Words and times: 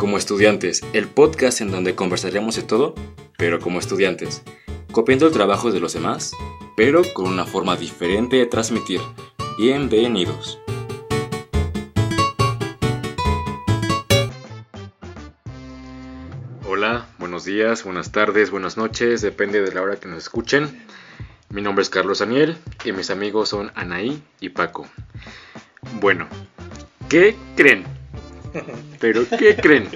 Como 0.00 0.16
estudiantes, 0.16 0.80
el 0.94 1.08
podcast 1.08 1.60
en 1.60 1.70
donde 1.70 1.94
conversaremos 1.94 2.56
de 2.56 2.62
todo, 2.62 2.94
pero 3.36 3.60
como 3.60 3.78
estudiantes, 3.78 4.42
copiando 4.92 5.26
el 5.26 5.32
trabajo 5.34 5.72
de 5.72 5.78
los 5.78 5.92
demás, 5.92 6.32
pero 6.74 7.02
con 7.12 7.26
una 7.26 7.44
forma 7.44 7.76
diferente 7.76 8.36
de 8.36 8.46
transmitir. 8.46 9.02
Bienvenidos. 9.58 10.58
Hola, 16.66 17.06
buenos 17.18 17.44
días, 17.44 17.84
buenas 17.84 18.10
tardes, 18.10 18.50
buenas 18.50 18.78
noches, 18.78 19.20
depende 19.20 19.60
de 19.60 19.74
la 19.74 19.82
hora 19.82 19.96
que 19.96 20.08
nos 20.08 20.16
escuchen. 20.16 20.82
Mi 21.50 21.60
nombre 21.60 21.82
es 21.82 21.90
Carlos 21.90 22.20
Daniel 22.20 22.56
y 22.86 22.92
mis 22.92 23.10
amigos 23.10 23.50
son 23.50 23.70
Anaí 23.74 24.22
y 24.40 24.48
Paco. 24.48 24.88
Bueno, 26.00 26.26
¿qué 27.10 27.36
creen? 27.54 27.99
Pero 29.00 29.22
¿qué 29.28 29.56
creen? 29.56 29.88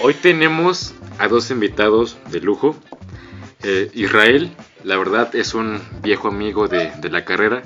Hoy 0.00 0.14
tenemos 0.14 0.94
a 1.18 1.28
dos 1.28 1.50
invitados 1.50 2.16
de 2.30 2.40
lujo. 2.40 2.76
Eh, 3.62 3.90
Israel, 3.94 4.50
la 4.82 4.96
verdad, 4.96 5.34
es 5.34 5.54
un 5.54 5.80
viejo 6.02 6.28
amigo 6.28 6.68
de, 6.68 6.90
de 7.00 7.10
la 7.10 7.24
carrera. 7.24 7.62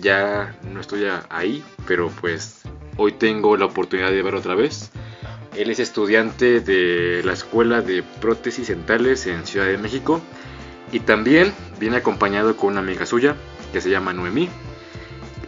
Ya 0.00 0.58
no 0.72 0.80
estoy 0.80 1.06
ahí, 1.28 1.62
pero 1.86 2.10
pues 2.20 2.62
hoy 2.96 3.12
tengo 3.12 3.56
la 3.56 3.66
oportunidad 3.66 4.10
de 4.10 4.22
verlo 4.22 4.40
otra 4.40 4.54
vez. 4.54 4.90
Él 5.56 5.70
es 5.70 5.78
estudiante 5.78 6.60
de 6.60 7.22
la 7.24 7.32
Escuela 7.32 7.80
de 7.80 8.02
Prótesis 8.02 8.68
Dentales 8.68 9.26
en 9.26 9.46
Ciudad 9.46 9.66
de 9.66 9.78
México. 9.78 10.20
Y 10.92 11.00
también 11.00 11.52
viene 11.80 11.96
acompañado 11.96 12.56
con 12.56 12.72
una 12.72 12.80
amiga 12.80 13.06
suya 13.06 13.36
que 13.72 13.80
se 13.80 13.90
llama 13.90 14.12
Noemí. 14.12 14.48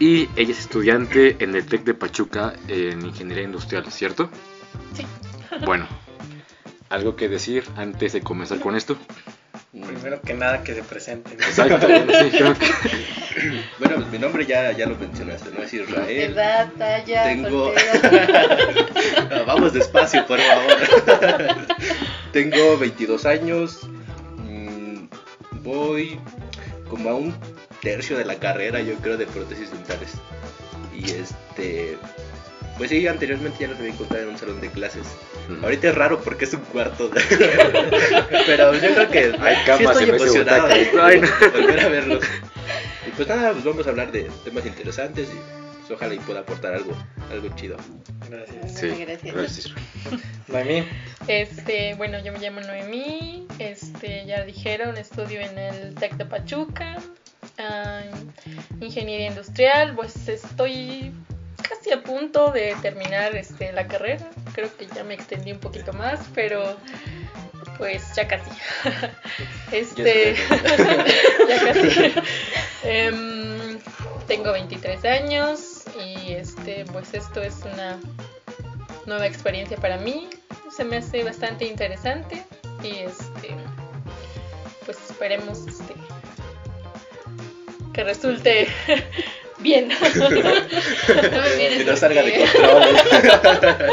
Y 0.01 0.29
ella 0.37 0.53
es 0.53 0.61
estudiante 0.61 1.37
en 1.41 1.55
el 1.57 1.67
TEC 1.67 1.83
de 1.85 1.95
Pachuca 1.95 2.55
en 2.69 3.05
Ingeniería 3.05 3.45
Industrial, 3.45 3.85
¿cierto? 3.91 4.31
Sí. 4.95 5.05
Bueno, 5.65 5.89
¿algo 6.89 7.17
que 7.17 7.29
decir 7.29 7.65
antes 7.77 8.13
de 8.13 8.21
comenzar 8.21 8.61
con 8.61 8.77
esto? 8.77 8.97
Primero 9.73 10.21
que 10.23 10.35
nada 10.35 10.63
que 10.63 10.75
se 10.75 10.83
presenten. 10.85 11.33
Exacto, 11.35 11.89
bueno, 11.89 12.13
sí, 12.13 12.31
creo 12.39 12.55
que- 12.55 12.67
Bueno, 13.81 13.97
pues 13.97 14.09
mi 14.09 14.19
nombre 14.19 14.47
ya, 14.47 14.71
ya 14.73 14.87
lo 14.87 14.95
mencionaste, 14.97 15.51
¿no? 15.51 15.63
Es 15.65 15.73
Israel. 15.75 16.33
Edad, 16.33 16.71
talla, 16.79 17.25
Tengo- 17.25 17.73
Vamos 19.47 19.73
despacio, 19.73 20.25
por 20.27 20.39
favor. 20.39 21.67
Tengo 22.33 22.79
22 22.79 23.27
años. 23.27 23.81
mm, 24.37 25.07
Voy 25.63 26.21
como 26.89 27.11
a 27.11 27.15
un 27.15 27.35
tercio 27.83 28.17
de 28.19 28.25
la 28.25 28.37
carrera, 28.37 28.81
yo 28.81 28.95
creo, 28.97 29.17
de 29.17 29.27
prótesis 29.27 29.71
dentales. 29.71 30.13
Y 30.95 31.11
este. 31.11 31.97
Pues 32.77 32.91
sí, 32.91 33.09
anteriormente 33.09 33.59
ya 33.59 33.69
los 33.69 33.79
había 33.79 33.93
encontrado 33.93 34.23
en 34.23 34.31
un 34.31 34.39
salón 34.39 34.61
de 34.61 34.71
clases. 34.71 35.03
Ahorita 35.63 35.89
es 35.89 35.95
raro 35.97 36.21
porque 36.21 36.45
es 36.45 36.55
un 36.55 36.61
cuarto. 36.61 37.11
Pero 38.47 38.75
yo 38.75 38.95
creo 38.95 39.11
que 39.11 39.33
Hay 39.41 39.57
sí 39.57 39.63
camas 39.67 40.01
estoy 40.01 40.11
vez 40.11 40.21
de 40.21 40.27
emocionado 40.27 40.69
de, 40.69 41.61
volver 41.61 41.81
a 41.81 41.89
verlos. 41.89 42.25
Y 43.07 43.11
pues 43.11 43.27
nada, 43.27 43.53
pues 43.53 43.65
vamos 43.65 43.87
a 43.87 43.91
hablar 43.91 44.13
de 44.13 44.31
temas 44.45 44.65
interesantes 44.65 45.29
y 45.29 45.79
pues 45.89 45.91
ojalá 45.91 46.15
y 46.15 46.19
pueda 46.19 46.41
aportar 46.41 46.75
algo, 46.75 46.93
algo 47.33 47.49
chido. 47.57 47.79
Gracias. 48.29 48.79
Sí, 48.79 48.89
Gracias. 48.89 49.35
gracias. 49.35 49.75
Noemí, 50.49 50.85
Este, 51.27 51.95
bueno, 51.95 52.23
yo 52.23 52.33
me 52.33 52.39
llamo 52.39 52.61
Noemí, 52.61 53.38
este, 53.59 54.25
ya 54.27 54.45
dijeron, 54.45 54.97
estudio 54.97 55.41
en 55.41 55.59
el 55.59 55.95
TEC 55.95 56.15
de 56.15 56.27
Pachuca, 56.27 56.97
ingeniería 58.81 59.29
industrial, 59.29 59.95
pues 59.95 60.29
estoy 60.29 61.13
casi 61.69 61.91
a 61.93 62.03
punto 62.03 62.51
de 62.53 62.77
terminar 62.83 63.35
este, 63.37 63.73
la 63.73 63.87
carrera, 63.87 64.29
creo 64.53 64.75
que 64.77 64.87
ya 64.87 65.05
me 65.05 65.15
extendí 65.15 65.53
un 65.53 65.61
poquito 65.61 65.93
más, 65.93 66.21
pero 66.35 66.77
pues 67.77 68.15
ya 68.15 68.27
casi. 68.27 68.51
este, 69.73 70.35
ya 71.49 71.73
casi. 71.73 72.13
Em, 72.85 73.79
tengo 74.27 74.53
23 74.53 75.05
años 75.05 75.85
y 76.05 76.33
este, 76.33 76.85
pues 76.93 77.15
esto 77.15 77.43
es 77.43 77.57
una 77.73 77.99
nueva 79.07 79.27
experiencia 79.27 79.77
para 79.77 79.97
mí. 79.99 80.29
Se 80.75 80.85
me 80.85 80.99
hace 80.99 81.25
bastante 81.25 81.65
interesante 81.67 82.45
y 82.83 82.99
este 83.01 83.57
pues 84.85 84.99
esperemos 85.11 85.67
este 85.67 85.95
que 87.93 88.05
resulte 88.05 88.69
bien. 89.59 89.89
No 90.19 90.31
me 90.31 91.69
Que 91.79 91.85
no 91.85 91.97
salga 91.97 92.23
de 92.23 92.31
porque- 92.33 92.53
control. 92.59 93.93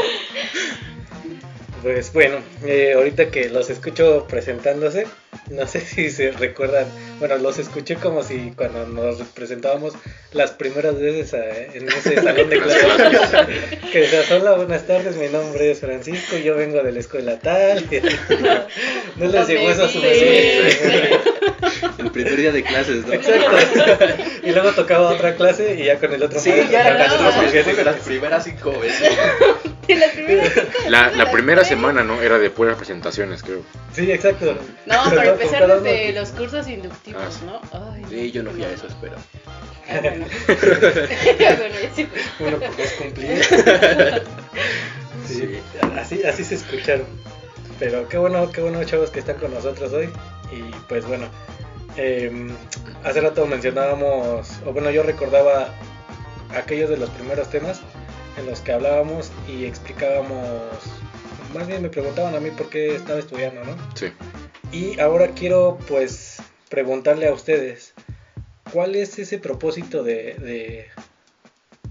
Pues 1.86 2.12
bueno, 2.12 2.38
eh, 2.66 2.94
ahorita 2.96 3.30
que 3.30 3.48
los 3.48 3.70
escucho 3.70 4.26
presentándose, 4.28 5.06
no 5.50 5.68
sé 5.68 5.78
si 5.80 6.10
se 6.10 6.32
recuerdan, 6.32 6.86
bueno, 7.20 7.36
los 7.36 7.60
escuché 7.60 7.94
como 7.94 8.24
si 8.24 8.52
cuando 8.56 8.88
nos 8.88 9.18
presentábamos 9.28 9.94
las 10.32 10.50
primeras 10.50 10.98
veces 10.98 11.32
a- 11.34 11.46
en 11.76 11.86
ese 11.88 12.16
salón 12.20 12.50
de 12.50 12.60
clases, 12.60 13.46
que 13.92 14.00
decías, 14.00 14.28
hola, 14.32 14.54
buenas 14.54 14.84
tardes, 14.84 15.14
mi 15.14 15.28
nombre 15.28 15.70
es 15.70 15.78
Francisco, 15.78 16.36
yo 16.38 16.56
vengo 16.56 16.82
de 16.82 16.90
la 16.90 16.98
escuela 16.98 17.38
tal, 17.38 17.84
no 19.16 19.26
les 19.28 19.46
llegó 19.46 19.70
eso 19.70 19.84
a 19.84 19.88
su 19.88 20.00
mente. 20.00 21.20
El 21.98 22.10
primer 22.10 22.36
día 22.36 22.50
de 22.50 22.64
clases, 22.64 23.06
¿no? 23.06 23.12
Exacto. 23.12 23.56
Y 24.42 24.50
luego 24.50 24.72
tocaba 24.72 25.10
otra 25.10 25.36
clase 25.36 25.76
y 25.78 25.84
ya 25.84 25.98
con 26.00 26.12
el 26.12 26.20
otro 26.22 26.40
Sí, 26.40 26.50
ya 26.68 26.90
no, 26.90 26.96
clase. 26.96 27.62
fuimos 27.62 27.84
las 27.84 27.96
primeras 28.00 28.42
cinco 28.44 28.72
veces. 28.80 29.08
Las 29.94 30.10
primeras 30.10 30.52
La, 31.16 31.30
primera 31.30 31.60
fue. 31.60 31.68
semana, 31.68 32.02
¿no? 32.04 32.20
Era 32.22 32.38
de 32.38 32.50
puras 32.50 32.76
presentaciones, 32.76 33.42
creo. 33.42 33.62
Sí, 33.92 34.10
exacto. 34.10 34.56
No, 34.86 34.96
Pero 35.04 35.16
para 35.16 35.30
empezar 35.32 35.66
desde 35.82 36.12
los 36.12 36.30
cursos 36.30 36.68
inductivos, 36.68 37.22
Ah, 37.22 37.30
sí. 37.30 37.44
¿no? 37.46 37.60
Ay, 37.92 38.02
Sí, 38.08 38.32
yo 38.32 38.42
no 38.42 38.50
fui 38.50 38.64
a 38.64 38.70
esos, 38.70 38.94
pero. 39.00 39.16
Ah, 39.88 40.00
bueno. 40.02 40.26
Bueno, 40.46 41.74
ya 41.82 41.94
sí, 41.94 42.04
pues. 42.04 42.24
Uno 42.40 42.58
por 42.58 42.76
dos 42.76 42.90
cumplido. 42.98 43.34
Sí, 45.26 45.58
así, 45.98 46.22
así 46.24 46.44
se 46.44 46.54
escucharon. 46.56 47.06
Pero 47.78 48.08
qué 48.08 48.16
bueno, 48.18 48.50
qué 48.52 48.60
bueno 48.62 48.82
chavos 48.84 49.10
que 49.10 49.20
están 49.20 49.36
con 49.36 49.52
nosotros 49.52 49.92
hoy. 49.92 50.08
Y 50.52 50.62
pues 50.88 51.04
bueno, 51.06 51.26
em, 51.96 52.50
hace 53.04 53.20
rato 53.20 53.46
mencionábamos, 53.46 54.48
o 54.64 54.72
bueno, 54.72 54.90
yo 54.90 55.02
recordaba 55.02 55.68
aquellos 56.56 56.88
de 56.88 56.96
los 56.96 57.10
primeros 57.10 57.50
temas 57.50 57.80
en 58.36 58.46
los 58.46 58.60
que 58.60 58.72
hablábamos 58.72 59.30
y 59.48 59.64
explicábamos, 59.64 60.60
más 61.54 61.66
bien 61.66 61.82
me 61.82 61.88
preguntaban 61.88 62.34
a 62.34 62.40
mí 62.40 62.50
por 62.50 62.68
qué 62.68 62.94
estaba 62.94 63.18
estudiando, 63.18 63.64
¿no? 63.64 63.76
Sí. 63.94 64.12
Y 64.72 64.98
ahora 65.00 65.28
quiero 65.28 65.78
pues 65.88 66.36
preguntarle 66.68 67.28
a 67.28 67.32
ustedes, 67.32 67.94
¿cuál 68.72 68.94
es 68.96 69.18
ese 69.18 69.38
propósito 69.38 70.02
de, 70.02 70.34
de, 70.34 70.86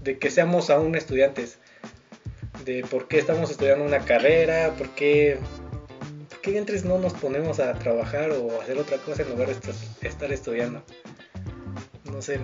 de 0.02 0.18
que 0.18 0.30
seamos 0.30 0.70
aún 0.70 0.94
estudiantes? 0.94 1.58
De 2.64 2.82
por 2.82 3.08
qué 3.08 3.18
estamos 3.18 3.50
estudiando 3.50 3.84
una 3.84 4.00
carrera, 4.00 4.74
por 4.76 4.90
qué, 4.90 5.38
por 6.28 6.40
qué 6.40 6.82
no 6.84 6.98
nos 6.98 7.12
ponemos 7.14 7.60
a 7.60 7.74
trabajar 7.74 8.30
o 8.32 8.58
a 8.58 8.62
hacer 8.62 8.78
otra 8.78 8.98
cosa 8.98 9.22
en 9.22 9.30
lugar 9.30 9.48
de 9.48 9.54
estar, 9.54 9.74
estar 10.02 10.32
estudiando. 10.32 10.82
No 12.04 12.22
sé. 12.22 12.40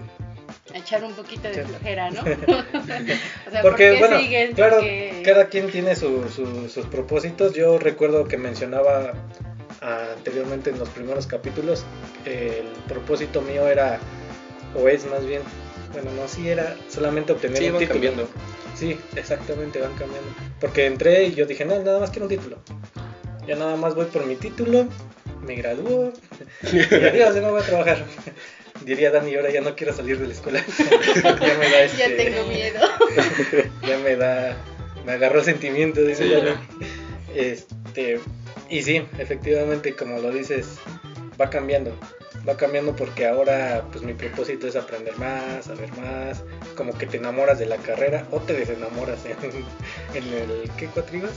A 0.74 0.78
echar 0.78 1.04
un 1.04 1.12
poquito 1.14 1.48
de 1.48 1.64
flojera, 1.64 2.10
¿no? 2.10 2.20
o 3.46 3.50
sea, 3.50 3.62
Porque, 3.62 3.62
¿por 3.62 3.76
qué 3.76 3.96
bueno, 3.98 4.20
siguen? 4.20 4.52
claro, 4.54 4.76
Porque- 4.76 5.22
cada 5.24 5.48
quien 5.48 5.70
tiene 5.70 5.94
su- 5.96 6.28
su- 6.28 6.68
sus 6.68 6.86
propósitos. 6.86 7.54
Yo 7.54 7.78
recuerdo 7.78 8.24
que 8.26 8.36
mencionaba 8.36 9.12
anteriormente 9.80 10.70
en 10.70 10.78
los 10.78 10.88
primeros 10.90 11.26
capítulos, 11.26 11.84
el 12.24 12.66
propósito 12.88 13.42
mío 13.42 13.68
era, 13.68 13.98
o 14.74 14.88
es 14.88 15.04
más 15.06 15.26
bien, 15.26 15.42
bueno, 15.92 16.10
no, 16.12 16.26
sí 16.28 16.48
era 16.48 16.76
solamente 16.88 17.32
obtener 17.32 17.58
Sí, 17.58 17.66
un 17.66 17.72
van 17.72 17.78
título. 17.80 17.94
cambiando. 18.00 18.28
Sí, 18.76 18.98
exactamente, 19.16 19.80
van 19.80 19.92
cambiando. 19.94 20.28
Porque 20.60 20.86
entré 20.86 21.24
y 21.24 21.34
yo 21.34 21.46
dije, 21.46 21.64
no, 21.64 21.78
nada 21.80 21.98
más 22.00 22.10
quiero 22.10 22.24
un 22.26 22.30
título. 22.30 22.58
Ya 23.46 23.56
nada 23.56 23.76
más 23.76 23.94
voy 23.94 24.06
por 24.06 24.24
mi 24.24 24.36
título, 24.36 24.86
me 25.44 25.56
gradúo 25.56 26.12
y 26.72 26.78
adiós, 27.04 27.34
ya 27.34 27.40
no 27.40 27.50
voy 27.50 27.60
a 27.60 27.64
trabajar. 27.64 28.04
Diría 28.84 29.10
Dani, 29.10 29.34
ahora 29.34 29.50
ya 29.50 29.60
no 29.60 29.74
quiero 29.76 29.92
salir 29.92 30.18
de 30.18 30.26
la 30.26 30.32
escuela. 30.34 30.64
ya 31.22 31.54
me 31.58 31.70
da 31.70 31.86
Ya 31.86 32.06
este- 32.06 32.16
tengo 32.30 32.46
miedo. 32.48 32.80
ya 33.86 33.98
me 33.98 34.16
da, 34.16 34.56
me 35.06 35.12
agarró 35.12 35.38
el 35.40 35.44
sentimiento, 35.44 36.00
dice 36.02 36.24
Sí, 36.24 36.30
ya. 36.30 36.44
ya. 36.44 36.60
Este, 37.34 38.20
y 38.68 38.82
sí, 38.82 39.06
efectivamente, 39.18 39.94
como 39.94 40.18
lo 40.18 40.30
dices, 40.30 40.78
va 41.40 41.48
cambiando. 41.50 41.96
Va 42.48 42.56
cambiando 42.56 42.96
porque 42.96 43.26
ahora, 43.26 43.84
pues 43.92 44.02
mi 44.02 44.14
propósito 44.14 44.66
es 44.66 44.74
aprender 44.74 45.16
más, 45.16 45.66
saber 45.66 45.90
más, 45.98 46.42
como 46.76 46.96
que 46.98 47.06
te 47.06 47.18
enamoras 47.18 47.58
de 47.60 47.66
la 47.66 47.76
carrera 47.76 48.26
o 48.32 48.40
te 48.40 48.52
desenamoras 48.54 49.20
en, 49.26 49.36
en 50.16 50.32
el, 50.34 50.70
¿qué 50.76 50.86
cuatro 50.86 51.18
ibas? 51.18 51.34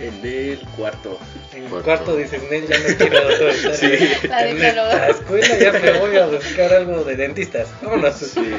En 0.00 0.24
el 0.24 0.60
cuarto. 0.76 1.18
En 1.52 1.64
el 1.64 1.70
Cuarto. 1.70 1.84
cuarto 1.84 2.16
dices, 2.16 2.40
Nel, 2.50 2.66
ya 2.68 2.78
no 2.78 2.96
quiero 2.96 3.30
estar 3.30 3.74
Sí. 3.74 3.86
en 3.86 4.62
esta 4.62 5.08
escuela, 5.08 5.58
ya 5.58 5.72
me 5.72 5.98
voy 5.98 6.16
a 6.16 6.26
buscar 6.26 6.72
algo 6.72 7.02
de 7.04 7.16
dentistas. 7.16 7.68
Vámonos. 7.82 8.14
Sí. 8.16 8.52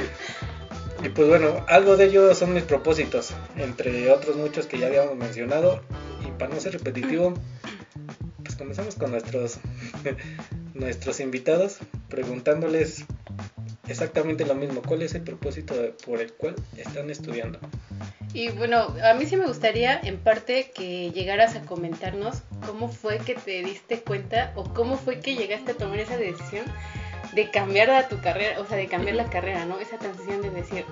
Y 1.02 1.10
pues 1.10 1.30
bueno, 1.30 1.64
algo 1.70 1.96
de 1.96 2.06
ello 2.06 2.36
son 2.36 2.54
mis 2.54 2.64
propósitos, 2.64 3.30
entre 3.56 4.12
otros 4.12 4.36
muchos 4.36 4.66
que 4.66 4.78
ya 4.80 4.88
habíamos 4.88 5.16
mencionado. 5.16 5.82
Y 6.28 6.32
para 6.38 6.54
no 6.54 6.60
ser 6.60 6.74
repetitivo, 6.74 7.34
pues 8.44 8.58
comenzamos 8.58 8.96
con 8.96 9.12
nuestros, 9.12 9.60
nuestros 10.74 11.22
invitados 11.22 11.78
preguntándoles 12.10 13.06
exactamente 13.90 14.46
lo 14.46 14.56
mismo. 14.56 14.82
¿Cuál 14.82 15.02
es 15.02 15.16
el 15.16 15.24
propósito 15.24 15.74
por 16.06 16.22
el 16.22 16.32
cual 16.34 16.56
están 16.78 17.10
estudiando? 17.10 17.60
Y 18.34 18.50
bueno, 18.50 18.96
a 19.04 19.14
mí 19.16 19.26
sí 19.26 19.36
me 19.36 19.48
gustaría 19.48 20.00
en 20.00 20.18
parte 20.18 20.72
que 20.74 21.12
llegaras 21.12 21.56
a 21.56 21.62
comentarnos 21.62 22.44
cómo 22.66 22.90
fue 22.90 23.18
que 23.18 23.34
te 23.36 23.64
diste 23.64 24.02
cuenta 24.02 24.54
o 24.56 24.64
cómo 24.74 24.98
fue 24.98 25.20
que 25.20 25.36
llegaste 25.36 25.72
a 25.72 25.76
tomar 25.76 26.00
esa 26.00 26.18
decisión 26.18 26.66
de 27.34 27.50
cambiar 27.52 27.90
a 27.92 28.08
tu 28.08 28.20
carrera, 28.22 28.60
o 28.60 28.66
sea, 28.66 28.78
de 28.78 28.88
cambiar 28.88 29.16
la 29.16 29.30
carrera, 29.30 29.66
¿no? 29.66 29.80
Esa 29.80 29.98
transición 29.98 30.42
de 30.42 30.50
decir, 30.50 30.86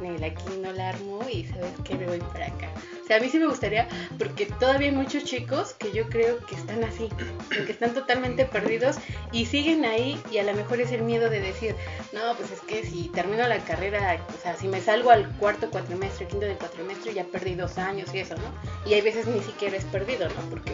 "Nel, 0.00 0.22
aquí 0.22 0.44
no 0.62 0.72
la 0.72 0.90
armo 0.90 1.20
y 1.30 1.44
sabes 1.46 1.72
que 1.84 1.94
me 1.94 2.06
voy 2.06 2.18
para 2.32 2.46
acá. 2.46 2.70
O 3.02 3.06
sea, 3.06 3.16
a 3.16 3.20
mí 3.20 3.28
sí 3.28 3.40
me 3.40 3.48
gustaría, 3.48 3.88
porque 4.18 4.46
todavía 4.46 4.88
hay 4.88 4.94
muchos 4.94 5.24
chicos 5.24 5.74
que 5.74 5.90
yo 5.90 6.08
creo 6.08 6.38
que 6.46 6.54
están 6.54 6.84
así, 6.84 7.08
que 7.50 7.72
están 7.72 7.92
totalmente 7.92 8.44
perdidos 8.44 8.96
y 9.32 9.46
siguen 9.46 9.84
ahí 9.84 10.20
y 10.30 10.38
a 10.38 10.44
lo 10.44 10.54
mejor 10.54 10.80
es 10.80 10.92
el 10.92 11.02
miedo 11.02 11.28
de 11.28 11.40
decir, 11.40 11.74
no, 12.12 12.36
pues 12.36 12.52
es 12.52 12.60
que 12.60 12.84
si 12.84 13.08
termino 13.08 13.48
la 13.48 13.58
carrera, 13.58 14.24
o 14.28 14.40
sea, 14.40 14.54
si 14.54 14.68
me 14.68 14.80
salgo 14.80 15.10
al 15.10 15.28
cuarto 15.38 15.70
cuatrimestre, 15.70 16.28
quinto 16.28 16.46
de 16.46 16.54
cuatrimestre, 16.54 17.12
ya 17.12 17.24
perdí 17.24 17.56
dos 17.56 17.78
años 17.78 18.14
y 18.14 18.20
eso, 18.20 18.36
¿no? 18.36 18.88
Y 18.88 18.94
hay 18.94 19.00
veces 19.00 19.26
ni 19.26 19.40
siquiera 19.40 19.76
es 19.76 19.84
perdido, 19.86 20.28
¿no? 20.28 20.48
Porque 20.48 20.72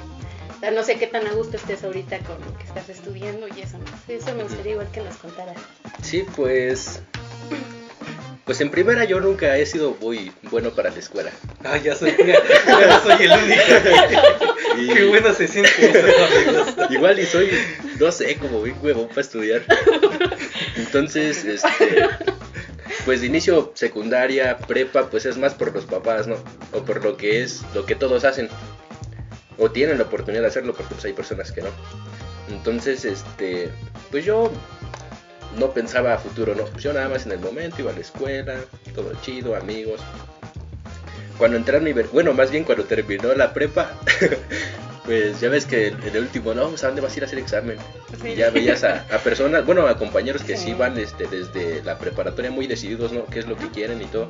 o 0.56 0.60
sea, 0.60 0.70
no 0.70 0.82
sé 0.82 0.96
qué 0.96 1.06
tan 1.06 1.26
a 1.26 1.32
gusto 1.32 1.56
estés 1.56 1.84
ahorita 1.84 2.18
con 2.20 2.40
lo 2.40 2.56
que 2.58 2.64
estás 2.64 2.88
estudiando 2.88 3.46
y 3.48 3.60
eso, 3.60 3.78
¿no? 3.78 3.84
Eso 4.12 4.34
me 4.34 4.44
gustaría 4.44 4.72
igual 4.72 4.90
que 4.90 5.02
nos 5.02 5.16
contaras. 5.16 5.56
Sí, 6.02 6.24
pues. 6.34 7.00
Pues 8.46 8.60
en 8.60 8.70
primera 8.70 9.04
yo 9.04 9.20
nunca 9.20 9.56
he 9.58 9.66
sido 9.66 9.96
muy 10.00 10.32
bueno 10.50 10.70
para 10.70 10.90
la 10.90 10.98
escuela. 10.98 11.30
Ah, 11.64 11.76
ya 11.78 11.96
soy, 11.96 12.14
ya, 12.16 12.40
ya 12.66 13.00
soy 13.00 13.26
el 13.26 13.32
único. 13.32 13.62
Y 14.78 14.94
Qué 14.94 15.04
bueno 15.06 15.34
se 15.34 15.48
siente 15.48 15.90
eso, 15.90 16.06
amigos. 16.24 16.90
Igual 16.90 17.18
y 17.18 17.26
soy, 17.26 17.50
no 17.98 18.12
sé, 18.12 18.36
como 18.36 18.62
bien 18.62 18.76
huevón 18.80 19.08
para 19.08 19.20
estudiar. 19.20 19.62
Entonces, 20.76 21.44
este. 21.44 22.08
Pues 23.04 23.20
de 23.20 23.26
inicio 23.26 23.72
secundaria, 23.74 24.58
prepa, 24.58 25.10
pues 25.10 25.26
es 25.26 25.36
más 25.36 25.54
por 25.54 25.72
los 25.72 25.84
papás, 25.84 26.26
¿no? 26.26 26.36
O 26.72 26.84
por 26.84 27.04
lo 27.04 27.16
que 27.16 27.42
es, 27.42 27.62
lo 27.74 27.84
que 27.84 27.94
todos 27.94 28.24
hacen. 28.24 28.48
O 29.58 29.70
tienen 29.70 29.98
la 29.98 30.04
oportunidad 30.04 30.42
de 30.42 30.48
hacerlo, 30.48 30.74
porque 30.74 30.94
pues 30.94 31.04
hay 31.04 31.12
personas 31.12 31.52
que 31.52 31.62
no. 31.62 31.68
Entonces, 32.48 33.04
este. 33.04 33.70
Pues 34.10 34.24
yo 34.24 34.50
no 35.58 35.72
pensaba 35.72 36.14
a 36.14 36.18
futuro, 36.18 36.54
¿no? 36.54 36.64
Pues 36.64 36.82
yo 36.82 36.92
nada 36.92 37.08
más 37.08 37.26
en 37.26 37.32
el 37.32 37.40
momento 37.40 37.76
iba 37.80 37.90
a 37.90 37.94
la 37.94 38.00
escuela, 38.00 38.56
todo 38.94 39.12
chido, 39.22 39.56
amigos. 39.56 40.00
Cuando 41.38 41.56
entré 41.56 41.76
a 41.76 41.80
mi... 41.80 41.92
Bueno, 41.92 42.32
más 42.32 42.50
bien 42.50 42.64
cuando 42.64 42.84
terminó 42.84 43.34
la 43.34 43.52
prepa, 43.52 43.92
pues 45.06 45.40
ya 45.40 45.48
ves 45.48 45.64
que 45.64 45.88
en 45.88 46.02
el 46.02 46.22
último, 46.22 46.52
no, 46.52 46.68
pues 46.68 46.84
a 46.84 46.88
dónde 46.88 47.00
vas 47.00 47.14
a 47.14 47.16
ir 47.16 47.22
a 47.22 47.26
hacer 47.26 47.38
examen. 47.38 47.78
Sí. 48.20 48.30
Y 48.30 48.34
ya 48.34 48.50
veías 48.50 48.84
a, 48.84 49.06
a 49.10 49.18
personas, 49.18 49.64
bueno, 49.64 49.86
a 49.86 49.96
compañeros 49.96 50.42
que 50.42 50.56
sí 50.56 50.66
Sí. 50.66 50.74
van 50.74 50.98
este, 50.98 51.26
desde 51.28 51.82
la 51.84 51.96
preparatoria 51.98 52.50
muy 52.50 52.66
decididos, 52.66 53.12
¿no? 53.12 53.24
Qué 53.26 53.38
es 53.38 53.46
lo 53.46 53.56
que 53.56 53.68
quieren 53.70 54.02
y 54.02 54.06
todo. 54.06 54.28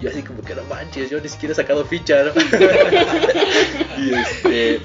Yo 0.00 0.10
así 0.10 0.22
como 0.22 0.42
que 0.42 0.54
no 0.54 0.64
manches, 0.64 1.08
yo 1.08 1.20
ni 1.20 1.28
siquiera 1.28 1.52
he 1.52 1.56
sacado 1.56 1.84
ficha, 1.84 2.24
¿no? 2.24 2.32
y 3.98 4.14
este... 4.14 4.80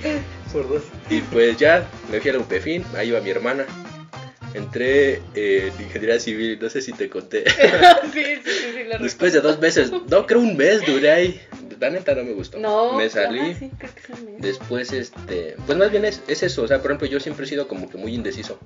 Por 0.52 0.70
dos. 0.70 0.84
Y 1.10 1.22
pues 1.22 1.58
ya 1.58 1.84
me 2.12 2.22
fui 2.22 2.30
a 2.30 2.34
la 2.34 2.40
UPFIN, 2.40 2.86
ahí 2.96 3.10
iba 3.10 3.20
mi 3.22 3.32
hermana. 3.32 3.66
Entré 4.54 5.14
eh, 5.34 5.72
en 5.76 5.84
ingeniería 5.84 6.20
civil, 6.20 6.60
no 6.62 6.70
sé 6.70 6.80
si 6.82 6.94
te 6.94 7.10
conté. 7.10 7.44
sí, 8.14 8.24
sí, 8.24 8.42
sí, 8.46 8.66
sí, 8.76 8.84
lo 8.84 9.00
Después 9.00 9.34
de 9.34 9.42
dos 9.42 9.60
meses, 9.60 9.92
no 9.92 10.28
creo 10.28 10.40
un 10.42 10.56
mes 10.56 10.86
duré 10.86 11.10
ahí. 11.12 11.42
La 11.84 11.90
neta 11.90 12.16
no 12.16 12.24
me 12.24 12.32
gustó. 12.32 12.58
No, 12.60 12.94
me 12.94 13.10
salí. 13.10 13.40
ajá, 13.52 13.60
sí, 13.60 13.72
creo 13.78 13.94
que 13.94 14.02
sí, 14.02 14.14
me- 14.26 14.38
Después, 14.40 14.94
este, 14.94 15.58
pues 15.66 15.78
más 15.78 15.92
bien 15.92 16.06
es, 16.06 16.22
es 16.30 16.42
eso, 16.44 16.64
o 16.64 16.68
sea, 16.68 16.82
por 16.82 16.92
ejemplo, 16.92 17.08
yo 17.08 17.20
siempre 17.20 17.46
he 17.46 17.50
sido 17.50 17.68
como 17.68 17.90
que 17.90 17.98
muy 17.98 18.14
indeciso. 18.14 18.58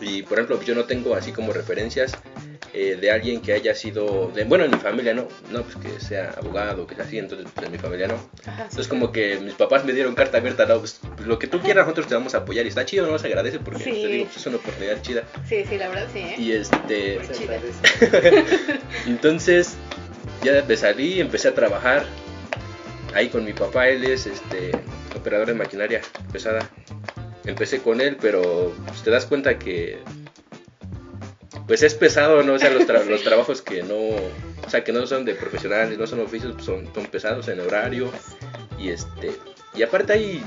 Y 0.00 0.22
por 0.22 0.38
ejemplo, 0.38 0.62
yo 0.62 0.74
no 0.76 0.84
tengo 0.84 1.14
así 1.16 1.32
como 1.32 1.52
referencias 1.52 2.12
eh, 2.72 2.96
de 3.00 3.10
alguien 3.10 3.40
que 3.42 3.52
haya 3.52 3.74
sido, 3.74 4.30
de, 4.34 4.44
bueno, 4.44 4.64
en 4.64 4.70
mi 4.70 4.78
familia 4.78 5.12
no, 5.12 5.26
no, 5.50 5.62
pues 5.62 5.74
que 5.76 6.00
sea 6.00 6.30
abogado, 6.38 6.86
que 6.86 6.94
sea 6.94 7.04
así, 7.04 7.18
entonces 7.18 7.48
pues 7.52 7.66
en 7.66 7.72
mi 7.72 7.78
familia 7.78 8.06
no. 8.06 8.14
Ajá, 8.14 8.56
sí, 8.62 8.62
Entonces 8.70 8.86
como 8.88 9.10
que 9.12 9.38
mis 9.40 9.54
papás 9.54 9.84
me 9.84 9.92
dieron 9.92 10.14
carta 10.14 10.38
abierta, 10.38 10.64
no, 10.66 10.78
pues 10.78 11.00
lo 11.26 11.38
que 11.38 11.48
tú 11.48 11.58
quieras 11.60 11.84
nosotros 11.84 12.06
te 12.06 12.14
vamos 12.14 12.34
a 12.34 12.38
apoyar 12.38 12.64
y 12.64 12.68
está 12.68 12.84
chido, 12.86 13.06
no 13.10 13.18
se 13.18 13.26
agradece 13.26 13.58
porque 13.58 13.82
te 13.84 13.90
digo, 13.90 14.24
pues, 14.26 14.36
es 14.36 14.46
una 14.46 14.56
oportunidad 14.56 15.02
chida. 15.02 15.24
Sí, 15.48 15.64
sí, 15.68 15.76
la 15.76 15.88
verdad 15.88 16.06
sí, 16.12 16.20
¿eh? 16.20 16.34
Y 16.38 16.52
este, 16.52 17.18
entonces 19.06 19.74
ya 20.42 20.64
me 20.66 20.76
salí, 20.76 21.20
empecé 21.20 21.48
a 21.48 21.54
trabajar 21.54 22.04
ahí 23.14 23.28
con 23.28 23.44
mi 23.44 23.52
papá, 23.52 23.88
él 23.88 24.04
es 24.04 24.26
este 24.26 24.72
operador 25.16 25.48
de 25.48 25.54
maquinaria 25.54 26.00
pesada. 26.32 26.68
Empecé 27.44 27.80
con 27.80 28.00
él, 28.00 28.16
pero 28.20 28.72
pues, 28.86 29.02
te 29.02 29.10
das 29.10 29.26
cuenta 29.26 29.58
que 29.58 29.98
pues 31.66 31.82
es 31.82 31.94
pesado, 31.94 32.42
¿no? 32.42 32.54
O 32.54 32.58
sea, 32.58 32.70
los, 32.70 32.86
tra- 32.86 33.04
los 33.08 33.22
trabajos 33.22 33.62
que 33.62 33.82
no, 33.82 33.94
o 33.96 34.68
sea, 34.70 34.82
que 34.84 34.92
no 34.92 35.06
son 35.06 35.24
de 35.24 35.34
profesionales, 35.34 35.98
no 35.98 36.06
son 36.06 36.20
oficios, 36.20 36.52
pues, 36.54 36.64
son, 36.66 36.92
son 36.94 37.06
pesados 37.06 37.48
en 37.48 37.60
horario 37.60 38.10
y 38.78 38.90
este 38.90 39.32
y 39.74 39.82
aparte 39.82 40.12
ahí 40.14 40.42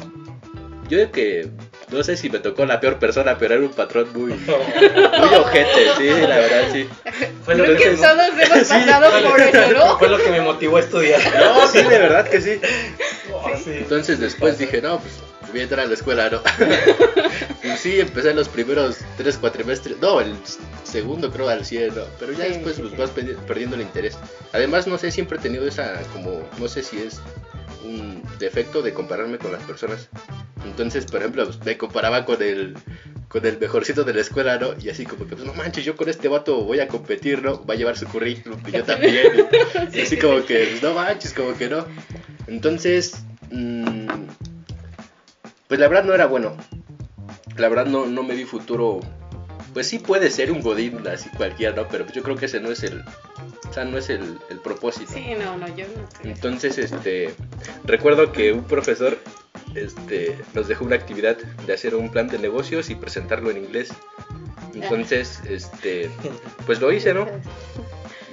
yo 0.89 0.97
digo 0.97 1.11
que 1.11 1.47
no 1.93 2.03
sé 2.03 2.17
si 2.17 2.29
me 2.29 2.39
tocó 2.39 2.65
la 2.65 2.79
peor 2.79 2.99
persona, 2.99 3.37
pero 3.37 3.55
era 3.55 3.63
un 3.63 3.71
patrón 3.71 4.07
muy 4.13 4.33
muy 4.33 5.35
ojete, 5.35 5.85
sí, 5.97 6.07
la 6.27 6.37
verdad 6.37 6.63
sí. 6.71 6.89
Fue 7.45 7.55
lo 7.55 7.63
Creo 7.65 7.77
que 7.77 7.83
que, 7.83 7.89
todos 7.91 8.03
hemos 8.51 8.67
Sí, 8.67 8.73
pasado 8.85 9.29
por 9.29 9.41
eso, 9.41 9.71
¿no? 9.73 9.97
fue 9.99 10.09
lo 10.09 10.17
que 10.17 10.29
me 10.31 10.41
motivó 10.41 10.77
a 10.77 10.79
estudiar. 10.81 11.21
No, 11.39 11.67
sí, 11.67 11.77
de 11.81 11.99
verdad 11.99 12.27
que 12.27 12.41
sí. 12.41 12.59
Oh, 13.33 13.49
sí. 13.63 13.71
Entonces 13.77 14.19
después 14.19 14.57
dije, 14.57 14.81
no, 14.81 14.99
pues 14.99 15.13
voy 15.51 15.59
a 15.59 15.63
entrar 15.63 15.81
a 15.81 15.87
la 15.87 15.93
escuela, 15.93 16.29
¿no? 16.29 16.41
y 17.63 17.77
sí, 17.77 17.99
empecé 17.99 18.33
los 18.33 18.49
primeros 18.49 18.97
tres 19.17 19.37
cuatrimestres, 19.37 19.97
no, 20.01 20.19
el 20.19 20.33
segundo 20.83 21.31
creo 21.31 21.47
al 21.49 21.63
100, 21.65 21.95
¿no? 21.95 22.01
Pero 22.19 22.33
ya 22.33 22.45
Sí, 22.45 22.51
después 22.53 22.75
sí, 22.75 22.81
pues, 22.81 22.91
sí. 22.93 22.97
vas 22.97 23.15
perdi- 23.15 23.35
perdiendo 23.45 23.75
el 23.75 23.81
interés. 23.83 24.17
Además, 24.51 24.87
no 24.87 24.97
sé, 24.97 25.11
siempre 25.11 25.37
he 25.37 25.41
tenido 25.41 25.67
esa, 25.67 26.01
como, 26.13 26.47
no 26.57 26.67
sé 26.67 26.81
si 26.81 26.97
es 26.99 27.19
un 27.83 28.23
defecto 28.39 28.81
de 28.81 28.93
compararme 28.93 29.37
con 29.37 29.51
las 29.51 29.63
personas. 29.63 30.09
Entonces, 30.65 31.05
por 31.05 31.19
ejemplo, 31.19 31.45
pues, 31.45 31.63
me 31.65 31.77
comparaba 31.77 32.25
con 32.25 32.41
el 32.41 32.75
con 33.33 33.43
el 33.47 33.57
mejorcito 33.57 34.03
de 34.03 34.13
la 34.13 34.21
escuela, 34.21 34.59
¿no? 34.59 34.75
Y 34.79 34.89
así 34.89 35.07
como 35.07 35.25
que, 35.25 35.35
pues 35.35 35.43
no 35.43 35.55
manches, 35.55 35.83
yo 35.83 35.95
con 35.95 36.07
este 36.07 36.27
vato 36.27 36.63
voy 36.65 36.79
a 36.79 36.87
competir, 36.87 37.41
¿no? 37.41 37.65
Va 37.65 37.73
a 37.73 37.77
llevar 37.77 37.97
su 37.97 38.05
currículum, 38.05 38.59
y 38.67 38.71
yo 38.71 38.83
también. 38.85 39.47
Y, 39.91 39.97
y 39.97 40.01
así 40.01 40.17
como 40.17 40.45
que, 40.45 40.67
pues 40.69 40.83
no 40.83 40.93
manches, 40.93 41.33
como 41.33 41.55
que 41.57 41.67
no. 41.67 41.83
Entonces, 42.45 43.23
mm, 43.49 44.07
pues 45.67 45.79
la 45.79 45.87
verdad 45.87 46.03
no 46.03 46.13
era 46.13 46.27
bueno. 46.27 46.55
La 47.57 47.69
verdad 47.69 47.87
no, 47.87 48.05
no 48.05 48.21
me 48.21 48.35
vi 48.35 48.43
futuro. 48.43 48.99
Pues 49.73 49.87
sí 49.87 49.97
puede 49.97 50.29
ser 50.29 50.51
un 50.51 50.61
godín 50.61 51.07
así 51.07 51.29
cualquiera, 51.29 51.75
¿no? 51.75 51.87
Pero 51.87 52.05
yo 52.11 52.21
creo 52.21 52.35
que 52.35 52.45
ese 52.45 52.59
no 52.59 52.69
es 52.71 52.83
el, 52.83 53.03
o 53.67 53.73
sea, 53.73 53.83
no 53.83 53.97
es 53.97 54.11
el, 54.11 54.37
el 54.51 54.59
propósito. 54.59 55.11
Sí, 55.11 55.33
no, 55.43 55.57
no, 55.57 55.67
yo 55.75 55.87
no 55.87 56.07
creo. 56.19 56.35
Entonces, 56.35 56.77
este, 56.77 57.33
recuerdo 57.85 58.31
que 58.31 58.53
un 58.53 58.63
profesor, 58.63 59.17
este, 59.75 60.37
nos 60.53 60.67
dejó 60.67 60.85
una 60.85 60.95
actividad 60.95 61.37
de 61.37 61.73
hacer 61.73 61.95
un 61.95 62.09
plan 62.09 62.27
de 62.27 62.37
negocios 62.39 62.89
y 62.89 62.95
presentarlo 62.95 63.49
en 63.51 63.57
inglés. 63.57 63.89
Entonces, 64.73 65.41
este, 65.49 66.09
pues 66.65 66.81
lo 66.81 66.91
hice, 66.91 67.13
¿no? 67.13 67.27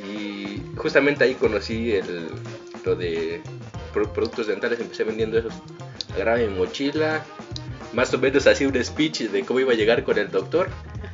Y 0.07 0.63
justamente 0.77 1.25
ahí 1.25 1.35
conocí 1.35 1.93
el, 1.93 2.29
lo 2.85 2.97
de 2.97 3.43
pro- 3.93 4.13
productos 4.13 4.47
dentales, 4.47 4.81
empecé 4.81 5.05
vendiendo 5.05 5.39
esos. 5.39 5.53
Agarraba 6.15 6.39
mi 6.39 6.49
mochila, 6.49 7.25
más 7.93 8.13
o 8.15 8.19
menos 8.19 8.47
hacía 8.47 8.69
un 8.69 8.85
speech 8.85 9.23
de 9.23 9.45
cómo 9.45 9.61
iba 9.61 9.73
a 9.73 9.77
llegar 9.77 10.03
con 10.03 10.19
el 10.19 10.31
doctor. 10.31 10.69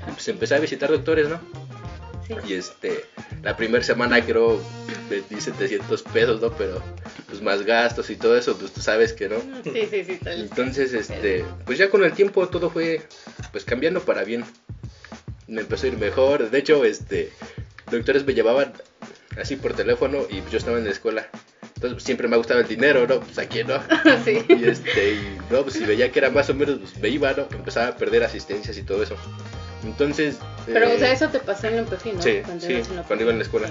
Pues 0.07 0.29
empecé 0.29 0.55
a 0.55 0.61
visitar 0.61 0.91
doctores, 0.91 1.29
¿no? 1.29 1.41
Sí. 2.27 2.35
Y 2.49 2.55
este, 2.55 3.05
la 3.43 3.57
primera 3.57 3.85
semana 3.85 4.25
creo 4.25 4.61
vendí 5.09 5.41
700 5.41 6.03
pesos, 6.03 6.41
¿no? 6.41 6.51
Pero 6.53 6.83
pues 7.29 7.41
más 7.43 7.65
gastos 7.65 8.11
y 8.11 8.17
todo 8.17 8.37
eso, 8.37 8.57
pues 8.57 8.73
tú 8.73 8.81
sabes 8.81 9.13
que 9.13 9.29
no. 9.29 9.37
Sí, 9.65 9.89
sí, 9.91 10.05
sí, 10.05 10.19
tal. 10.23 10.41
Entonces, 10.41 10.93
este, 10.93 11.45
pues 11.65 11.79
ya 11.79 11.91
con 11.91 12.05
el 12.05 12.13
tiempo 12.13 12.49
todo 12.49 12.71
fue 12.71 13.03
pues 13.53 13.65
cambiando 13.65 14.01
para 14.01 14.25
bien. 14.25 14.45
Me 15.47 15.61
empezó 15.61 15.87
a 15.87 15.91
ir 15.91 15.99
mejor. 15.99 16.51
De 16.51 16.59
hecho, 16.59 16.85
este, 16.85 17.31
doctores 17.91 18.27
me 18.27 18.35
llevaban 18.35 18.73
así 19.41 19.57
por 19.57 19.75
teléfono 19.75 20.27
y 20.29 20.43
yo 20.51 20.59
estaba 20.59 20.79
en 20.79 20.85
la 20.85 20.91
escuela. 20.91 21.29
Entonces 21.77 21.93
pues, 21.93 22.05
siempre 22.05 22.27
me 22.27 22.35
ha 22.35 22.39
gustado 22.39 22.61
el 22.61 22.69
dinero, 22.69 23.07
¿no? 23.07 23.21
Pues 23.21 23.39
aquí 23.39 23.63
no. 23.63 23.81
Sí. 24.25 24.45
Y 24.49 24.65
este, 24.65 25.13
y 25.13 25.39
no, 25.51 25.63
pues 25.63 25.75
si 25.75 25.85
veía 25.85 26.11
que 26.11 26.19
era 26.19 26.31
más 26.31 26.49
o 26.51 26.55
menos, 26.55 26.79
pues 26.79 26.99
me 26.99 27.09
iba, 27.09 27.33
¿no? 27.33 27.47
Empezaba 27.53 27.89
a 27.89 27.97
perder 27.97 28.25
asistencias 28.25 28.77
y 28.79 28.83
todo 28.83 29.03
eso. 29.03 29.17
Entonces. 29.87 30.39
Pero, 30.67 30.89
o 30.89 30.91
eh, 30.91 30.99
sea, 30.99 31.13
eso 31.13 31.29
te 31.29 31.39
pasó 31.39 31.69
en 31.69 31.75
el 31.75 31.85
¿no? 31.85 32.23
Sí, 32.23 32.41
Cuando 32.45 32.67
sí, 32.67 32.73
ibas 32.73 32.89
en 32.89 32.97
la 32.97 33.03
cuando 33.05 33.23
iba 33.23 33.33
en 33.33 33.39
la 33.39 33.45
escuela. 33.45 33.69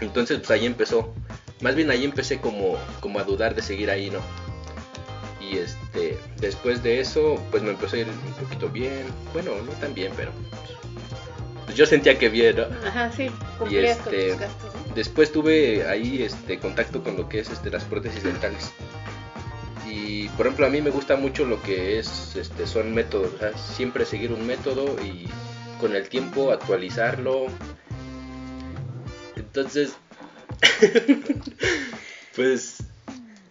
Entonces, 0.00 0.38
pues 0.38 0.50
ahí 0.50 0.66
empezó. 0.66 1.14
Más 1.60 1.74
bien 1.74 1.90
ahí 1.90 2.04
empecé 2.04 2.40
como, 2.40 2.76
como 3.00 3.18
a 3.18 3.24
dudar 3.24 3.54
de 3.54 3.62
seguir 3.62 3.90
ahí, 3.90 4.10
¿no? 4.10 4.20
Y 5.40 5.58
este, 5.58 6.18
después 6.40 6.82
de 6.82 7.00
eso, 7.00 7.42
pues 7.50 7.62
me 7.62 7.70
empezó 7.70 7.96
a 7.96 8.00
ir 8.00 8.06
un 8.06 8.44
poquito 8.44 8.68
bien. 8.68 9.04
Bueno, 9.32 9.52
no 9.64 9.72
tan 9.72 9.92
bien, 9.94 10.12
pero 10.16 10.30
pues, 11.64 11.76
yo 11.76 11.84
sentía 11.84 12.18
que 12.18 12.28
bien, 12.28 12.56
¿no? 12.56 12.88
Ajá, 12.88 13.10
sí, 13.12 13.30
cumplías 13.58 13.98
con 13.98 14.14
este, 14.14 14.30
tus 14.30 14.40
gastos, 14.40 14.74
¿no? 14.74 14.94
después 14.94 15.32
tuve 15.32 15.86
ahí 15.86 16.22
este 16.22 16.58
contacto 16.58 17.02
con 17.02 17.16
lo 17.16 17.28
que 17.28 17.40
es 17.40 17.50
este 17.50 17.70
las 17.70 17.84
prótesis 17.84 18.22
dentales. 18.22 18.72
Y 20.08 20.28
por 20.30 20.46
ejemplo 20.46 20.64
a 20.64 20.70
mí 20.70 20.80
me 20.80 20.88
gusta 20.88 21.16
mucho 21.16 21.44
lo 21.44 21.62
que 21.62 21.98
es 21.98 22.34
este 22.34 22.66
son 22.66 22.94
métodos, 22.94 23.34
o 23.34 23.38
sea, 23.38 23.52
siempre 23.58 24.06
seguir 24.06 24.32
un 24.32 24.46
método 24.46 24.96
y 25.04 25.28
con 25.78 25.94
el 25.94 26.08
tiempo 26.08 26.50
actualizarlo. 26.50 27.48
Entonces 29.36 29.92
pues 32.34 32.78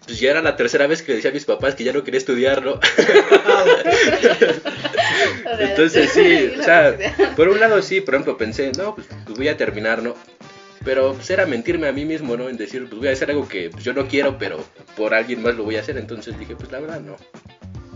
pues 0.05 0.19
ya 0.19 0.31
era 0.31 0.41
la 0.41 0.55
tercera 0.55 0.87
vez 0.87 1.03
que 1.03 1.11
le 1.11 1.17
decía 1.17 1.29
a 1.29 1.33
mis 1.33 1.45
papás 1.45 1.75
que 1.75 1.83
ya 1.83 1.93
no 1.93 2.03
quería 2.03 2.17
estudiarlo. 2.17 2.79
Entonces 5.59 6.09
sí, 6.11 6.53
o 6.59 6.63
sea, 6.63 6.97
por 7.35 7.49
un 7.49 7.59
lado 7.59 7.83
sí, 7.83 8.01
por 8.01 8.15
ejemplo 8.15 8.35
pensé, 8.35 8.71
no, 8.77 8.95
pues, 8.95 9.05
pues 9.25 9.37
voy 9.37 9.47
a 9.49 9.57
terminar, 9.57 10.01
¿no? 10.01 10.15
Pero 10.87 11.13
pues 11.15 11.29
era 11.29 11.45
mentirme 11.45 11.89
a 11.89 11.91
mí 11.91 12.05
mismo, 12.05 12.37
¿no? 12.37 12.47
En 12.47 12.55
decir, 12.55 12.87
pues 12.87 12.97
voy 12.97 13.09
a 13.09 13.11
hacer 13.11 13.29
algo 13.29 13.45
que 13.45 13.69
pues, 13.69 13.83
yo 13.83 13.91
no 13.93 14.07
quiero, 14.07 14.37
pero 14.37 14.63
por 14.95 15.13
alguien 15.13 15.41
más 15.41 15.53
lo 15.53 15.65
voy 15.65 15.75
a 15.75 15.81
hacer. 15.81 15.97
Entonces 15.97 16.39
dije, 16.39 16.55
pues 16.55 16.71
la 16.71 16.79
verdad 16.79 17.01
no. 17.01 17.17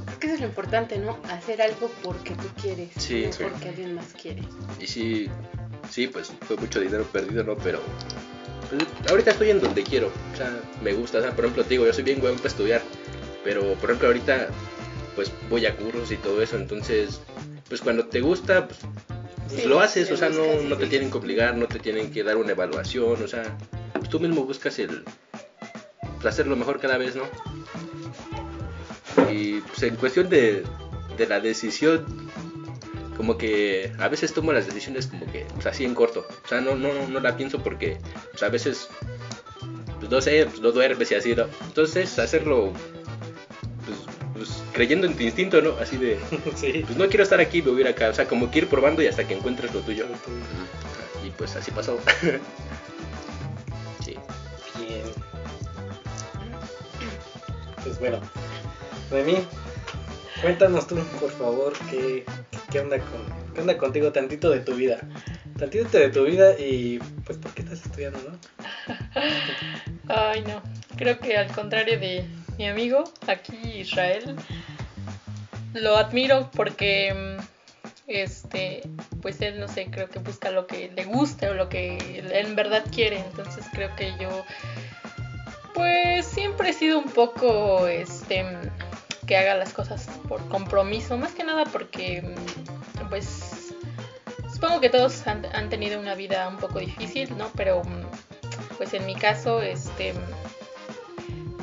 Creo 0.05 0.19
que 0.19 0.27
eso 0.27 0.35
es 0.35 0.41
lo 0.41 0.47
importante, 0.47 0.97
¿no? 0.99 1.17
Hacer 1.29 1.61
algo 1.61 1.89
porque 2.03 2.31
tú 2.31 2.49
quieres, 2.61 2.89
Sí, 2.97 3.27
no 3.27 3.31
sí. 3.31 3.43
porque 3.43 3.69
alguien 3.69 3.95
más 3.95 4.07
quiere. 4.21 4.41
Y 4.77 4.87
sí, 4.87 5.29
sí, 5.89 6.07
pues 6.07 6.33
fue 6.41 6.57
mucho 6.57 6.81
dinero 6.81 7.05
perdido, 7.05 7.45
¿no? 7.45 7.55
Pero 7.55 7.79
pues, 8.69 8.83
ahorita 9.09 9.31
estoy 9.31 9.51
en 9.51 9.61
donde 9.61 9.83
quiero. 9.83 10.11
O 10.33 10.35
sea, 10.35 10.51
me 10.83 10.91
gusta. 10.91 11.19
O 11.19 11.21
sea, 11.21 11.31
por 11.33 11.45
ejemplo, 11.45 11.63
te 11.63 11.69
digo, 11.69 11.85
yo 11.85 11.93
soy 11.93 12.03
bien 12.03 12.21
huevón 12.21 12.39
para 12.39 12.49
estudiar. 12.49 12.81
Pero, 13.45 13.61
por 13.75 13.85
ejemplo, 13.89 14.09
ahorita 14.09 14.49
pues 15.15 15.31
voy 15.49 15.65
a 15.65 15.77
cursos 15.77 16.11
y 16.11 16.17
todo 16.17 16.41
eso. 16.41 16.57
Entonces, 16.57 17.21
pues 17.69 17.79
cuando 17.79 18.07
te 18.07 18.19
gusta, 18.19 18.67
pues, 18.67 18.79
pues, 19.51 19.63
Sí, 19.63 19.67
lo 19.67 19.79
haces. 19.79 20.11
O 20.11 20.17
sea, 20.17 20.29
no, 20.29 20.61
no 20.67 20.77
te 20.77 20.87
tienen 20.87 21.11
que 21.11 21.17
obligar, 21.17 21.55
no 21.55 21.67
te 21.67 21.79
tienen 21.79 22.11
que 22.11 22.23
dar 22.23 22.37
una 22.37 22.51
evaluación. 22.51 23.23
O 23.23 23.27
sea, 23.27 23.57
pues, 23.93 24.09
tú 24.09 24.19
mismo 24.19 24.43
buscas 24.45 24.79
el 24.79 25.03
hacerlo 26.27 26.55
mejor 26.55 26.79
cada 26.79 26.97
vez, 26.97 27.15
¿no? 27.15 27.23
Y 29.31 29.61
pues 29.61 29.83
en 29.83 29.95
cuestión 29.95 30.29
de, 30.29 30.63
de 31.17 31.27
la 31.27 31.39
decisión, 31.39 32.05
como 33.17 33.37
que 33.37 33.91
a 33.99 34.07
veces 34.07 34.33
tomo 34.33 34.51
las 34.53 34.65
decisiones 34.65 35.07
como 35.07 35.25
que 35.31 35.45
pues, 35.53 35.65
así 35.65 35.85
en 35.85 35.95
corto. 35.95 36.25
O 36.43 36.47
sea, 36.47 36.61
no, 36.61 36.75
no, 36.75 37.07
no 37.07 37.19
la 37.19 37.37
pienso 37.37 37.61
porque 37.61 37.97
pues, 38.31 38.43
a 38.43 38.49
veces, 38.49 38.89
pues 39.99 40.11
no 40.11 40.21
sé, 40.21 40.45
pues, 40.45 40.61
no 40.61 40.71
duermes 40.71 41.11
y 41.11 41.15
así, 41.15 41.35
¿no? 41.35 41.45
Entonces, 41.67 42.17
hacerlo 42.19 42.73
creyendo 44.81 45.05
en 45.05 45.15
tu 45.15 45.21
instinto, 45.21 45.61
¿no? 45.61 45.77
Así 45.79 45.95
de, 45.97 46.17
sí. 46.55 46.81
pues 46.83 46.97
no 46.97 47.07
quiero 47.07 47.21
estar 47.21 47.39
aquí, 47.39 47.61
me 47.61 47.69
voy 47.69 47.81
a 47.81 47.81
ir 47.81 47.87
acá. 47.89 48.09
O 48.09 48.13
sea, 48.15 48.27
como 48.27 48.49
que 48.49 48.59
ir 48.59 48.67
probando 48.67 49.03
y 49.03 49.07
hasta 49.07 49.27
que 49.27 49.35
encuentres 49.35 49.71
lo 49.75 49.81
tuyo. 49.81 50.07
Y 51.23 51.29
pues 51.29 51.55
así 51.55 51.69
pasó. 51.69 51.99
sí. 54.03 54.15
Bien. 54.79 55.03
Pues 57.83 57.99
bueno, 57.99 58.19
Noemí, 59.11 59.45
cuéntanos 60.41 60.87
tú, 60.87 60.95
por 61.19 61.29
favor, 61.29 61.73
qué, 61.91 62.25
qué, 62.71 62.79
onda 62.79 62.97
con, 62.97 63.53
qué 63.53 63.61
onda 63.61 63.77
contigo, 63.77 64.11
tantito 64.11 64.49
de 64.49 64.61
tu 64.61 64.73
vida. 64.73 64.97
Tantito 65.59 65.99
de 65.99 66.09
tu 66.09 66.23
vida 66.23 66.57
y 66.57 66.97
pues 67.23 67.37
por 67.37 67.53
qué 67.53 67.61
estás 67.61 67.85
estudiando, 67.85 68.17
¿no? 68.27 68.35
Ay, 70.07 70.41
no. 70.41 70.63
Creo 70.97 71.19
que 71.19 71.37
al 71.37 71.51
contrario 71.51 71.99
de 71.99 72.25
mi 72.57 72.67
amigo, 72.67 73.03
aquí 73.27 73.57
Israel, 73.79 74.35
lo 75.73 75.97
admiro 75.97 76.49
porque, 76.55 77.13
mm, 77.13 77.43
este, 78.07 78.81
pues 79.21 79.41
él, 79.41 79.59
no 79.59 79.67
sé, 79.67 79.87
creo 79.89 80.09
que 80.09 80.19
busca 80.19 80.51
lo 80.51 80.67
que 80.67 80.89
le 80.89 81.05
gusta 81.05 81.51
o 81.51 81.53
lo 81.53 81.69
que 81.69 81.97
él 81.97 82.31
en 82.31 82.55
verdad 82.55 82.83
quiere. 82.91 83.19
Entonces 83.19 83.65
creo 83.71 83.95
que 83.95 84.13
yo, 84.19 84.29
pues 85.73 86.25
siempre 86.25 86.69
he 86.69 86.73
sido 86.73 86.99
un 86.99 87.09
poco, 87.09 87.87
este, 87.87 88.43
mm, 88.43 89.25
que 89.27 89.37
haga 89.37 89.55
las 89.55 89.73
cosas 89.73 90.07
por 90.27 90.45
compromiso. 90.49 91.17
Más 91.17 91.33
que 91.33 91.43
nada 91.43 91.65
porque, 91.65 92.21
mm, 92.21 93.09
pues, 93.09 93.73
supongo 94.53 94.81
que 94.81 94.89
todos 94.89 95.25
han, 95.27 95.45
han 95.53 95.69
tenido 95.69 95.99
una 95.99 96.15
vida 96.15 96.47
un 96.47 96.57
poco 96.57 96.79
difícil, 96.79 97.37
¿no? 97.37 97.49
Pero, 97.55 97.81
pues 98.77 98.93
en 98.93 99.05
mi 99.05 99.15
caso, 99.15 99.61
este, 99.61 100.13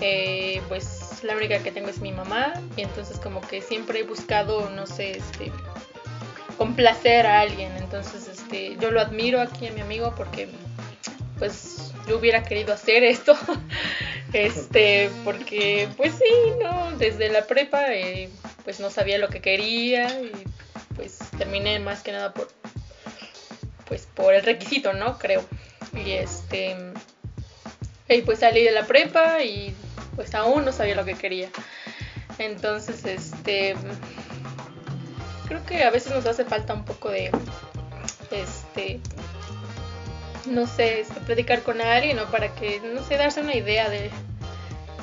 eh, 0.01 0.63
pues 0.69 0.98
la 1.23 1.37
única 1.37 1.59
que 1.61 1.73
tengo 1.73 1.89
es 1.89 1.99
mi 2.01 2.13
mamá 2.13 2.55
y 2.77 2.83
entonces 2.83 3.19
como 3.19 3.41
que 3.41 3.61
siempre 3.63 4.01
he 4.01 4.03
buscado, 4.03 4.71
no 4.71 4.87
sé, 4.87 5.19
este, 5.19 5.53
complacer 6.57 7.27
a 7.27 7.41
alguien. 7.41 7.73
Entonces, 7.77 8.29
este, 8.29 8.77
yo 8.81 8.91
lo 8.91 9.01
admiro 9.01 9.41
aquí 9.41 9.67
a 9.67 9.73
mi 9.73 9.81
amigo 9.81 10.15
porque, 10.17 10.49
pues, 11.39 11.93
yo 12.07 12.19
hubiera 12.19 12.43
querido 12.43 12.75
hacer 12.75 13.05
esto, 13.05 13.37
este, 14.33 15.11
porque, 15.25 15.89
pues 15.97 16.15
sí, 16.15 16.53
no, 16.63 16.93
desde 16.99 17.31
la 17.31 17.47
prepa, 17.47 17.95
eh, 17.95 18.29
pues 18.65 18.81
no 18.81 18.91
sabía 18.91 19.19
lo 19.19 19.29
que 19.29 19.41
quería 19.41 20.21
y 20.21 20.33
pues 20.97 21.19
terminé 21.39 21.79
más 21.79 22.03
que 22.03 22.13
nada 22.13 22.35
por, 22.35 22.49
pues 23.87 24.07
por 24.15 24.35
el 24.35 24.43
requisito, 24.43 24.93
¿no? 24.93 25.17
Creo. 25.17 25.45
Y 25.95 26.11
este, 26.11 26.77
y 28.09 28.23
pues 28.23 28.41
salí 28.41 28.65
de 28.65 28.73
la 28.73 28.85
prepa 28.85 29.43
y 29.43 29.75
pues 30.19 30.35
aún 30.35 30.65
no 30.65 30.73
sabía 30.73 30.97
lo 30.97 31.05
que 31.05 31.15
quería. 31.15 31.49
Entonces, 32.41 33.05
este, 33.05 33.77
creo 35.47 35.65
que 35.65 35.85
a 35.85 35.91
veces 35.91 36.13
nos 36.13 36.27
hace 36.27 36.45
falta 36.45 36.75
un 36.75 36.85
poco 36.85 37.09
de, 37.09 37.31
este, 38.33 38.99
no 40.47 40.67
sé, 40.67 41.03
este, 41.03 41.21
platicar 41.21 41.63
con 41.63 41.81
alguien, 41.81 42.17
¿no? 42.17 42.25
Para 42.33 42.53
que, 42.53 42.81
no 42.81 43.01
sé, 43.05 43.17
darse 43.17 43.43
una 43.43 43.55
idea 43.55 43.89
de 43.89 44.11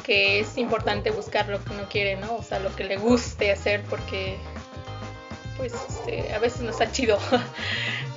que 0.03 0.41
es 0.41 0.57
importante 0.57 1.11
buscar 1.11 1.47
lo 1.47 1.63
que 1.63 1.71
uno 1.71 1.83
quiere, 1.89 2.17
¿no? 2.17 2.35
O 2.35 2.43
sea, 2.43 2.59
lo 2.59 2.75
que 2.75 2.83
le 2.83 2.97
guste 2.97 3.53
hacer 3.53 3.83
porque, 3.89 4.35
pues, 5.55 5.71
este, 5.89 6.33
a 6.33 6.39
veces 6.39 6.59
no 6.59 6.71
está 6.71 6.91
chido. 6.91 7.17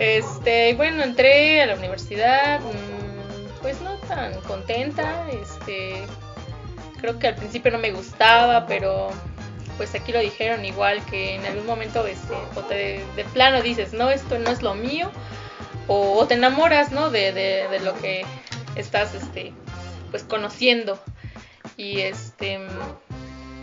Este, 0.01 0.75
bueno, 0.75 1.03
entré 1.03 1.61
a 1.61 1.67
la 1.67 1.75
universidad, 1.75 2.61
mm, 2.61 3.61
pues 3.63 3.81
no 3.81 3.97
tan 3.99 4.41
contenta, 4.43 5.27
este, 5.29 6.07
creo 7.01 7.19
que 7.19 7.29
al 7.29 7.35
principio 7.35 7.71
no 7.71 7.79
me 7.79 7.93
gustaba, 7.93 8.67
pero 8.67 9.11
pues 9.77 9.95
aquí 9.95 10.13
lo 10.13 10.19
dijeron 10.19 10.65
igual 10.65 11.05
que 11.07 11.37
en 11.37 11.47
algún 11.47 11.67
momento 11.67 12.07
este, 12.07 12.35
o 12.57 12.61
te, 12.63 13.05
de 13.17 13.25
plano 13.33 13.63
dices, 13.63 13.93
no, 13.93 14.11
esto 14.11 14.39
no 14.39 14.51
es 14.51 14.63
lo 14.63 14.75
mío, 14.75 15.11
o, 15.87 16.19
o 16.19 16.27
te 16.27 16.35
enamoras, 16.35 16.91
¿no? 16.91 17.11
De, 17.11 17.33
de, 17.33 17.69
de 17.69 17.81
lo 17.81 17.95
que 17.95 18.27
estás, 18.75 19.15
este, 19.15 19.53
pues 20.11 20.25
conociendo. 20.25 21.01
Y 21.77 22.01
este, 22.01 22.61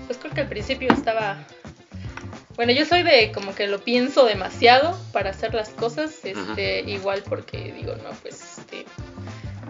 pues 0.06 0.18
creo 0.18 0.34
que 0.34 0.42
al 0.42 0.48
principio 0.48 0.92
estaba, 0.92 1.46
bueno, 2.56 2.72
yo 2.72 2.86
soy 2.86 3.04
de 3.04 3.32
como 3.34 3.54
que 3.54 3.68
lo 3.68 3.80
pienso 3.80 4.26
demasiado 4.26 4.98
para 5.12 5.32
hacer 5.32 5.54
las 5.54 5.70
cosas, 5.70 6.24
este, 6.24 6.82
igual 6.82 7.24
porque 7.28 7.74
digo, 7.74 7.96
no, 7.96 8.12
pues, 8.22 8.60
este, 8.60 8.86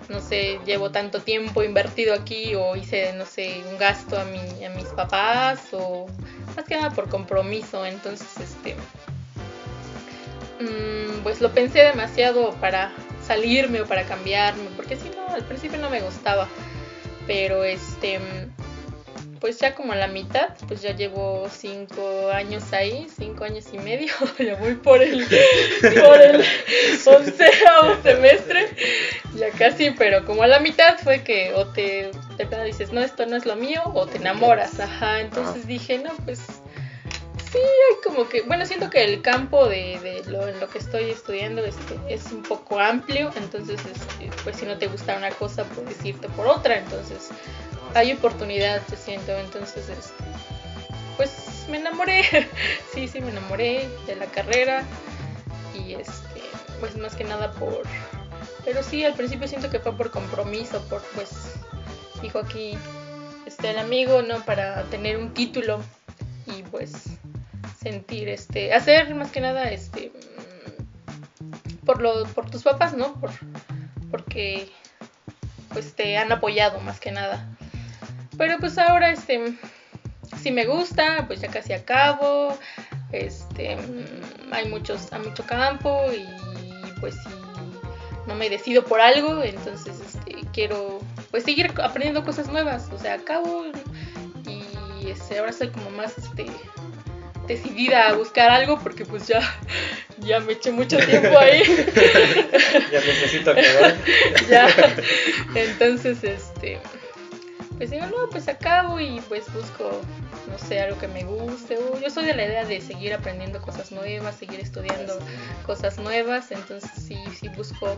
no 0.10 0.22
sé, 0.22 0.60
llevo 0.66 0.92
tanto 0.92 1.22
tiempo 1.22 1.64
invertido 1.64 2.14
aquí 2.14 2.56
o 2.56 2.76
hice, 2.76 3.14
no 3.14 3.26
sé, 3.26 3.64
un 3.70 3.78
gasto 3.78 4.20
a, 4.20 4.26
mi, 4.26 4.64
a 4.64 4.70
mis 4.70 4.88
papás 4.88 5.68
o 5.72 6.08
más 6.56 6.66
que 6.66 6.76
nada 6.76 6.92
por 6.92 7.10
compromiso, 7.10 7.86
entonces, 7.86 8.28
este, 8.40 8.76
mm, 10.62 11.24
pues 11.24 11.42
lo 11.42 11.52
pensé 11.52 11.80
demasiado 11.80 12.52
para 12.62 12.92
salirme 13.26 13.82
o 13.82 13.86
para 13.86 14.04
cambiarme, 14.06 14.70
porque 14.76 14.96
si 14.96 15.10
no, 15.10 15.28
al 15.34 15.44
principio 15.44 15.78
no 15.80 15.90
me 15.90 16.02
gustaba, 16.02 16.48
pero 17.28 17.64
este, 17.64 18.20
pues 19.40 19.60
ya 19.60 19.76
como 19.76 19.94
a 19.94 19.96
la 19.96 20.08
mitad, 20.08 20.50
pues 20.68 20.82
ya 20.82 20.96
llevo 20.96 21.48
cinco 21.50 22.30
años 22.32 22.72
ahí, 22.74 23.08
cinco 23.18 23.44
años 23.44 23.66
y 23.74 23.78
medio, 23.80 24.14
ya 24.40 24.56
voy 24.56 24.76
por 24.76 25.02
el, 25.02 25.26
por 25.82 26.22
el 26.22 26.38
onceavo 27.06 28.02
semestre, 28.04 28.70
ya 29.36 29.50
casi, 29.52 29.92
pero 29.92 30.26
como 30.26 30.44
a 30.44 30.48
la 30.48 30.60
mitad 30.60 30.98
fue 30.98 31.24
que 31.24 31.54
o 31.54 31.68
te, 31.68 32.12
plano 32.38 32.64
dices, 32.64 32.92
no, 32.92 33.02
esto 33.02 33.26
no 33.26 33.36
es 33.36 33.46
lo 33.46 33.56
mío, 33.56 33.82
o 33.94 34.06
te 34.06 34.18
enamoras, 34.18 34.80
ajá, 34.80 35.22
entonces 35.22 35.68
dije, 35.68 35.98
no, 35.98 36.14
pues 36.26 36.40
sí, 37.52 37.58
hay 37.58 38.02
como 38.04 38.28
que, 38.28 38.42
bueno, 38.44 38.66
siento 38.66 38.90
que 38.90 39.04
el 39.04 39.22
campo 39.22 39.68
de, 39.68 40.00
de 40.02 40.24
lo, 40.30 40.48
en 40.48 40.60
lo 40.60 40.70
que 40.70 40.80
estoy 40.80 41.10
estudiando 41.10 41.64
este, 41.64 42.00
es 42.10 42.32
un 42.32 42.44
poco 42.44 42.80
amplio, 42.80 43.32
entonces, 43.38 43.80
este, 43.80 44.30
pues 44.44 44.58
si 44.58 44.66
no 44.66 44.78
te 44.78 44.88
gusta 44.88 45.18
una 45.18 45.30
cosa, 45.32 45.64
puedes 45.64 46.04
irte 46.06 46.28
por 46.30 46.48
otra, 46.48 46.78
entonces 46.78 47.30
hay 47.96 48.12
oportunidad, 48.12 48.82
te 48.84 48.98
siento, 48.98 49.32
entonces, 49.32 49.90
este, 49.90 50.24
pues 51.18 51.66
me 51.70 51.78
enamoré, 51.78 52.24
sí, 52.94 53.08
sí, 53.08 53.22
me 53.22 53.32
enamoré 53.32 53.90
de 54.06 54.16
la 54.16 54.26
carrera 54.28 54.84
y 55.74 55.94
este, 55.94 56.42
pues 56.80 56.98
más 56.98 57.16
que 57.16 57.24
nada 57.24 57.52
por, 57.54 57.84
pero 58.66 58.84
sí, 58.84 59.04
al 59.04 59.14
principio 59.14 59.48
siento 59.48 59.70
que 59.70 59.80
fue 59.80 59.96
por 59.96 60.12
compromiso, 60.12 60.84
por 60.90 61.02
pues, 61.16 61.54
dijo 62.22 62.40
aquí, 62.40 62.78
este, 63.46 63.72
el 63.72 63.80
amigo, 63.80 64.22
¿no? 64.22 64.44
Para 64.44 64.84
tener 64.84 65.18
un 65.18 65.34
título 65.34 65.82
y 66.48 66.64
pues 66.64 66.92
sentir, 67.82 68.28
este, 68.28 68.74
hacer 68.74 69.16
más 69.16 69.32
que 69.32 69.40
nada, 69.40 69.70
este, 69.70 70.12
por 71.86 72.02
lo, 72.02 72.26
por 72.26 72.50
tus 72.50 72.64
papás, 72.64 72.94
¿no? 72.94 73.14
Por, 73.22 73.32
porque 74.12 74.70
este, 75.78 76.18
han 76.18 76.32
apoyado 76.32 76.80
más 76.82 77.00
que 77.00 77.12
nada. 77.12 77.48
Pero 78.38 78.58
pues 78.60 78.78
ahora, 78.78 79.12
este, 79.12 79.54
si 80.42 80.52
me 80.52 80.66
gusta, 80.66 81.26
pues 81.28 81.42
ya 81.42 81.50
casi 81.50 81.74
acabo, 81.74 82.58
este, 83.12 83.78
hay 84.52 84.68
muchos, 84.70 85.12
hay 85.12 85.22
mucho 85.22 85.44
campo 85.46 86.02
y 86.12 86.26
pues 87.00 87.16
si 87.16 87.30
no 88.28 88.36
me 88.36 88.50
decido 88.50 88.84
por 88.84 89.02
algo, 89.02 89.44
entonces 89.44 90.00
este, 90.00 90.36
quiero 90.54 91.00
pues 91.32 91.44
seguir 91.44 91.72
aprendiendo 91.82 92.24
cosas 92.24 92.48
nuevas, 92.48 92.90
o 92.92 92.98
sea, 92.98 93.16
acabo 93.16 93.66
y 94.48 95.10
este, 95.10 95.38
ahora 95.38 95.52
estoy 95.52 95.70
como 95.70 95.90
más 95.92 96.18
este, 96.18 96.48
decidida 97.48 98.10
a 98.10 98.14
buscar 98.14 98.50
algo 98.50 98.80
porque 98.80 99.06
pues 99.06 99.28
ya, 99.28 99.42
ya 100.20 100.40
me 100.40 100.54
eché 100.54 100.72
mucho 100.72 100.98
tiempo 100.98 101.38
ahí. 101.38 101.64
ya 102.92 103.00
necesito 103.02 103.52
acabar. 103.52 103.96
ya, 104.50 104.68
entonces 105.54 106.24
este 106.24 106.80
pues 107.78 107.92
digo, 107.92 108.06
no, 108.06 108.30
pues 108.30 108.48
acabo 108.48 109.00
y 109.00 109.22
pues 109.28 109.52
busco, 109.54 110.02
no 110.50 110.58
sé, 110.58 110.80
algo 110.80 110.98
que 111.00 111.08
me 111.08 111.24
guste. 111.24 111.78
yo 112.02 112.10
soy 112.10 112.26
de 112.26 112.36
la 112.36 112.46
idea 112.46 112.66
de 112.66 112.82
seguir 112.82 113.14
aprendiendo 113.14 113.62
cosas 113.62 113.92
nuevas, 113.92 114.36
seguir 114.36 114.60
estudiando 114.60 115.18
cosas 115.66 115.98
nuevas, 115.98 116.52
entonces 116.52 116.90
sí, 116.96 117.18
sí 117.38 117.50
busco 117.50 117.98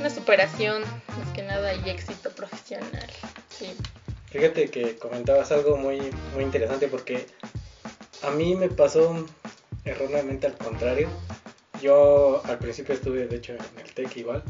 una 0.00 0.10
superación, 0.10 0.82
más 0.82 1.28
que 1.34 1.42
nada, 1.42 1.74
y 1.74 1.90
éxito 1.90 2.30
profesional. 2.30 3.10
Sí. 3.50 3.72
Fíjate 4.30 4.70
que 4.70 4.96
comentabas 4.96 5.52
algo 5.52 5.76
muy, 5.76 6.00
muy 6.34 6.42
interesante 6.42 6.88
porque 6.88 7.26
a 8.22 8.30
mí 8.30 8.56
me 8.56 8.68
pasó 8.68 9.26
erróneamente 9.84 10.46
al 10.46 10.56
contrario. 10.56 11.08
Yo 11.82 12.42
al 12.46 12.58
principio 12.58 12.94
estuve, 12.94 13.26
de 13.26 13.36
hecho, 13.36 13.52
en 13.52 13.80
el 13.84 13.92
TEC 13.92 14.16
igual, 14.16 14.42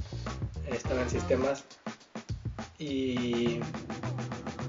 estaba 0.71 1.03
en 1.03 1.11
sistemas 1.11 1.65
y 2.79 3.61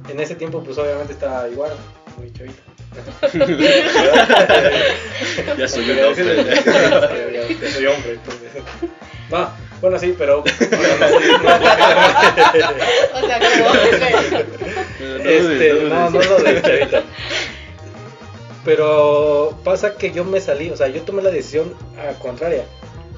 en 0.10 0.19
ese 0.19 0.36
tiempo 0.36 0.62
pues 0.63 0.77
obviamente 0.77 1.13
estaba 1.13 1.48
igual, 1.50 1.72
muy 2.17 2.31
chavito. 2.33 2.62
ya 5.57 5.67
soy 5.67 5.89
un 5.89 6.00
hombre. 6.00 6.45
ya, 6.45 6.62
soy 7.72 7.88
hombre, 7.88 8.13
entonces. 8.13 8.51
No, 9.31 9.50
bueno 9.81 9.98
sí, 9.98 10.13
pero... 10.17 10.41
o 10.41 10.45
sea, 13.25 13.39
como... 13.39 13.74
este, 15.24 15.74
no, 15.89 16.10
no 16.10 16.19
lo 16.19 16.43
de 16.43 16.62
chavito. 16.62 17.01
Pero 18.65 19.57
pasa 19.63 19.95
que 19.95 20.12
yo 20.12 20.24
me 20.24 20.39
salí, 20.39 20.69
o 20.69 20.77
sea, 20.77 20.88
yo 20.88 21.01
tomé 21.01 21.22
la 21.22 21.31
decisión 21.31 21.74
a 21.98 22.17
contraria. 22.19 22.65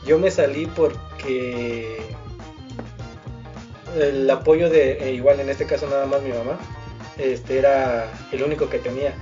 Yo 0.05 0.17
me 0.17 0.31
salí 0.31 0.65
porque 0.67 1.99
el 3.95 4.29
apoyo 4.29 4.69
de, 4.69 4.93
e 4.99 5.13
igual 5.13 5.39
en 5.39 5.49
este 5.49 5.65
caso 5.65 5.87
nada 5.87 6.05
más 6.05 6.21
mi 6.21 6.31
mamá, 6.31 6.59
este 7.17 7.57
era 7.57 8.11
el 8.31 8.43
único 8.43 8.69
que 8.69 8.79
tenía. 8.79 9.13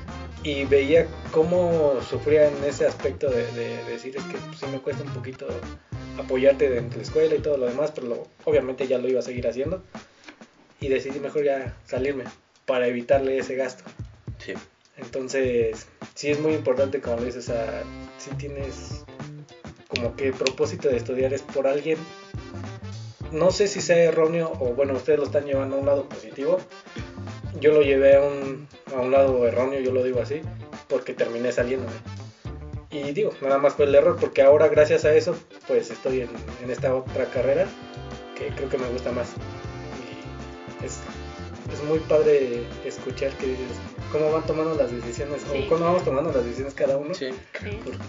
Y 0.43 0.65
veía 0.65 1.07
cómo 1.31 2.01
sufría 2.01 2.47
en 2.47 2.63
ese 2.65 2.85
aspecto 2.85 3.29
de, 3.29 3.45
decir 3.85 4.17
es 4.17 4.23
que 4.23 4.37
pues, 4.37 4.59
sí 4.59 4.65
me 4.71 4.79
cuesta 4.79 5.03
un 5.03 5.13
poquito 5.13 5.47
apoyarte 6.19 6.69
dentro 6.69 6.91
de 6.91 6.97
la 6.97 7.03
escuela 7.03 7.35
y 7.35 7.39
todo 7.39 7.57
lo 7.57 7.65
demás, 7.65 7.91
pero 7.95 8.27
obviamente 8.43 8.87
ya 8.87 8.97
lo 8.97 9.07
iba 9.07 9.19
a 9.19 9.23
seguir 9.23 9.47
haciendo. 9.47 9.81
Y 10.81 10.89
decidí 10.89 11.19
mejor 11.19 11.45
ya 11.45 11.77
salirme 11.85 12.25
para 12.65 12.87
evitarle 12.87 13.37
ese 13.37 13.55
gasto. 13.55 13.85
Sí. 14.39 14.53
Entonces, 14.97 15.87
sí 16.13 16.29
es 16.29 16.39
muy 16.39 16.53
importante, 16.53 16.99
como 16.99 17.17
lo 17.17 17.23
dices, 17.23 17.49
si 18.17 18.31
tienes 18.31 19.05
como 19.87 20.15
que 20.15 20.33
propósito 20.33 20.89
de 20.89 20.97
estudiar 20.97 21.33
es 21.33 21.41
por 21.41 21.67
alguien 21.67 21.97
no 23.33 23.51
sé 23.51 23.67
si 23.67 23.81
sea 23.81 23.97
erróneo 23.97 24.53
o 24.59 24.73
bueno, 24.73 24.93
ustedes 24.93 25.19
lo 25.19 25.25
están 25.25 25.45
llevando 25.45 25.75
a 25.75 25.79
un 25.79 25.85
lado 25.85 26.07
positivo. 26.07 26.59
Yo 27.59 27.73
lo 27.73 27.81
llevé 27.81 28.15
a 28.15 28.21
un, 28.21 28.67
a 28.95 28.99
un 28.99 29.11
lado 29.11 29.45
erróneo, 29.47 29.79
yo 29.79 29.91
lo 29.91 30.03
digo 30.03 30.21
así, 30.21 30.41
porque 30.87 31.13
terminé 31.13 31.51
saliéndome. 31.51 31.93
Y 32.91 33.11
digo, 33.11 33.31
nada 33.41 33.57
más 33.57 33.73
fue 33.73 33.85
el 33.85 33.95
error, 33.95 34.17
porque 34.19 34.43
ahora 34.43 34.67
gracias 34.67 35.03
a 35.05 35.13
eso, 35.13 35.35
pues 35.67 35.89
estoy 35.89 36.21
en, 36.21 36.29
en 36.63 36.69
esta 36.69 36.93
otra 36.95 37.25
carrera 37.25 37.67
que 38.37 38.47
creo 38.49 38.69
que 38.69 38.77
me 38.77 38.87
gusta 38.89 39.11
más. 39.11 39.29
Y 40.81 40.85
es, 40.85 40.99
es 41.73 41.83
muy 41.85 41.99
padre 41.99 42.63
escuchar 42.85 43.31
que 43.37 43.47
dices 43.47 43.77
cómo 44.11 44.31
van 44.31 44.45
tomando 44.45 44.75
las 44.75 44.91
decisiones, 44.91 45.41
o 45.49 45.69
cómo 45.69 45.85
vamos 45.85 46.03
tomando 46.03 46.31
las 46.31 46.43
decisiones 46.43 46.75
cada 46.75 46.97
uno. 46.97 47.15
Sí. 47.15 47.29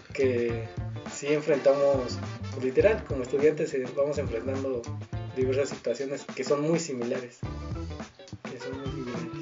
Porque 0.07 0.65
si 1.13 1.33
enfrentamos, 1.33 2.19
literal, 2.63 3.03
como 3.05 3.23
estudiantes, 3.23 3.73
eh, 3.75 3.85
vamos 3.97 4.19
enfrentando 4.19 4.83
diversas 5.37 5.71
situaciones 5.71 6.25
que 6.35 6.45
son 6.45 6.63
muy 6.63 6.79
similares. 6.79 7.39
Que 8.51 8.59
son 8.59 8.79
muy 8.79 8.91
similares. 8.91 9.35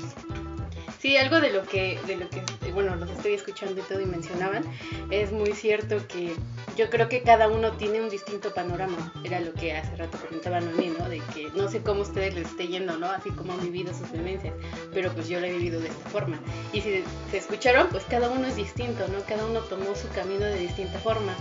Sí, 1.02 1.16
algo 1.16 1.40
de 1.40 1.50
lo 1.50 1.64
que, 1.64 1.98
de 2.06 2.14
lo 2.16 2.30
que, 2.30 2.44
bueno, 2.72 2.94
los 2.94 3.10
estoy 3.10 3.32
escuchando 3.34 3.80
y 3.80 3.82
todo 3.82 4.00
y 4.00 4.06
mencionaban, 4.06 4.62
es 5.10 5.32
muy 5.32 5.52
cierto 5.52 5.96
que 6.06 6.32
yo 6.76 6.90
creo 6.90 7.08
que 7.08 7.22
cada 7.22 7.48
uno 7.48 7.72
tiene 7.72 8.00
un 8.00 8.08
distinto 8.08 8.54
panorama. 8.54 9.12
Era 9.24 9.40
lo 9.40 9.52
que 9.52 9.72
hace 9.72 9.96
rato 9.96 10.16
comentaban 10.18 10.68
a 10.68 10.70
mí, 10.70 10.92
¿no? 10.96 11.08
De 11.08 11.18
que 11.34 11.50
no 11.56 11.68
sé 11.68 11.82
cómo 11.82 12.02
ustedes 12.02 12.36
les 12.36 12.46
esté 12.46 12.68
yendo, 12.68 12.96
¿no? 12.98 13.06
Así 13.06 13.30
como 13.30 13.52
han 13.52 13.60
vivido 13.60 13.92
sus 13.92 14.12
vivencias, 14.12 14.54
pero 14.94 15.12
pues 15.12 15.28
yo 15.28 15.40
lo 15.40 15.46
he 15.46 15.52
vivido 15.52 15.80
de 15.80 15.88
esta 15.88 16.08
forma. 16.08 16.38
Y 16.72 16.80
si 16.80 17.02
se 17.32 17.36
escucharon, 17.36 17.88
pues 17.88 18.04
cada 18.04 18.30
uno 18.30 18.46
es 18.46 18.54
distinto, 18.54 19.08
¿no? 19.08 19.24
Cada 19.26 19.44
uno 19.44 19.58
tomó 19.60 19.96
su 19.96 20.08
camino 20.10 20.44
de 20.44 20.60
distinta 20.60 21.00
forma. 21.00 21.34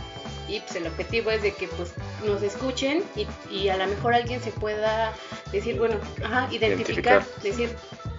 Y 0.48 0.60
pues 0.60 0.76
el 0.76 0.88
objetivo 0.88 1.32
es 1.32 1.42
de 1.42 1.54
que 1.54 1.68
pues 1.68 1.94
nos 2.26 2.42
escuchen 2.42 3.04
y, 3.16 3.28
y 3.54 3.70
a 3.70 3.78
lo 3.78 3.88
mejor 3.88 4.14
alguien 4.14 4.42
se 4.42 4.52
pueda 4.52 5.14
decir, 5.52 5.78
bueno, 5.78 5.96
ajá, 6.24 6.48
identificar, 6.52 7.26
decir, 7.42 7.70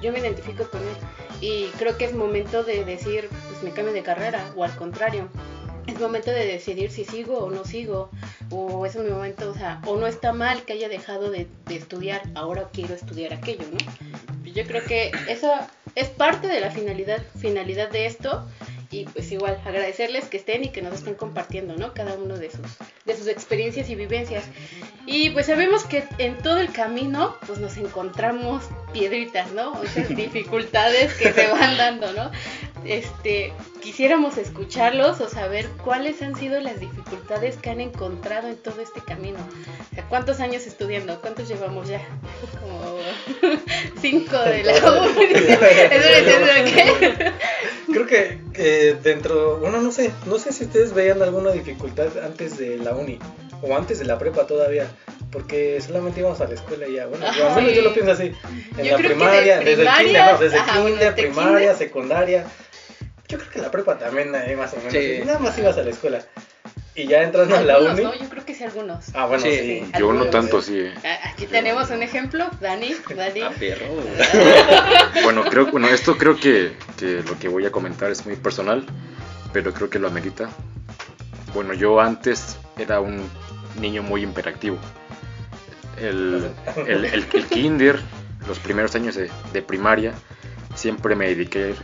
yo 0.02 0.12
me 0.12 0.20
identifico 0.20 0.64
con 0.68 0.80
él. 0.80 0.96
Y 1.40 1.66
creo 1.78 1.96
que 1.98 2.04
es 2.04 2.14
momento 2.14 2.64
de 2.64 2.84
decir, 2.84 3.28
pues 3.48 3.62
me 3.62 3.70
cambio 3.70 3.92
de 3.92 4.02
carrera, 4.02 4.52
o 4.56 4.64
al 4.64 4.74
contrario, 4.76 5.28
es 5.86 5.98
momento 5.98 6.30
de 6.30 6.46
decidir 6.46 6.90
si 6.90 7.04
sigo 7.04 7.38
o 7.38 7.50
no 7.50 7.64
sigo, 7.64 8.10
o 8.50 8.86
es 8.86 8.94
un 8.94 9.10
momento, 9.10 9.50
o 9.50 9.54
sea, 9.54 9.80
o 9.86 9.96
no 9.96 10.06
está 10.06 10.32
mal 10.32 10.62
que 10.64 10.74
haya 10.74 10.88
dejado 10.88 11.30
de, 11.30 11.48
estudiar, 11.70 12.22
ahora 12.34 12.68
quiero 12.72 12.94
estudiar 12.94 13.32
aquello, 13.32 13.64
¿no? 13.70 14.50
Yo 14.52 14.64
creo 14.64 14.84
que 14.84 15.10
eso 15.28 15.50
es 15.94 16.08
parte 16.08 16.46
de 16.46 16.60
la 16.60 16.70
finalidad, 16.70 17.22
finalidad 17.38 17.90
de 17.90 18.06
esto, 18.06 18.46
y 18.92 19.06
pues 19.06 19.32
igual 19.32 19.58
agradecerles 19.64 20.26
que 20.26 20.36
estén 20.36 20.64
y 20.64 20.68
que 20.68 20.82
nos 20.82 20.94
estén 20.94 21.14
compartiendo, 21.14 21.74
¿no? 21.76 21.94
Cada 21.94 22.14
uno 22.14 22.36
de 22.36 22.50
sus, 22.50 22.60
de 23.06 23.16
sus 23.16 23.26
experiencias 23.26 23.88
y 23.88 23.94
vivencias. 23.94 24.44
Y 25.06 25.30
pues 25.30 25.46
sabemos 25.46 25.84
que 25.84 26.04
en 26.18 26.36
todo 26.38 26.58
el 26.58 26.72
camino 26.72 27.34
pues 27.46 27.58
nos 27.58 27.78
encontramos 27.78 28.64
piedritas, 28.92 29.50
¿no? 29.52 29.74
Muchas 29.74 30.08
dificultades 30.16 31.14
que 31.14 31.32
se 31.32 31.48
van 31.48 31.78
dando, 31.78 32.12
¿no? 32.12 32.30
Este, 32.84 33.52
quisiéramos 33.80 34.36
escucharlos 34.36 35.20
o 35.20 35.28
saber 35.28 35.68
cuáles 35.84 36.20
han 36.20 36.36
sido 36.36 36.60
las 36.60 36.80
dificultades 36.80 37.56
que 37.56 37.70
han 37.70 37.80
encontrado 37.80 38.48
en 38.48 38.56
todo 38.56 38.82
este 38.82 39.00
camino. 39.00 39.38
O 39.90 39.94
sea, 39.94 40.04
¿cuántos 40.08 40.40
años 40.40 40.66
estudiando? 40.66 41.20
¿Cuántos 41.20 41.48
llevamos 41.48 41.88
ya? 41.88 42.02
Como 42.60 42.98
cinco 44.00 44.36
de 44.38 44.64
la 44.64 44.74
Creo 47.92 48.06
que 48.06 48.96
dentro, 49.02 49.58
bueno, 49.58 49.80
no 49.80 49.92
sé, 49.92 50.10
no 50.26 50.38
sé 50.38 50.52
si 50.52 50.64
ustedes 50.64 50.92
veían 50.92 51.22
alguna 51.22 51.52
dificultad 51.52 52.08
antes 52.24 52.58
de 52.58 52.78
la 52.78 52.92
uni 52.92 53.18
o 53.62 53.76
antes 53.76 53.98
de 53.98 54.04
la 54.04 54.18
prepa 54.18 54.46
todavía 54.46 54.88
porque 55.32 55.80
solamente 55.80 56.20
íbamos 56.20 56.40
a 56.40 56.46
la 56.46 56.54
escuela 56.54 56.86
y 56.86 56.94
ya. 56.94 57.06
Bueno, 57.06 57.26
yo, 57.70 57.82
lo 57.82 57.94
pienso 57.94 58.12
así. 58.12 58.32
En 58.76 58.90
la 58.90 58.96
primaria, 58.98 59.60
desde 59.60 59.82
el 59.82 59.88
kinder, 59.88 60.32
no, 60.32 60.38
desde 60.38 60.58
kinder, 60.64 61.14
primaria, 61.14 61.74
secundaria. 61.74 62.44
Yo 63.28 63.38
creo 63.38 63.50
que 63.50 63.58
la 63.60 63.70
prepa 63.70 63.98
también 63.98 64.34
ahí 64.34 64.54
más 64.54 64.74
o 64.74 64.76
menos. 64.76 65.26
Nada 65.26 65.38
más 65.38 65.58
ibas 65.58 65.78
a 65.78 65.82
la 65.82 65.90
escuela. 65.90 66.20
Y 66.94 67.06
ya 67.06 67.22
entrando 67.22 67.56
a 67.56 67.62
la 67.62 67.78
uni. 67.78 68.02
¿no? 68.02 68.14
Yo 68.14 68.28
creo 68.28 68.44
que 68.44 68.54
sí, 68.54 68.64
algunos. 68.64 69.06
Ah, 69.14 69.26
bueno, 69.26 69.42
sí. 69.42 69.84
Yo 69.98 70.12
no 70.12 70.26
tanto, 70.26 70.60
sí. 70.60 70.78
Eh. 70.78 70.94
Aquí 71.24 71.46
tenemos 71.46 71.90
un 71.90 72.02
ejemplo, 72.02 72.50
Dani. 72.60 72.94
Dani. 73.16 73.40
Ah, 73.40 73.52
perro. 73.58 73.86
bueno, 75.24 75.44
creo, 75.44 75.66
bueno, 75.66 75.88
esto 75.88 76.18
creo 76.18 76.36
que, 76.36 76.72
que 76.98 77.22
lo 77.22 77.38
que 77.38 77.48
voy 77.48 77.64
a 77.64 77.72
comentar 77.72 78.10
es 78.10 78.26
muy 78.26 78.36
personal, 78.36 78.84
pero 79.52 79.72
creo 79.72 79.88
que 79.88 79.98
lo 79.98 80.08
amerita. 80.08 80.50
Bueno, 81.54 81.72
yo 81.72 82.00
antes 82.00 82.58
era 82.76 83.00
un 83.00 83.28
niño 83.80 84.02
muy 84.02 84.22
imperactivo 84.22 84.78
el, 86.02 86.52
el, 86.86 87.46
kinder, 87.46 88.00
los 88.46 88.58
primeros 88.58 88.94
años 88.94 89.14
de, 89.14 89.62
primaria, 89.62 90.12
siempre 90.74 91.14
me 91.14 91.28
dediqué 91.28 91.74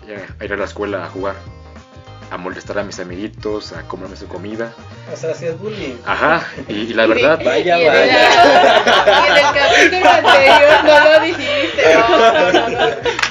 a 0.40 0.44
ir 0.44 0.52
a 0.52 0.56
la 0.56 0.64
escuela 0.64 1.04
a 1.04 1.08
jugar, 1.08 1.36
a 2.30 2.36
molestar 2.36 2.78
a 2.78 2.82
mis 2.82 2.98
amiguitos, 3.00 3.72
a 3.72 3.82
comerme 3.82 4.16
su 4.16 4.26
comida. 4.28 4.74
O 5.12 5.16
sea, 5.16 5.32
hacías 5.32 5.58
bullying. 5.58 5.96
Ajá, 6.04 6.46
y, 6.68 6.94
la 6.94 7.06
verdad... 7.06 7.40
vaya, 7.44 7.76
vaya. 7.76 7.98
en 9.28 9.36
el 9.36 9.42
capítulo 9.42 10.10
anterior 10.10 10.84
no 10.84 11.04
lo 11.04 11.20
dijiste. 11.24 11.82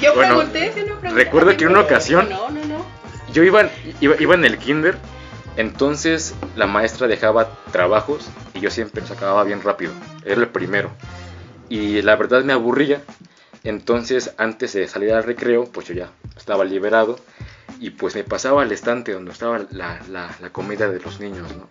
Yo 0.02 0.14
pregunté, 0.14 0.72
si 0.72 0.80
no 0.80 0.98
pregunté. 0.98 1.24
Recuerdo 1.24 1.56
que 1.56 1.64
en 1.64 1.70
una 1.70 1.80
ocasión... 1.80 2.28
No, 2.28 2.50
no, 2.50 2.64
no. 2.64 2.86
Yo 3.32 3.42
iba, 3.42 3.68
iba, 4.00 4.14
iba 4.18 4.34
en 4.34 4.44
el 4.44 4.58
kinder 4.58 4.96
entonces 5.58 6.36
la 6.54 6.68
maestra 6.68 7.08
dejaba 7.08 7.50
trabajos 7.72 8.28
y 8.54 8.60
yo 8.60 8.70
siempre 8.70 9.02
los 9.02 9.10
acababa 9.10 9.42
bien 9.42 9.60
rápido. 9.60 9.92
Era 10.24 10.40
el 10.40 10.46
primero. 10.46 10.92
Y 11.68 12.00
la 12.02 12.14
verdad 12.14 12.44
me 12.44 12.52
aburría. 12.52 13.02
Entonces, 13.64 14.32
antes 14.38 14.74
de 14.74 14.86
salir 14.86 15.12
al 15.12 15.24
recreo, 15.24 15.64
pues 15.64 15.88
yo 15.88 15.94
ya 15.94 16.10
estaba 16.36 16.64
liberado 16.64 17.18
y 17.80 17.90
pues 17.90 18.14
me 18.14 18.24
pasaba 18.24 18.62
al 18.62 18.72
estante 18.72 19.12
donde 19.12 19.32
estaba 19.32 19.66
la, 19.70 20.00
la, 20.08 20.50
comida 20.50 20.88
de 20.88 21.00
los 21.00 21.20
niños, 21.20 21.48
¿no? 21.56 21.68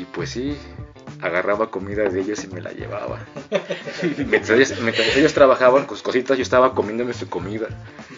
Y 0.00 0.04
pues 0.04 0.30
sí, 0.30 0.56
agarraba 1.22 1.70
comida 1.70 2.08
de 2.08 2.20
ellos 2.20 2.42
y 2.44 2.48
me 2.48 2.60
la 2.60 2.72
llevaba. 2.72 3.20
mientras, 4.16 4.50
ellos, 4.50 4.80
mientras 4.80 5.16
ellos 5.16 5.34
trabajaban 5.34 5.86
con 5.86 5.96
sus 5.96 6.02
cositas, 6.02 6.36
yo 6.36 6.42
estaba 6.42 6.74
comiéndome 6.74 7.14
su 7.14 7.28
comida. 7.28 7.68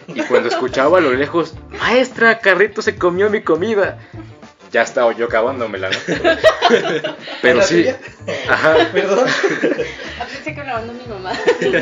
Y 0.08 0.22
cuando 0.22 0.48
escuchaba 0.48 0.98
a 0.98 1.00
lo 1.00 1.12
lejos, 1.12 1.54
maestra, 1.78 2.40
Carrito 2.40 2.82
se 2.82 2.96
comió 2.96 3.30
mi 3.30 3.42
comida. 3.42 3.98
Ya 4.72 4.82
estaba 4.82 5.12
yo 5.16 5.26
acabándomela, 5.26 5.90
¿no? 5.90 5.96
Pero 7.42 7.62
sí, 7.62 7.86
ajá, 8.48 8.76
Perdón. 8.92 9.26
Pensé 10.32 10.54
que 10.54 10.62
mi 10.92 11.06
mamá. 11.08 11.32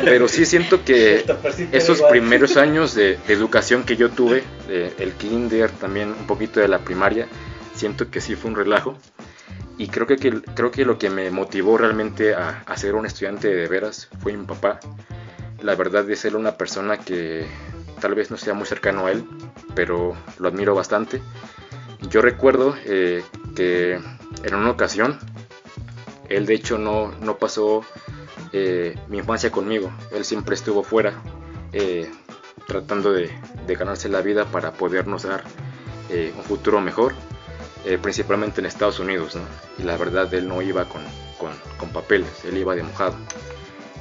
pero 0.05 0.27
sí 0.27 0.45
siento 0.45 0.83
que 0.83 1.23
esos 1.71 2.01
primeros 2.03 2.57
años 2.57 2.95
de, 2.95 3.17
de 3.27 3.33
educación 3.33 3.83
que 3.83 3.95
yo 3.95 4.09
tuve, 4.09 4.43
de 4.67 4.93
el 4.97 5.13
kinder, 5.13 5.69
también 5.71 6.09
un 6.09 6.25
poquito 6.27 6.59
de 6.59 6.67
la 6.67 6.79
primaria, 6.79 7.27
siento 7.75 8.09
que 8.09 8.21
sí 8.21 8.35
fue 8.35 8.49
un 8.51 8.57
relajo. 8.57 8.97
Y 9.77 9.87
creo 9.87 10.07
que, 10.07 10.17
que- 10.17 10.41
creo 10.55 10.71
que 10.71 10.83
lo 10.83 10.97
que 10.97 11.09
me 11.09 11.29
motivó 11.31 11.77
realmente 11.77 12.33
a, 12.33 12.63
a 12.65 12.75
ser 12.77 12.95
un 12.95 13.05
estudiante 13.05 13.47
de 13.53 13.67
veras 13.67 14.09
fue 14.21 14.33
mi 14.33 14.45
papá. 14.45 14.79
La 15.61 15.75
verdad 15.75 16.09
es 16.09 16.25
él 16.25 16.35
una 16.35 16.57
persona 16.57 16.97
que 16.97 17.45
tal 18.01 18.15
vez 18.15 18.31
no 18.31 18.37
sea 18.37 18.53
muy 18.53 18.65
cercano 18.65 19.05
a 19.07 19.11
él, 19.11 19.23
pero 19.75 20.15
lo 20.39 20.47
admiro 20.47 20.73
bastante. 20.75 21.21
Yo 22.07 22.21
recuerdo 22.21 22.75
eh, 22.85 23.23
que 23.55 23.99
en 24.43 24.55
una 24.55 24.71
ocasión, 24.71 25.19
él 26.29 26.45
de 26.45 26.53
hecho 26.53 26.77
no, 26.77 27.11
no 27.19 27.37
pasó 27.37 27.83
eh, 28.53 28.97
mi 29.09 29.17
infancia 29.17 29.51
conmigo. 29.51 29.91
Él 30.11 30.23
siempre 30.23 30.55
estuvo 30.55 30.83
fuera, 30.83 31.21
eh, 31.73 32.09
tratando 32.67 33.11
de, 33.11 33.29
ganarse 33.67 34.09
la 34.09 34.21
vida 34.21 34.45
para 34.45 34.71
podernos 34.71 35.23
dar 35.23 35.43
un 36.09 36.43
futuro 36.43 36.81
mejor, 36.81 37.13
principalmente 38.01 38.61
en 38.61 38.65
Estados 38.65 38.99
Unidos. 38.99 39.37
Y 39.77 39.83
la 39.83 39.95
verdad, 39.95 40.33
él 40.33 40.47
no 40.47 40.63
iba 40.63 40.85
con, 40.85 41.03
con, 41.37 41.51
con 41.77 41.89
papeles, 41.89 42.45
él 42.45 42.57
iba 42.57 42.75
de 42.75 42.81
mojado. 42.81 43.15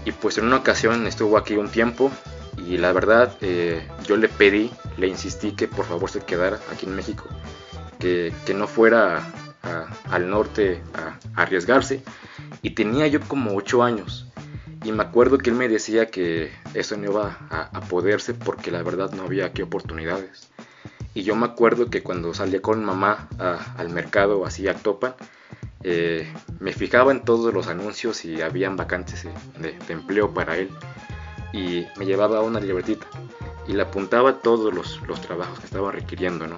Y 0.07 0.13
pues 0.13 0.39
en 0.39 0.47
una 0.47 0.57
ocasión 0.57 1.07
estuvo 1.07 1.37
aquí 1.37 1.55
un 1.57 1.69
tiempo 1.69 2.11
y 2.57 2.79
la 2.79 2.95
verdad 2.95 3.37
yo 4.07 4.17
le 4.17 4.29
pedí, 4.31 4.71
le 4.97 5.09
insistí 5.09 5.53
que 5.53 5.69
por 5.69 5.85
favor 5.85 6.09
se 6.09 6.21
quedara 6.21 6.59
aquí 6.73 6.87
en 6.87 6.97
México, 6.97 7.29
que, 7.99 8.33
no 8.55 8.67
fuera 8.67 9.27
al 10.11 10.31
norte 10.31 10.83
a, 10.95 11.19
arriesgarse. 11.43 12.03
Y 12.63 12.71
tenía 12.71 13.07
yo 13.07 13.21
como 13.21 13.55
8 13.55 13.83
años. 13.83 14.27
Y 14.85 14.93
me 14.93 15.03
acuerdo 15.03 15.39
que 15.39 15.51
él 15.51 15.57
me 15.57 15.69
decía 15.69 16.07
que 16.07 16.53
eso 16.75 16.97
no 16.97 17.05
iba 17.11 17.39
a, 17.51 17.81
poderse 17.83 18.35
porque 18.35 18.71
la 18.71 18.83
verdad 18.83 19.13
no 19.13 19.25
había 19.25 19.47
aquí 19.47 19.63
oportunidades. 19.63 20.49
Y 21.15 21.23
yo 21.23 21.35
me 21.35 21.47
acuerdo 21.47 21.91
que 21.91 22.03
cuando 22.03 22.33
salía 22.35 22.63
con 22.63 22.85
mamá 22.85 23.29
al 23.77 23.91
mercado 23.91 24.47
así 24.47 24.69
a 24.69 24.73
Actopan, 24.73 25.15
eh, 25.85 26.33
me 26.59 26.73
fijaba 26.73 27.13
en 27.13 27.25
todos 27.25 27.55
los 27.55 27.69
anuncios 27.69 28.25
y 28.25 28.43
habían 28.43 28.77
vacantes 28.77 29.27
de, 29.59 29.73
de 29.73 29.93
empleo 29.93 30.33
para 30.33 30.57
él. 30.57 30.71
Y 31.53 31.87
me 31.97 32.05
llevaba 32.05 32.43
una 32.43 32.61
libretita 32.61 33.07
y 33.69 33.75
le 33.75 33.83
apuntaba 33.83 34.41
todos 34.41 34.73
los, 34.73 35.01
los 35.07 35.21
trabajos 35.21 35.61
que 35.61 35.67
estaban 35.67 35.93
requiriendo, 35.93 36.47
¿no? 36.47 36.57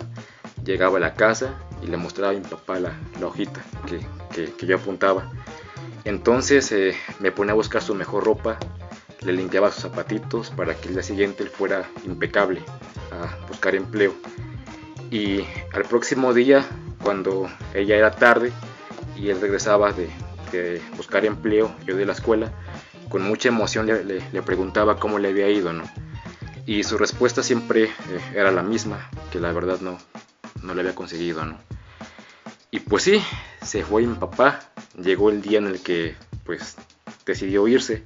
Llegaba 0.64 0.99
a 0.99 1.01
la 1.01 1.14
casa 1.14 1.55
y 1.83 1.87
le 1.87 1.96
mostraba 1.96 2.33
a 2.33 2.35
mi 2.35 2.40
papá 2.40 2.79
la, 2.79 2.92
hojita 3.25 3.61
que, 3.87 4.66
yo 4.66 4.77
apuntaba. 4.77 5.31
Entonces 6.05 6.70
eh, 6.73 6.94
me 7.18 7.33
ponía 7.33 7.53
a 7.53 7.57
buscar 7.57 7.83
su 7.83 7.94
mejor 7.94 8.25
ropa, 8.25 8.59
le 9.23 9.33
limpiaba 9.33 9.70
sus 9.70 9.83
zapatitos 9.83 10.51
para 10.51 10.75
que 10.75 10.88
el 10.88 10.94
día 10.94 11.03
siguiente 11.03 11.42
él 11.42 11.51
fuera 11.51 11.88
impecable 12.05 12.62
a 13.12 13.46
buscar 13.49 13.75
empleo. 13.75 14.14
Y 15.11 15.44
al 15.73 15.83
próximo 15.83 16.33
día, 16.33 16.64
cuando 17.03 17.51
ella 17.75 17.96
era 17.96 18.11
tarde 18.12 18.53
y 19.16 19.31
él 19.31 19.40
regresaba 19.40 19.92
de, 19.92 20.09
buscar 20.96 21.25
empleo, 21.25 21.75
yo 21.87 21.96
de 21.96 22.07
la 22.07 22.12
escuela, 22.12 22.53
con 23.09 23.23
mucha 23.23 23.49
emoción 23.49 23.87
le, 23.87 24.42
preguntaba 24.42 24.96
cómo 24.96 25.18
le 25.18 25.29
había 25.29 25.49
ido. 25.49 25.73
Y 26.66 26.85
su 26.85 26.96
respuesta 26.96 27.42
siempre 27.42 27.85
eh, 27.85 27.90
era 28.35 28.53
la 28.53 28.62
misma, 28.62 29.11
que 29.33 29.40
la 29.40 29.53
verdad 29.53 29.81
no, 29.81 29.99
no 30.62 30.75
le 30.75 30.81
había 30.81 30.94
conseguido, 30.94 31.44
¿no? 31.44 31.59
Y 32.70 32.81
pues 32.81 33.05
sí, 33.05 33.23
se 33.62 33.85
fue 33.85 34.03
mi 34.07 34.14
papá, 34.14 34.61
llegó 35.01 35.31
el 35.31 35.42
día 35.42 35.59
en 35.59 35.66
el 35.66 35.83
que 35.83 36.14
pues 36.44 36.77
decidió 37.27 37.66
irse 37.66 38.05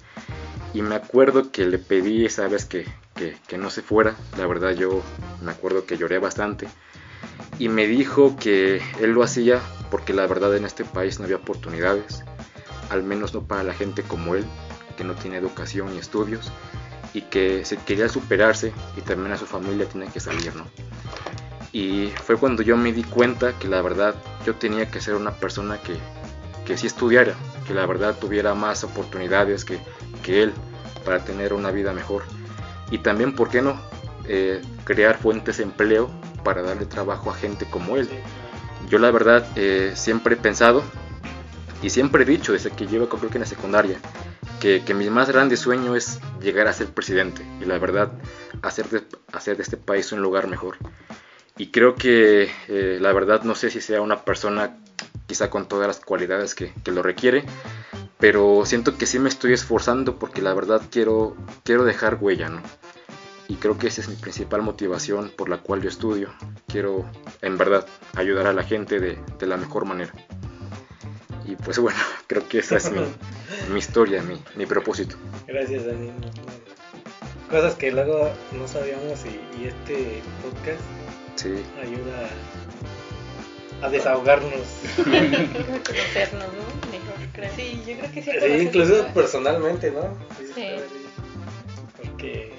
y 0.72 0.82
me 0.82 0.94
acuerdo 0.94 1.52
que 1.52 1.66
le 1.66 1.78
pedí 1.78 2.24
esa 2.24 2.48
vez 2.48 2.64
que, 2.64 2.86
que, 3.14 3.36
que 3.46 3.58
no 3.58 3.70
se 3.70 3.82
fuera, 3.82 4.16
la 4.38 4.46
verdad 4.46 4.72
yo 4.72 5.02
me 5.42 5.50
acuerdo 5.50 5.86
que 5.86 5.98
lloré 5.98 6.18
bastante 6.18 6.66
y 7.58 7.68
me 7.68 7.86
dijo 7.86 8.36
que 8.36 8.82
él 9.00 9.12
lo 9.12 9.22
hacía 9.22 9.60
porque 9.90 10.12
la 10.12 10.26
verdad 10.26 10.56
en 10.56 10.64
este 10.64 10.84
país 10.84 11.18
no 11.18 11.26
había 11.26 11.36
oportunidades, 11.36 12.24
al 12.90 13.02
menos 13.02 13.34
no 13.34 13.46
para 13.46 13.62
la 13.62 13.74
gente 13.74 14.02
como 14.02 14.34
él, 14.34 14.44
que 14.96 15.04
no 15.04 15.14
tiene 15.14 15.36
educación 15.36 15.92
ni 15.92 15.98
estudios 15.98 16.50
y 17.12 17.22
que 17.22 17.64
se 17.64 17.76
quería 17.76 18.08
superarse 18.08 18.72
y 18.96 19.02
también 19.02 19.32
a 19.32 19.38
su 19.38 19.46
familia 19.46 19.86
tiene 19.86 20.08
que 20.08 20.20
salir, 20.20 20.54
¿no? 20.56 20.66
Y 21.74 22.06
fue 22.22 22.36
cuando 22.36 22.62
yo 22.62 22.76
me 22.76 22.92
di 22.92 23.02
cuenta 23.02 23.58
que 23.58 23.66
la 23.66 23.82
verdad 23.82 24.14
yo 24.46 24.54
tenía 24.54 24.88
que 24.88 25.00
ser 25.00 25.16
una 25.16 25.32
persona 25.32 25.76
que, 25.78 25.96
que 26.64 26.78
sí 26.78 26.86
estudiara, 26.86 27.34
que 27.66 27.74
la 27.74 27.84
verdad 27.84 28.16
tuviera 28.16 28.54
más 28.54 28.84
oportunidades 28.84 29.64
que, 29.64 29.80
que 30.22 30.44
él 30.44 30.52
para 31.04 31.24
tener 31.24 31.52
una 31.52 31.72
vida 31.72 31.92
mejor. 31.92 32.22
Y 32.92 32.98
también, 32.98 33.34
¿por 33.34 33.50
qué 33.50 33.60
no? 33.60 33.76
Eh, 34.28 34.62
crear 34.84 35.18
fuentes 35.18 35.56
de 35.56 35.64
empleo 35.64 36.08
para 36.44 36.62
darle 36.62 36.86
trabajo 36.86 37.32
a 37.32 37.34
gente 37.34 37.66
como 37.68 37.96
él. 37.96 38.08
Yo 38.88 39.00
la 39.00 39.10
verdad 39.10 39.44
eh, 39.56 39.94
siempre 39.96 40.34
he 40.34 40.38
pensado 40.38 40.84
y 41.82 41.90
siempre 41.90 42.22
he 42.22 42.26
dicho 42.26 42.52
desde 42.52 42.70
que 42.70 42.86
llevo 42.86 43.08
creo 43.08 43.30
que 43.30 43.38
en 43.38 43.42
la 43.42 43.46
secundaria 43.48 43.98
que, 44.60 44.84
que 44.84 44.94
mi 44.94 45.10
más 45.10 45.28
grande 45.28 45.56
sueño 45.56 45.96
es 45.96 46.20
llegar 46.40 46.68
a 46.68 46.72
ser 46.72 46.86
presidente 46.86 47.44
y 47.60 47.64
la 47.64 47.78
verdad 47.78 48.12
hacer 48.62 48.88
de, 48.88 49.02
hacer 49.32 49.56
de 49.56 49.64
este 49.64 49.76
país 49.76 50.12
un 50.12 50.20
lugar 50.20 50.46
mejor. 50.46 50.76
Y 51.56 51.68
creo 51.68 51.94
que 51.94 52.50
eh, 52.68 52.98
la 53.00 53.12
verdad 53.12 53.42
no 53.42 53.54
sé 53.54 53.70
si 53.70 53.80
sea 53.80 54.00
una 54.00 54.24
persona 54.24 54.76
quizá 55.26 55.50
con 55.50 55.68
todas 55.68 55.86
las 55.86 56.00
cualidades 56.00 56.54
que, 56.54 56.72
que 56.82 56.90
lo 56.90 57.02
requiere, 57.02 57.44
pero 58.18 58.64
siento 58.66 58.98
que 58.98 59.06
sí 59.06 59.18
me 59.18 59.28
estoy 59.28 59.52
esforzando 59.52 60.18
porque 60.18 60.42
la 60.42 60.52
verdad 60.52 60.82
quiero, 60.90 61.36
quiero 61.62 61.84
dejar 61.84 62.18
huella, 62.20 62.48
¿no? 62.48 62.60
Y 63.46 63.56
creo 63.56 63.78
que 63.78 63.88
esa 63.88 64.00
es 64.00 64.08
mi 64.08 64.16
principal 64.16 64.62
motivación 64.62 65.30
por 65.36 65.48
la 65.48 65.58
cual 65.58 65.82
yo 65.82 65.88
estudio. 65.88 66.32
Quiero, 66.66 67.04
en 67.42 67.58
verdad, 67.58 67.86
ayudar 68.14 68.46
a 68.46 68.52
la 68.52 68.64
gente 68.64 68.98
de, 68.98 69.18
de 69.38 69.46
la 69.46 69.56
mejor 69.56 69.84
manera. 69.84 70.12
Y 71.44 71.56
pues 71.56 71.78
bueno, 71.78 71.98
creo 72.26 72.48
que 72.48 72.58
esa 72.58 72.78
es 72.78 72.90
mi, 72.90 73.04
mi 73.72 73.78
historia, 73.78 74.22
mi, 74.22 74.42
mi 74.56 74.66
propósito. 74.66 75.16
Gracias, 75.46 75.84
Dani. 75.86 76.10
Cosas 77.50 77.74
que 77.76 77.92
luego 77.92 78.30
no 78.52 78.66
sabíamos 78.66 79.20
y, 79.26 79.60
y 79.62 79.66
este 79.66 80.22
podcast 80.42 80.80
Sí, 81.36 81.62
ayuda 81.80 82.28
a 83.82 83.88
desahogarnos. 83.88 84.66
Conocernos, 84.96 86.48
¿no? 86.48 86.90
Mejor, 86.90 87.32
creo. 87.32 87.50
Sí, 87.54 87.82
yo 87.86 87.98
creo 87.98 88.12
que 88.12 88.22
sí. 88.22 88.30
Sí, 88.40 88.62
incluso 88.62 89.06
personalmente, 89.12 89.90
¿no? 89.90 90.16
Sí. 90.54 90.68
Porque 92.02 92.54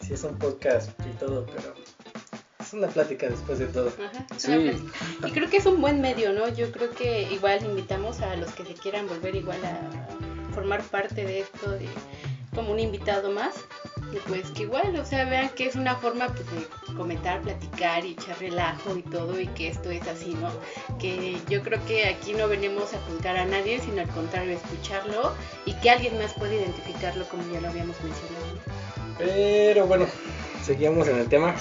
sí 0.00 0.14
es 0.14 0.22
un 0.24 0.38
podcast 0.38 0.90
y 1.00 1.16
todo, 1.18 1.46
pero 1.46 1.74
es 2.60 2.72
una 2.72 2.88
plática 2.88 3.28
después 3.28 3.58
de 3.58 3.66
todo. 3.66 3.88
Ajá, 3.88 4.26
Sí. 4.36 4.72
Y 5.24 5.30
creo 5.32 5.48
que 5.50 5.56
es 5.56 5.66
un 5.66 5.80
buen 5.80 6.00
medio, 6.00 6.32
¿no? 6.32 6.48
Yo 6.48 6.70
creo 6.70 6.90
que 6.90 7.22
igual 7.32 7.64
invitamos 7.64 8.20
a 8.20 8.36
los 8.36 8.52
que 8.52 8.64
se 8.64 8.74
quieran 8.74 9.08
volver 9.08 9.34
igual 9.34 9.58
a 9.64 10.52
formar 10.54 10.82
parte 10.82 11.24
de 11.24 11.40
esto, 11.40 11.70
de, 11.70 11.88
como 12.54 12.72
un 12.72 12.80
invitado 12.80 13.30
más. 13.30 13.54
Y 14.12 14.18
pues 14.28 14.50
que 14.50 14.62
igual, 14.62 14.96
o 14.96 15.04
sea, 15.04 15.24
vean 15.24 15.48
que 15.50 15.66
es 15.66 15.74
una 15.74 15.96
forma 15.96 16.28
pues, 16.28 16.46
de 16.52 16.66
comentar, 16.96 17.42
platicar 17.42 18.04
y 18.04 18.12
echar 18.12 18.38
relajo 18.38 18.96
y 18.96 19.02
todo, 19.02 19.40
y 19.40 19.46
que 19.48 19.68
esto 19.68 19.90
es 19.90 20.06
así, 20.08 20.34
¿no? 20.34 20.50
Que 20.98 21.38
yo 21.48 21.62
creo 21.62 21.84
que 21.86 22.06
aquí 22.06 22.32
no 22.32 22.48
venimos 22.48 22.94
a 22.94 23.00
juzgar 23.02 23.36
a 23.36 23.44
nadie, 23.44 23.80
sino 23.80 24.00
al 24.00 24.08
contrario, 24.08 24.52
escucharlo 24.52 25.34
y 25.64 25.74
que 25.74 25.90
alguien 25.90 26.18
más 26.18 26.32
pueda 26.34 26.54
identificarlo, 26.54 27.28
como 27.28 27.42
ya 27.52 27.60
lo 27.60 27.68
habíamos 27.68 27.96
mencionado. 28.02 28.46
Pero 29.18 29.86
bueno, 29.86 30.06
seguimos 30.64 31.08
en 31.08 31.18
el 31.18 31.28
tema. 31.28 31.54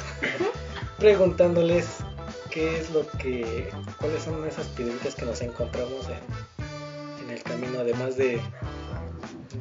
Preguntándoles 0.97 1.97
qué 2.49 2.79
es 2.79 2.89
lo 2.91 3.07
que, 3.07 3.69
cuáles 3.99 4.23
son 4.23 4.47
esas 4.47 4.67
piedritas 4.69 5.15
que 5.15 5.25
nos 5.25 5.41
encontramos 5.41 6.07
en, 6.07 7.25
en 7.25 7.31
el 7.31 7.43
camino, 7.43 7.79
además 7.79 8.15
de, 8.15 8.39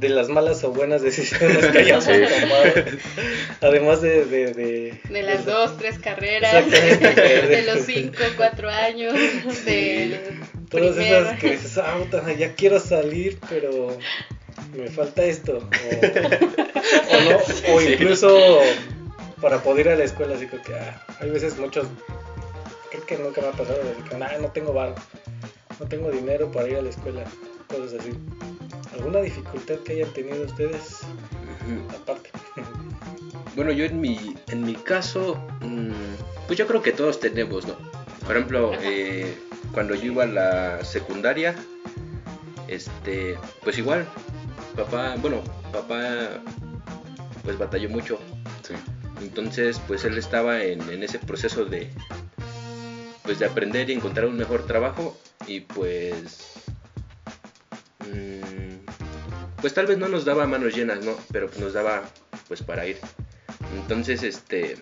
de 0.00 0.08
las 0.08 0.28
malas 0.28 0.62
o 0.64 0.70
buenas 0.70 1.02
decisiones 1.02 1.66
que 1.66 1.78
hayamos 1.78 2.04
Sí. 2.04 2.12
tomado. 2.12 2.64
Además 3.60 4.00
de... 4.02 4.24
De, 4.24 4.52
de, 4.54 5.00
De 5.08 5.22
las 5.22 5.44
dos, 5.46 5.76
tres 5.78 5.98
carreras, 5.98 6.68
de 6.70 7.62
los 7.66 7.84
cinco, 7.86 8.18
cuatro 8.36 8.68
años, 8.70 9.14
de 9.64 10.18
Todas 10.70 10.96
esas 10.96 11.38
que 11.38 11.50
dices, 11.52 11.78
ah, 11.78 11.96
puta, 11.98 12.32
ya 12.32 12.54
quiero 12.54 12.80
salir, 12.80 13.38
pero 13.48 13.96
me 14.76 14.88
falta 14.88 15.22
esto. 15.24 15.58
O, 15.58 17.16
o 17.16 17.20
no, 17.20 17.74
o 17.74 17.80
incluso 17.80 18.60
para 19.40 19.62
poder 19.62 19.86
ir 19.86 19.92
a 19.92 19.96
la 19.96 20.04
escuela, 20.04 20.34
así 20.34 20.46
como 20.46 20.62
que 20.62 20.74
ah, 20.74 21.04
hay 21.20 21.30
veces 21.30 21.56
muchos, 21.58 21.86
creo 22.90 23.06
que 23.06 23.16
nunca 23.18 23.40
me 23.40 23.48
ha 23.48 23.52
pasado, 23.52 23.78
de 23.78 24.08
que 24.08 24.16
"Ah, 24.24 24.36
no 24.40 24.48
tengo 24.48 24.72
bar, 24.72 24.94
no 25.78 25.86
tengo 25.86 26.10
dinero 26.10 26.50
para 26.50 26.68
ir 26.68 26.76
a 26.76 26.82
la 26.82 26.90
escuela, 26.90 27.22
cosas 27.68 28.00
así. 28.00 28.10
¿Alguna 28.94 29.20
dificultad 29.20 29.76
que 29.80 29.92
hayan 29.94 30.12
tenido 30.12 30.44
ustedes 30.44 31.00
aparte? 31.90 32.30
Bueno, 33.56 33.72
yo 33.72 33.84
en 33.84 34.00
mi, 34.00 34.36
en 34.48 34.64
mi 34.64 34.74
caso, 34.74 35.36
mm, 35.60 36.46
pues 36.46 36.58
yo 36.58 36.66
creo 36.66 36.82
que 36.82 36.92
todos 36.92 37.20
tenemos, 37.20 37.66
¿no? 37.66 37.76
Por 38.26 38.36
ejemplo, 38.36 38.72
eh, 38.82 39.36
cuando 39.72 39.94
yo 39.94 40.12
iba 40.12 40.24
a 40.24 40.26
la 40.26 40.84
secundaria, 40.84 41.54
este, 42.68 43.36
pues 43.62 43.78
igual, 43.78 44.06
papá, 44.76 45.16
bueno, 45.20 45.42
papá, 45.72 46.42
pues 47.44 47.58
batalló 47.58 47.90
mucho. 47.90 48.18
Sí. 48.62 48.74
Entonces, 49.20 49.80
pues 49.86 50.04
él 50.04 50.18
estaba 50.18 50.62
en, 50.62 50.80
en 50.90 51.02
ese 51.02 51.18
proceso 51.18 51.64
de, 51.64 51.90
pues 53.22 53.38
de 53.38 53.46
aprender 53.46 53.88
y 53.90 53.94
encontrar 53.94 54.26
un 54.26 54.36
mejor 54.36 54.66
trabajo 54.66 55.16
y 55.46 55.60
pues, 55.60 56.54
mm, 58.00 58.53
pues 59.64 59.72
tal 59.72 59.86
vez 59.86 59.96
no 59.96 60.08
nos 60.08 60.26
daba 60.26 60.46
manos 60.46 60.76
llenas, 60.76 61.02
¿no? 61.02 61.16
Pero 61.32 61.46
pues 61.46 61.58
nos 61.58 61.72
daba, 61.72 62.02
pues 62.48 62.62
para 62.62 62.86
ir. 62.86 62.98
Entonces, 63.80 64.22
este, 64.22 64.76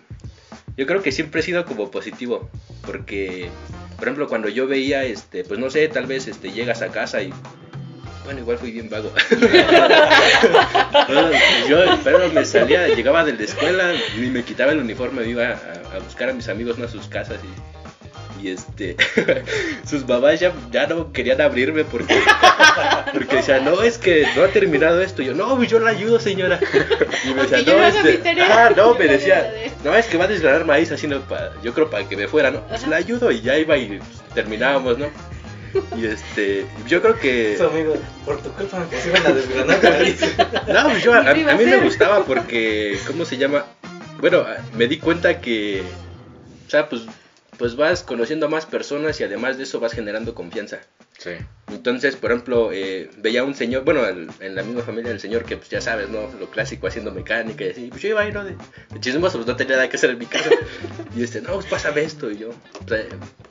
yo 0.75 0.85
creo 0.85 1.01
que 1.01 1.13
siempre 1.13 1.39
he 1.39 1.43
sido 1.45 1.63
como 1.63 1.89
positivo, 1.89 2.49
porque, 2.85 3.49
por 3.95 4.09
ejemplo, 4.09 4.27
cuando 4.27 4.49
yo 4.49 4.67
veía, 4.67 5.05
este, 5.05 5.45
pues 5.45 5.57
no 5.57 5.69
sé, 5.69 5.87
tal 5.87 6.05
vez, 6.05 6.27
este, 6.27 6.51
llegas 6.51 6.81
a 6.81 6.89
casa 6.89 7.21
y 7.21 7.33
bueno, 8.25 8.41
igual 8.41 8.57
fui 8.57 8.73
bien 8.73 8.89
vago. 8.89 9.09
Yo, 11.69 11.77
pero 12.03 12.27
me 12.33 12.43
salía, 12.43 12.89
llegaba 12.89 13.23
de 13.23 13.37
la 13.37 13.43
escuela, 13.43 13.93
ni 14.19 14.31
me 14.31 14.43
quitaba 14.43 14.73
el 14.73 14.79
uniforme, 14.79 15.21
me 15.21 15.29
iba 15.29 15.47
a, 15.47 15.95
a 15.95 15.99
buscar 15.99 16.29
a 16.29 16.33
mis 16.33 16.49
amigos 16.49 16.77
¿no? 16.77 16.83
a 16.83 16.89
sus 16.89 17.07
casas 17.07 17.39
y, 17.41 17.72
y 18.43 18.49
este, 18.49 18.97
sus 19.89 20.05
babás 20.05 20.39
ya, 20.39 20.51
ya 20.71 20.85
no 20.87 21.11
querían 21.13 21.39
abrirme 21.39 21.85
porque, 21.85 22.19
porque 23.13 23.37
decían, 23.37 23.63
no, 23.63 23.81
es 23.81 23.97
que 23.97 24.27
no 24.35 24.43
ha 24.43 24.47
terminado 24.49 25.01
esto. 25.01 25.21
Y 25.21 25.27
yo, 25.27 25.33
no, 25.33 25.63
yo 25.63 25.79
la 25.79 25.91
ayudo, 25.91 26.19
señora. 26.19 26.59
Y 27.23 27.33
me 27.33 27.43
decía, 27.43 27.59
no, 27.65 27.83
este, 27.87 28.21
ah, 28.41 28.71
no, 28.75 28.95
me 28.95 29.07
decía, 29.07 29.37
ayudaré". 29.37 29.71
no, 29.83 29.95
es 29.95 30.05
que 30.07 30.17
va 30.17 30.25
a 30.25 30.27
desgranar 30.27 30.65
maíz 30.65 30.91
así, 30.91 31.07
no, 31.07 31.21
pa- 31.21 31.51
yo 31.63 31.73
creo 31.73 31.89
para 31.89 32.07
que 32.07 32.17
me 32.17 32.27
fuera, 32.27 32.51
¿no? 32.51 32.61
Pues 32.67 32.85
la 32.87 32.97
ayudo 32.97 33.31
y 33.31 33.41
ya 33.41 33.57
iba 33.57 33.77
y 33.77 33.97
pues, 33.99 34.09
terminábamos, 34.33 34.97
¿no? 34.97 35.07
Y 35.97 36.05
este, 36.05 36.65
yo 36.87 37.01
creo 37.01 37.17
que... 37.17 37.53
Eso, 37.53 37.69
amigo, 37.69 37.95
por 38.25 38.41
tu 38.43 38.51
culpa 38.51 38.79
me 38.79 38.85
pusieron 38.85 39.25
a 39.25 39.31
desgranar 39.31 39.81
maíz. 39.83 40.21
No, 40.67 40.83
pues 40.89 41.03
yo, 41.03 41.13
a, 41.15 41.33
¿Qué 41.33 41.39
iba 41.39 41.51
a 41.51 41.55
a 41.55 41.57
mí 41.57 41.65
me 41.65 41.77
gustaba 41.77 42.23
porque, 42.25 42.97
¿cómo 43.07 43.25
se 43.25 43.37
llama? 43.37 43.65
Bueno, 44.19 44.45
me 44.75 44.87
di 44.87 44.97
cuenta 44.97 45.41
que, 45.41 45.81
o 46.67 46.69
sea, 46.69 46.87
pues, 46.89 47.03
pues 47.57 47.75
vas 47.75 48.03
conociendo 48.03 48.45
a 48.47 48.49
más 48.49 48.65
personas 48.65 49.19
y 49.19 49.23
además 49.23 49.57
de 49.57 49.63
eso 49.63 49.79
vas 49.79 49.93
generando 49.93 50.33
confianza. 50.35 50.79
Sí. 51.17 51.31
Entonces, 51.71 52.15
por 52.15 52.31
ejemplo, 52.31 52.71
eh, 52.73 53.09
veía 53.17 53.41
a 53.41 53.43
un 53.43 53.55
señor, 53.55 53.83
bueno, 53.85 54.05
el- 54.05 54.29
en 54.39 54.55
la 54.55 54.63
misma 54.63 54.81
familia 54.81 55.11
del 55.11 55.19
señor 55.19 55.45
que, 55.45 55.55
pues 55.57 55.69
ya 55.69 55.79
sabes, 55.79 56.09
¿no? 56.09 56.29
Lo 56.39 56.49
clásico 56.49 56.87
haciendo 56.87 57.11
mecánica 57.11 57.63
y 57.65 57.69
así. 57.69 57.87
Pues 57.89 58.01
yo 58.01 58.09
iba 58.09 58.21
ahí, 58.21 58.31
¿no? 58.31 58.43
De, 58.43 58.51
de 58.91 58.99
chismoso, 58.99 59.37
pues 59.37 59.47
no 59.47 59.55
tenía 59.55 59.75
nada 59.75 59.89
que 59.89 59.95
hacer 59.97 60.09
en 60.09 60.17
mi 60.19 60.25
casa. 60.25 60.49
Y 61.15 61.21
este, 61.23 61.41
no, 61.41 61.53
pues 61.53 61.67
pásame 61.67 62.01
esto. 62.01 62.31
Y 62.31 62.37
yo, 62.39 62.49
o 62.49 62.87
sea, 62.87 63.03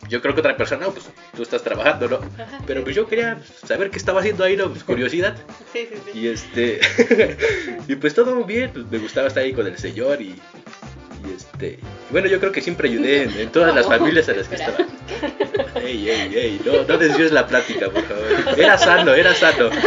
yo 0.09 0.21
creo 0.21 0.35
que 0.35 0.41
otra 0.41 0.57
persona, 0.57 0.85
no, 0.87 0.93
pues 0.93 1.07
tú 1.37 1.43
estás 1.43 1.63
trabajando, 1.63 2.09
¿no? 2.09 2.17
Ajá. 2.43 2.59
Pero 2.67 2.83
pues 2.83 2.97
yo 2.97 3.07
quería 3.07 3.41
saber 3.65 3.91
qué 3.91 3.99
estaba 3.99 4.19
haciendo 4.21 4.43
ahí, 4.45 4.57
¿no? 4.57 4.69
Pues 4.69 4.83
curiosidad. 4.83 5.37
Sí, 5.73 5.87
sí, 5.89 5.97
sí. 6.13 6.19
Y 6.19 6.27
este. 6.29 6.81
y 7.89 7.95
pues 7.97 8.15
todo 8.15 8.45
bien, 8.45 8.71
pues 8.73 8.87
me 8.91 8.99
gustaba 8.99 9.29
estar 9.29 9.45
ahí 9.45 9.53
con 9.53 9.67
el 9.67 9.79
señor 9.79 10.21
y. 10.21 10.35
Este. 11.65 11.79
bueno, 12.11 12.29
yo 12.29 12.39
creo 12.41 12.53
que 12.53 12.61
siempre 12.61 12.89
ayudé 12.89 13.23
en, 13.25 13.31
en 13.39 13.49
todas 13.51 13.75
las 13.75 13.87
familias 13.95 14.29
a 14.29 14.33
las 14.35 14.49
que 14.49 14.55
estaba. 14.57 14.79
Ey, 15.85 16.09
ey, 16.09 16.35
ey, 16.35 16.61
no, 16.65 16.85
no 16.85 16.99
desvíes 16.99 17.33
la 17.33 17.47
plática, 17.47 17.91
por 17.91 18.03
favor. 18.05 18.59
Era 18.59 18.79
sano, 18.79 19.15
era 19.15 19.35
sano. 19.35 19.71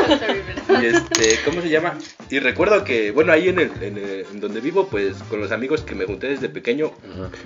Y 0.81 0.87
este, 0.87 1.39
¿cómo 1.45 1.61
se 1.61 1.69
llama? 1.69 1.97
Y 2.29 2.39
recuerdo 2.39 2.83
que, 2.83 3.11
bueno, 3.11 3.31
ahí 3.31 3.47
en, 3.49 3.59
el, 3.59 3.71
en, 3.81 3.97
el- 3.97 4.25
en 4.33 4.39
donde 4.41 4.59
vivo, 4.59 4.87
pues 4.89 5.15
con 5.29 5.39
los 5.39 5.51
amigos 5.51 5.81
que 5.83 5.95
me 5.95 6.05
junté 6.05 6.27
desde 6.27 6.49
pequeño, 6.49 6.91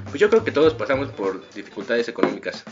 pues 0.06 0.20
yo 0.20 0.30
creo 0.30 0.44
que 0.44 0.52
todos 0.52 0.74
pasamos 0.74 1.10
por 1.10 1.44
dificultades 1.54 2.08
económicas. 2.08 2.63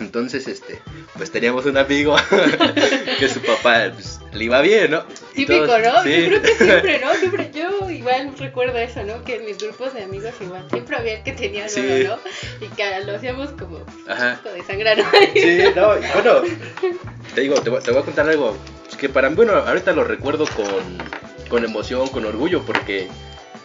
Entonces, 0.00 0.46
este, 0.46 0.80
pues 1.16 1.30
teníamos 1.30 1.66
un 1.66 1.76
amigo 1.76 2.16
que 3.18 3.28
su 3.28 3.40
papá 3.40 3.90
pues, 3.92 4.20
le 4.32 4.44
iba 4.44 4.60
bien, 4.60 4.90
¿no? 4.92 5.04
Y 5.34 5.46
Típico, 5.46 5.66
todos- 5.66 5.82
¿no? 5.82 6.02
sí. 6.04 6.10
Yo 6.22 6.26
creo 6.28 6.42
que 6.42 6.54
siempre, 6.64 7.00
¿no? 7.00 7.14
Siempre, 7.14 7.50
yo 7.54 7.90
igual 7.90 8.32
recuerdo 8.38 8.78
eso, 8.78 9.02
¿no? 9.04 9.24
Que 9.24 9.36
en 9.36 9.44
mis 9.46 9.58
grupos 9.58 9.94
de 9.94 10.04
amigos 10.04 10.32
igual 10.40 10.64
siempre 10.70 10.96
había 10.96 11.14
el 11.18 11.22
que 11.24 11.32
tenía 11.32 11.68
Sí. 11.68 11.80
uno, 11.80 12.16
¿no? 12.16 12.66
Y 12.66 12.68
que 12.70 12.84
lo 13.04 13.16
hacíamos 13.16 13.50
como 13.50 13.80
Ajá. 14.08 14.40
de 14.54 14.62
sangre, 14.64 14.96
¿no? 14.96 15.04
Sí, 15.34 15.58
no, 15.74 15.96
y 15.96 16.00
bueno, 16.12 16.42
te 17.34 17.40
digo, 17.40 17.54
te 17.60 17.70
voy, 17.70 17.82
te 17.82 17.90
voy 17.90 18.00
a 18.00 18.04
contar 18.04 18.28
algo 18.28 18.56
pues, 18.84 18.96
que 18.96 19.08
para 19.08 19.28
mí, 19.30 19.36
bueno, 19.36 19.52
ahorita 19.54 19.92
lo 19.92 20.04
recuerdo 20.04 20.46
con, 20.46 21.48
con 21.48 21.64
emoción, 21.64 22.08
con 22.08 22.24
orgullo, 22.24 22.62
porque, 22.64 23.08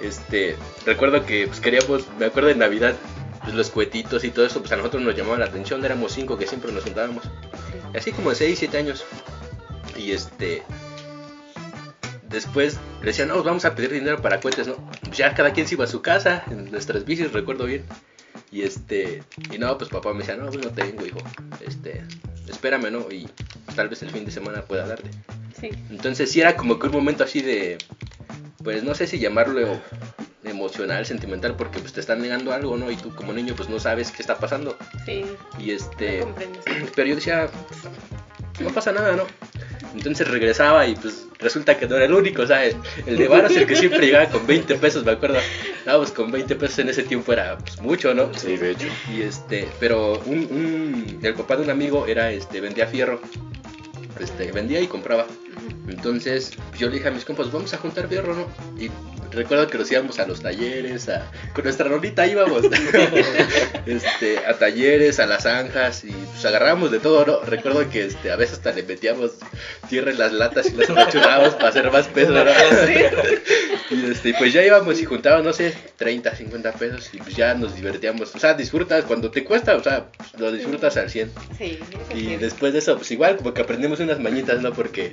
este, 0.01 0.55
recuerdo 0.85 1.25
que 1.25 1.47
pues, 1.47 1.59
queríamos, 1.59 2.05
me 2.19 2.25
acuerdo 2.25 2.49
de 2.49 2.55
Navidad, 2.55 2.95
pues, 3.43 3.55
los 3.55 3.69
cuetitos 3.69 4.23
y 4.23 4.31
todo 4.31 4.45
eso, 4.45 4.59
pues 4.59 4.71
a 4.71 4.77
nosotros 4.77 5.03
nos 5.03 5.15
llamaba 5.15 5.37
la 5.37 5.45
atención, 5.45 5.83
éramos 5.83 6.13
cinco 6.13 6.37
que 6.37 6.47
siempre 6.47 6.71
nos 6.71 6.83
juntábamos, 6.83 7.23
así 7.95 8.11
como 8.11 8.29
de 8.29 8.35
6, 8.35 8.59
7 8.59 8.77
años, 8.77 9.05
y 9.97 10.11
este, 10.11 10.63
después 12.29 12.79
le 13.01 13.07
decían, 13.07 13.29
no, 13.29 13.41
vamos 13.43 13.63
a 13.65 13.75
pedir 13.75 13.91
dinero 13.91 14.21
para 14.21 14.39
cohetes, 14.39 14.67
¿no? 14.67 14.75
Pues 15.01 15.17
ya 15.17 15.33
cada 15.33 15.53
quien 15.53 15.67
se 15.67 15.75
iba 15.75 15.85
a 15.85 15.87
su 15.87 16.01
casa, 16.01 16.43
en 16.49 16.71
nuestras 16.71 17.05
bicis, 17.05 17.31
recuerdo 17.31 17.65
bien. 17.65 17.85
Y 18.51 18.63
este, 18.63 19.23
y 19.51 19.57
no, 19.57 19.77
pues 19.77 19.89
papá 19.89 20.13
me 20.13 20.19
decía, 20.19 20.35
no, 20.35 20.47
pues 20.47 20.63
no 20.63 20.71
tengo, 20.71 21.05
hijo, 21.05 21.19
este, 21.65 22.03
espérame, 22.47 22.91
¿no? 22.91 23.11
Y 23.11 23.29
tal 23.75 23.89
vez 23.89 24.03
el 24.03 24.11
fin 24.11 24.25
de 24.25 24.31
semana 24.31 24.63
pueda 24.63 24.85
darte. 24.87 25.09
Sí. 25.59 25.69
Entonces 25.89 26.31
sí 26.31 26.41
era 26.41 26.55
como 26.55 26.77
que 26.77 26.87
un 26.87 26.93
momento 26.93 27.23
así 27.23 27.41
de, 27.41 27.77
pues 28.63 28.83
no 28.83 28.93
sé 28.95 29.07
si 29.07 29.19
llamarlo 29.19 29.81
emocional, 30.53 31.05
sentimental, 31.05 31.55
porque 31.55 31.79
pues 31.79 31.91
te 31.93 31.99
están 31.99 32.21
negando 32.21 32.53
algo, 32.53 32.77
¿no? 32.77 32.89
Y 32.89 32.95
tú 32.95 33.13
como 33.13 33.33
niño 33.33 33.53
pues 33.55 33.69
no 33.69 33.79
sabes 33.79 34.11
qué 34.11 34.21
está 34.21 34.37
pasando. 34.37 34.77
Sí. 35.05 35.25
Y 35.59 35.71
este, 35.71 36.19
No 36.19 36.25
comprendes. 36.25 36.63
pero 36.95 37.07
yo 37.09 37.15
decía, 37.15 37.49
no 38.59 38.69
pasa 38.69 38.91
nada, 38.91 39.15
¿no? 39.15 39.23
Entonces 39.95 40.27
regresaba 40.27 40.87
y 40.87 40.95
pues 40.95 41.25
resulta 41.37 41.77
que 41.77 41.87
no 41.87 41.95
era 41.97 42.05
el 42.05 42.13
único, 42.13 42.47
¿sabes? 42.47 42.75
El 43.05 43.15
de 43.17 43.27
Varas 43.27 43.55
el 43.55 43.67
que 43.67 43.75
siempre 43.75 43.99
llegaba 44.07 44.27
con 44.29 44.47
20 44.47 44.73
pesos, 44.75 45.05
me 45.05 45.11
acuerdo. 45.11 45.37
No, 45.85 45.97
pues 45.97 46.11
con 46.11 46.31
20 46.31 46.55
pesos 46.55 46.79
en 46.79 46.89
ese 46.89 47.03
tiempo 47.03 47.31
era 47.33 47.57
pues, 47.59 47.79
mucho, 47.79 48.13
¿no? 48.15 48.33
Sí, 48.33 48.57
de 48.57 48.71
hecho. 48.71 48.87
Y 49.15 49.21
este, 49.21 49.67
pero 49.79 50.19
un, 50.25 50.39
un- 50.49 51.19
el 51.21 51.33
papá 51.35 51.57
de 51.57 51.63
un 51.63 51.69
amigo 51.69 52.07
era, 52.07 52.31
este, 52.31 52.59
vendía 52.59 52.87
fierro. 52.87 53.21
Este, 54.19 54.51
vendía 54.51 54.79
y 54.79 54.87
compraba. 54.87 55.27
Entonces, 55.87 56.51
yo 56.77 56.87
le 56.87 56.95
dije 56.95 57.07
a 57.07 57.11
mis 57.11 57.25
compas, 57.25 57.51
vamos 57.51 57.73
a 57.73 57.77
juntar 57.77 58.07
fierro, 58.07 58.35
¿no? 58.35 58.47
Y 58.81 58.89
recuerdo 59.33 59.67
que 59.67 59.77
nos 59.77 59.91
íbamos 59.91 60.19
a 60.19 60.27
los 60.27 60.41
talleres, 60.41 61.09
a, 61.09 61.29
con 61.53 61.63
nuestra 61.63 61.87
rolita 61.87 62.25
íbamos, 62.25 62.63
este, 63.85 64.39
a 64.45 64.57
talleres, 64.57 65.19
a 65.19 65.25
las 65.25 65.43
zanjas, 65.43 66.05
y 66.05 66.11
pues 66.11 66.45
agarrábamos 66.45 66.91
de 66.91 66.99
todo, 66.99 67.25
¿no? 67.25 67.39
Recuerdo 67.41 67.89
que 67.89 68.05
este, 68.05 68.31
a 68.31 68.35
veces 68.35 68.57
hasta 68.57 68.71
le 68.71 68.83
metíamos 68.83 69.31
tierra 69.89 70.11
en 70.11 70.19
las 70.19 70.31
latas 70.31 70.67
y 70.67 70.75
las 70.75 70.89
apachurábamos 70.91 71.55
para 71.55 71.69
hacer 71.69 71.91
más 71.91 72.07
peso, 72.07 72.31
¿no? 72.31 72.43
Y 73.91 74.05
este, 74.09 74.33
pues 74.33 74.53
ya 74.53 74.63
íbamos 74.65 74.99
y 74.99 75.05
juntábamos, 75.05 75.45
no 75.45 75.53
sé, 75.53 75.73
30, 75.97 76.35
50 76.35 76.71
pesos 76.73 77.09
y 77.13 77.17
pues 77.17 77.35
ya 77.35 77.53
nos 77.53 77.75
divertíamos. 77.75 78.33
O 78.33 78.39
sea, 78.39 78.55
disfrutas 78.55 79.05
cuando 79.05 79.29
te 79.29 79.43
cuesta, 79.43 79.75
o 79.75 79.83
sea, 79.83 80.07
pues, 80.17 80.33
lo 80.39 80.51
disfrutas 80.51 80.97
al 80.97 81.11
100. 81.11 81.31
Sí, 81.57 81.79
Y 82.15 82.35
después 82.37 82.73
de 82.73 82.79
eso, 82.79 82.95
pues 82.97 83.11
igual 83.11 83.37
como 83.37 83.53
que 83.53 83.61
aprendimos 83.61 83.99
unas 83.99 84.19
mañitas, 84.19 84.61
¿no? 84.61 84.73
Porque 84.73 85.11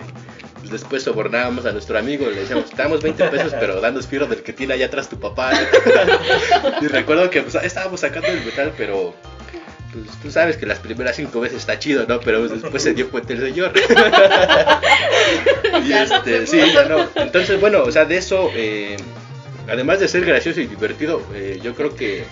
después 0.71 1.03
sobornábamos 1.03 1.67
a 1.67 1.73
nuestro 1.73 1.99
amigo, 1.99 2.31
le 2.31 2.41
decíamos, 2.41 2.71
te 2.71 2.77
damos 2.77 3.03
20 3.03 3.29
pesos, 3.29 3.55
pero 3.59 3.81
danos 3.81 4.07
fierro 4.07 4.27
del 4.27 4.43
que 4.43 4.53
tiene 4.53 4.75
allá 4.75 4.87
atrás 4.87 5.09
tu 5.09 5.19
papá. 5.19 5.53
y 6.81 6.87
recuerdo 6.87 7.29
que 7.31 7.43
pues, 7.43 7.57
estábamos 7.57 8.01
sacando 8.01 8.29
el 8.29 8.45
metal, 8.45 8.73
pero 8.77 9.15
pues 9.93 10.07
tú 10.23 10.31
sabes 10.31 10.57
que 10.57 10.67
las 10.67 10.79
primeras 10.79 11.17
cinco 11.17 11.41
veces 11.41 11.59
está 11.59 11.79
chido, 11.79 12.07
¿no? 12.07 12.21
Pero 12.21 12.47
después 12.49 12.83
se 12.83 12.95
dio 12.95 13.11
cuenta 13.11 13.33
el 13.33 13.41
señor. 13.41 13.73
y 15.85 15.89
Ya 15.89 16.07
no 16.07 16.15
este, 16.15 16.47
se 16.47 16.65
sí, 16.65 16.73
ya 16.73 16.85
no. 16.85 17.09
Entonces, 17.17 17.61
bueno, 17.61 17.83
o 17.83 17.91
sea, 17.91 18.05
de 18.05 18.17
eso, 18.17 18.51
eh, 18.55 18.97
además 19.69 20.01
de 20.01 20.09
ser 20.09 20.25
gracioso 20.25 20.61
y 20.61 20.67
divertido, 20.67 21.23
eh, 21.35 21.61
yo 21.63 21.75
creo 21.75 21.95
que 21.95 22.25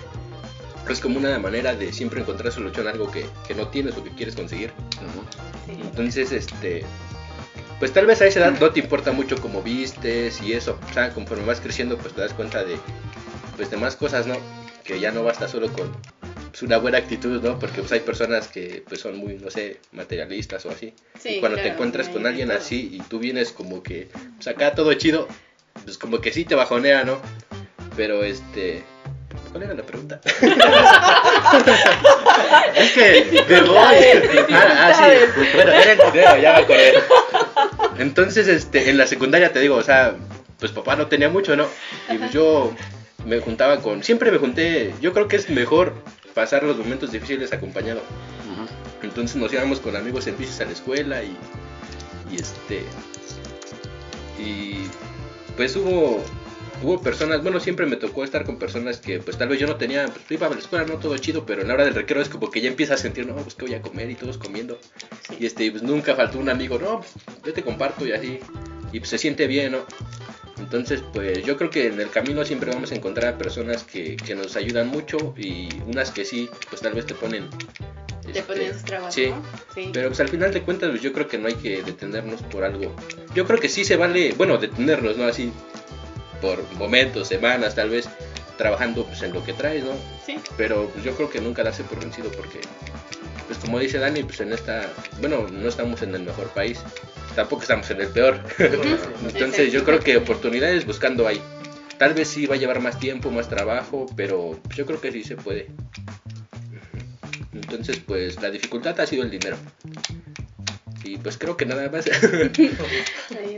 es 0.88 1.00
como 1.00 1.18
una 1.18 1.38
manera 1.38 1.74
de 1.74 1.92
siempre 1.92 2.20
encontrar 2.20 2.52
solución 2.52 2.86
a 2.86 2.90
algo 2.90 3.10
que, 3.10 3.26
que 3.46 3.54
no 3.54 3.68
tienes 3.68 3.96
o 3.96 4.04
que 4.04 4.10
quieres 4.10 4.36
conseguir. 4.36 4.72
Ajá. 4.96 5.06
Sí. 5.66 5.72
Entonces, 5.82 6.32
este, 6.32 6.84
pues 7.78 7.92
tal 7.92 8.06
vez 8.06 8.20
a 8.20 8.26
esa 8.26 8.40
edad 8.40 8.58
no 8.58 8.70
te 8.70 8.80
importa 8.80 9.12
mucho 9.12 9.40
cómo 9.40 9.62
vistes 9.62 10.42
y 10.42 10.52
eso. 10.52 10.78
O 10.90 10.92
sea, 10.92 11.10
conforme 11.10 11.44
vas 11.44 11.60
creciendo, 11.60 11.96
pues 11.96 12.14
te 12.14 12.20
das 12.20 12.32
cuenta 12.34 12.64
de, 12.64 12.76
pues 13.56 13.70
de 13.70 13.76
más 13.76 13.96
cosas, 13.96 14.26
¿no? 14.26 14.36
Que 14.84 14.98
ya 14.98 15.12
no 15.12 15.22
basta 15.22 15.48
solo 15.48 15.72
con, 15.72 15.92
pues, 16.50 16.62
una 16.62 16.78
buena 16.78 16.98
actitud, 16.98 17.40
¿no? 17.40 17.58
Porque 17.58 17.80
pues 17.80 17.92
hay 17.92 18.00
personas 18.00 18.48
que 18.48 18.82
pues 18.88 19.00
son 19.00 19.16
muy, 19.16 19.34
no 19.36 19.50
sé, 19.50 19.80
materialistas 19.92 20.66
o 20.66 20.70
así. 20.70 20.92
Sí, 21.20 21.36
y 21.36 21.40
cuando 21.40 21.58
te 21.58 21.68
encuentras 21.68 22.08
con 22.08 22.26
alguien 22.26 22.48
todo. 22.48 22.58
así 22.58 22.90
y 22.92 23.00
tú 23.02 23.20
vienes 23.20 23.52
como 23.52 23.82
que, 23.82 24.08
pues 24.36 24.48
acá 24.48 24.74
todo 24.74 24.92
chido, 24.94 25.28
pues 25.84 25.98
como 25.98 26.20
que 26.20 26.32
sí 26.32 26.44
te 26.44 26.56
bajonea, 26.56 27.04
¿no? 27.04 27.20
Pero 27.96 28.24
este... 28.24 28.82
¿Cuál 29.52 29.62
era 29.62 29.74
la 29.74 29.82
pregunta? 29.82 30.20
es 32.74 32.92
que 32.92 33.44
me 33.48 33.60
voy. 33.62 33.76
Ah, 34.50 34.90
ah, 34.90 34.92
sí. 34.94 35.04
Bueno, 35.54 35.70
era 35.72 35.92
el 35.92 35.98
dinero, 36.12 36.36
ya 36.36 36.52
me 36.52 36.58
acordé. 36.58 36.94
Entonces, 37.98 38.48
este, 38.48 38.90
en 38.90 38.98
la 38.98 39.06
secundaria 39.06 39.52
te 39.52 39.60
digo, 39.60 39.76
o 39.76 39.82
sea, 39.82 40.16
pues 40.58 40.72
papá 40.72 40.96
no 40.96 41.06
tenía 41.06 41.28
mucho, 41.28 41.56
¿no? 41.56 41.66
Y 42.12 42.18
pues 42.18 42.32
yo 42.32 42.72
me 43.26 43.40
juntaba 43.40 43.80
con, 43.80 44.02
siempre 44.02 44.30
me 44.30 44.38
junté, 44.38 44.94
yo 45.00 45.12
creo 45.12 45.28
que 45.28 45.36
es 45.36 45.50
mejor 45.50 45.94
pasar 46.34 46.62
los 46.62 46.76
momentos 46.76 47.12
difíciles 47.12 47.52
acompañado. 47.52 48.00
Entonces 49.02 49.36
nos 49.36 49.52
íbamos 49.52 49.80
con 49.80 49.96
amigos 49.96 50.26
en 50.26 50.36
bicis 50.36 50.60
a 50.60 50.64
la 50.64 50.72
escuela 50.72 51.22
y, 51.22 51.36
y 52.30 52.36
este, 52.36 52.84
y 54.38 54.86
pues 55.56 55.76
hubo, 55.76 56.24
hubo 56.82 57.00
personas, 57.00 57.42
bueno, 57.42 57.60
siempre 57.60 57.86
me 57.86 57.96
tocó 57.96 58.24
estar 58.24 58.44
con 58.44 58.58
personas 58.58 58.98
que 58.98 59.18
pues 59.18 59.36
tal 59.36 59.48
vez 59.48 59.58
yo 59.58 59.66
no 59.66 59.76
tenía, 59.76 60.06
pues 60.06 60.30
iba 60.30 60.46
a 60.46 60.50
la 60.50 60.58
escuela, 60.58 60.84
no 60.86 60.98
todo 60.98 61.16
chido, 61.18 61.44
pero 61.44 61.62
en 61.62 61.68
la 61.68 61.74
hora 61.74 61.84
del 61.84 61.94
recreo 61.94 62.22
es 62.22 62.28
como 62.28 62.50
que 62.50 62.60
ya 62.60 62.68
empieza 62.68 62.94
a 62.94 62.96
sentir, 62.96 63.26
no, 63.26 63.34
pues 63.36 63.54
que 63.54 63.66
voy 63.66 63.74
a 63.74 63.82
comer 63.82 64.10
y 64.10 64.14
todos 64.14 64.38
comiendo. 64.38 64.78
Y 65.38 65.46
este, 65.46 65.70
pues 65.70 65.82
nunca 65.82 66.14
faltó 66.14 66.38
un 66.38 66.48
amigo, 66.48 66.78
no, 66.78 67.00
pues 67.00 67.14
yo 67.44 67.52
te 67.52 67.62
comparto 67.62 68.06
y 68.06 68.12
así. 68.12 68.38
Y 68.92 69.00
pues 69.00 69.10
se 69.10 69.18
siente 69.18 69.46
bien, 69.46 69.72
¿no? 69.72 69.84
Entonces, 70.58 71.02
pues 71.12 71.44
yo 71.44 71.56
creo 71.56 71.70
que 71.70 71.86
en 71.86 72.00
el 72.00 72.10
camino 72.10 72.44
siempre 72.44 72.70
vamos 72.70 72.90
a 72.90 72.94
encontrar 72.94 73.38
personas 73.38 73.84
que, 73.84 74.16
que 74.16 74.34
nos 74.34 74.56
ayudan 74.56 74.88
mucho 74.88 75.34
y 75.36 75.68
unas 75.86 76.10
que 76.10 76.24
sí, 76.24 76.48
pues 76.68 76.82
tal 76.82 76.94
vez 76.94 77.06
te 77.06 77.14
ponen... 77.14 77.48
Te 78.22 78.40
este, 78.40 78.42
ponen 78.42 78.74
sus 78.74 78.84
trabas, 78.84 79.14
Sí, 79.14 79.28
¿no? 79.28 79.42
Sí. 79.74 79.90
pero 79.92 80.08
pues 80.08 80.20
al 80.20 80.28
final 80.28 80.52
de 80.52 80.62
cuentas 80.62 80.90
pues, 80.90 81.00
yo 81.00 81.12
creo 81.12 81.28
que 81.28 81.38
no 81.38 81.48
hay 81.48 81.54
que 81.54 81.82
detenernos 81.82 82.42
por 82.42 82.64
algo. 82.64 82.94
Yo 83.34 83.46
creo 83.46 83.58
que 83.58 83.68
sí 83.68 83.84
se 83.84 83.96
vale, 83.96 84.34
bueno, 84.36 84.58
detenernos, 84.58 85.16
¿no? 85.16 85.24
Así 85.24 85.52
por 86.40 86.62
momentos, 86.74 87.28
semanas, 87.28 87.74
tal 87.74 87.90
vez 87.90 88.08
trabajando 88.56 89.04
pues 89.06 89.22
en 89.22 89.32
lo 89.32 89.44
que 89.44 89.52
traes, 89.52 89.84
¿no? 89.84 89.92
Sí. 90.26 90.38
Pero 90.56 90.88
pues 90.88 91.04
yo 91.04 91.14
creo 91.14 91.30
que 91.30 91.40
nunca 91.40 91.62
darse 91.62 91.84
por 91.84 92.00
vencido 92.00 92.30
porque 92.32 92.60
pues 93.46 93.58
como 93.60 93.78
dice 93.78 93.98
Dani, 93.98 94.24
pues 94.24 94.40
en 94.40 94.52
esta, 94.52 94.92
bueno, 95.20 95.48
no 95.48 95.68
estamos 95.68 96.02
en 96.02 96.14
el 96.14 96.22
mejor 96.22 96.48
país, 96.48 96.80
tampoco 97.34 97.62
estamos 97.62 97.90
en 97.90 98.02
el 98.02 98.08
peor. 98.08 98.40
Entonces 99.22 99.72
yo 99.72 99.84
creo 99.84 100.00
que 100.00 100.18
oportunidades 100.18 100.84
buscando 100.84 101.26
hay. 101.26 101.40
Tal 101.96 102.14
vez 102.14 102.28
sí 102.28 102.46
va 102.46 102.56
a 102.56 102.58
llevar 102.58 102.80
más 102.80 102.98
tiempo, 102.98 103.30
más 103.30 103.48
trabajo, 103.48 104.06
pero 104.16 104.60
yo 104.76 104.86
creo 104.86 105.00
que 105.00 105.10
sí 105.10 105.24
se 105.24 105.36
puede. 105.36 105.66
Entonces, 107.52 107.98
pues 107.98 108.40
la 108.40 108.50
dificultad 108.50 109.00
ha 109.00 109.06
sido 109.06 109.24
el 109.24 109.30
dinero. 109.30 109.56
Y 111.02 111.16
pues 111.16 111.38
creo 111.38 111.56
que 111.56 111.66
nada 111.66 111.88
más. 111.90 112.06
Ahí 113.36 113.56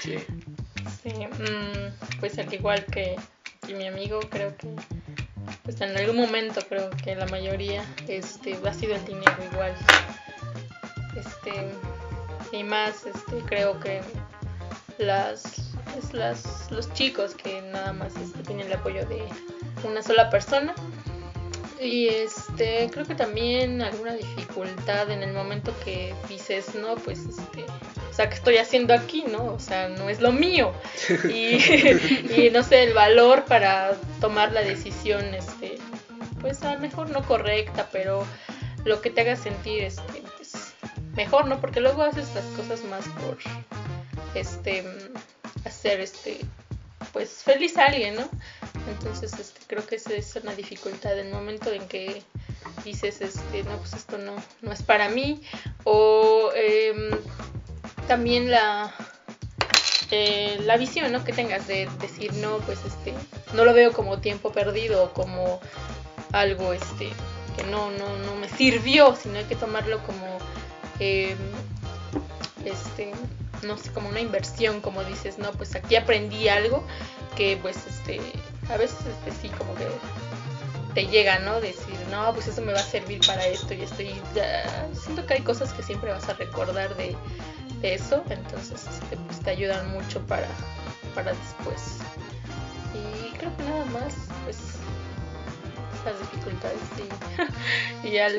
sí. 0.00 0.16
Igual 2.54 2.84
que, 2.86 3.16
mi 3.68 3.86
amigo, 3.86 4.20
creo 4.30 4.56
que 4.56 4.68
pues 5.62 5.80
en 5.80 5.96
algún 5.96 6.16
momento 6.16 6.60
creo 6.68 6.90
que 6.90 7.14
la 7.16 7.26
mayoría 7.26 7.84
este 8.08 8.58
ha 8.66 8.74
sido 8.74 8.94
el 8.94 9.04
dinero 9.04 9.36
igual. 9.52 9.74
Este 11.16 11.72
y 12.56 12.62
más 12.62 13.06
este 13.06 13.36
creo 13.46 13.80
que 13.80 14.00
las 14.98 15.74
las 16.12 16.70
los 16.70 16.92
chicos 16.92 17.34
que 17.34 17.62
nada 17.62 17.92
más 17.92 18.14
este, 18.16 18.42
tienen 18.42 18.66
el 18.66 18.74
apoyo 18.74 19.06
de 19.06 19.22
una 19.84 20.02
sola 20.02 20.30
persona 20.30 20.74
y 21.80 22.08
este 22.08 22.88
creo 22.92 23.04
que 23.04 23.14
también 23.14 23.82
alguna 23.82 24.14
dificultad 24.14 25.10
en 25.10 25.22
el 25.22 25.32
momento 25.32 25.74
que 25.84 26.14
dices 26.28 26.74
no 26.74 26.94
pues 26.96 27.20
este 27.20 27.64
sea, 28.14 28.28
¿qué 28.28 28.36
estoy 28.36 28.56
haciendo 28.58 28.94
aquí, 28.94 29.24
no? 29.30 29.46
O 29.46 29.58
sea, 29.58 29.88
no 29.88 30.08
es 30.08 30.20
lo 30.20 30.32
mío. 30.32 30.72
Y, 31.28 31.56
y 32.36 32.50
no 32.52 32.62
sé, 32.62 32.84
el 32.84 32.94
valor 32.94 33.44
para 33.44 33.96
tomar 34.20 34.52
la 34.52 34.62
decisión, 34.62 35.34
este, 35.34 35.76
pues 36.40 36.62
a 36.62 36.74
lo 36.74 36.80
mejor 36.80 37.10
no 37.10 37.22
correcta, 37.26 37.88
pero 37.90 38.26
lo 38.84 39.00
que 39.00 39.10
te 39.10 39.22
haga 39.22 39.36
sentir, 39.36 39.82
este, 39.82 40.22
pues, 40.36 40.74
mejor, 41.16 41.46
¿no? 41.46 41.60
Porque 41.60 41.80
luego 41.80 42.02
haces 42.02 42.28
las 42.34 42.44
cosas 42.56 42.84
más 42.84 43.04
por, 43.20 43.38
este, 44.34 44.84
hacer, 45.64 46.00
este, 46.00 46.40
pues 47.12 47.42
feliz 47.42 47.76
a 47.78 47.86
alguien, 47.86 48.16
¿no? 48.16 48.28
Entonces, 48.90 49.32
este, 49.38 49.60
creo 49.66 49.86
que 49.86 49.96
esa 49.96 50.12
es 50.12 50.36
una 50.36 50.54
dificultad. 50.54 51.18
El 51.18 51.30
momento 51.30 51.72
en 51.72 51.86
que 51.88 52.22
dices, 52.84 53.20
este, 53.20 53.64
no, 53.64 53.76
pues 53.78 53.94
esto 53.94 54.18
no, 54.18 54.36
no 54.62 54.72
es 54.72 54.82
para 54.82 55.08
mí. 55.08 55.42
O 55.84 56.50
em, 56.54 57.10
también 58.04 58.50
la, 58.50 58.92
eh, 60.10 60.58
la 60.64 60.76
visión, 60.76 61.10
¿no? 61.12 61.24
Que 61.24 61.32
tengas 61.32 61.66
de 61.66 61.88
decir, 62.00 62.32
no, 62.34 62.58
pues 62.58 62.78
este, 62.84 63.14
no 63.54 63.64
lo 63.64 63.74
veo 63.74 63.92
como 63.92 64.18
tiempo 64.18 64.52
perdido 64.52 65.04
o 65.04 65.12
como 65.12 65.60
algo, 66.32 66.72
este, 66.72 67.10
que 67.56 67.64
no, 67.64 67.90
no, 67.90 68.16
no 68.18 68.34
me 68.36 68.48
sirvió, 68.48 69.14
sino 69.16 69.38
hay 69.38 69.44
que 69.44 69.56
tomarlo 69.56 70.02
como, 70.04 70.38
em, 70.98 71.38
este, 72.64 73.12
no 73.62 73.76
sé, 73.78 73.92
como 73.92 74.08
una 74.08 74.20
inversión, 74.20 74.80
como 74.80 75.04
dices, 75.04 75.38
no, 75.38 75.50
pues 75.52 75.74
aquí 75.74 75.96
aprendí 75.96 76.48
algo 76.48 76.84
que 77.36 77.58
pues 77.60 77.76
este 77.88 78.20
a 78.70 78.76
veces 78.76 78.98
este, 79.06 79.42
sí 79.42 79.48
como 79.58 79.74
que 79.74 79.86
te 80.94 81.06
llega, 81.06 81.40
¿no? 81.40 81.60
Decir, 81.60 81.96
no, 82.10 82.32
pues 82.32 82.46
eso 82.46 82.62
me 82.62 82.72
va 82.72 82.78
a 82.78 82.84
servir 82.84 83.20
para 83.26 83.44
esto 83.46 83.74
y 83.74 83.82
esto 83.82 84.02
y 84.02 84.14
ya, 84.34 84.88
siento 84.94 85.26
que 85.26 85.34
hay 85.34 85.40
cosas 85.40 85.72
que 85.72 85.82
siempre 85.82 86.12
vas 86.12 86.28
a 86.28 86.34
recordar 86.34 86.96
de 86.96 87.16
eso, 87.84 88.24
entonces 88.30 88.86
este, 88.86 89.16
pues, 89.16 89.40
te 89.40 89.50
ayudan 89.50 89.90
mucho 89.90 90.24
para, 90.26 90.46
para 91.14 91.32
después. 91.32 91.98
Y 92.94 93.30
creo 93.36 93.54
que 93.56 93.64
nada 93.64 93.84
más, 93.86 94.14
pues 94.44 94.78
las 96.04 96.20
dificultades 96.20 96.78
sí. 96.96 97.04
y 98.08 98.18
al 98.18 98.32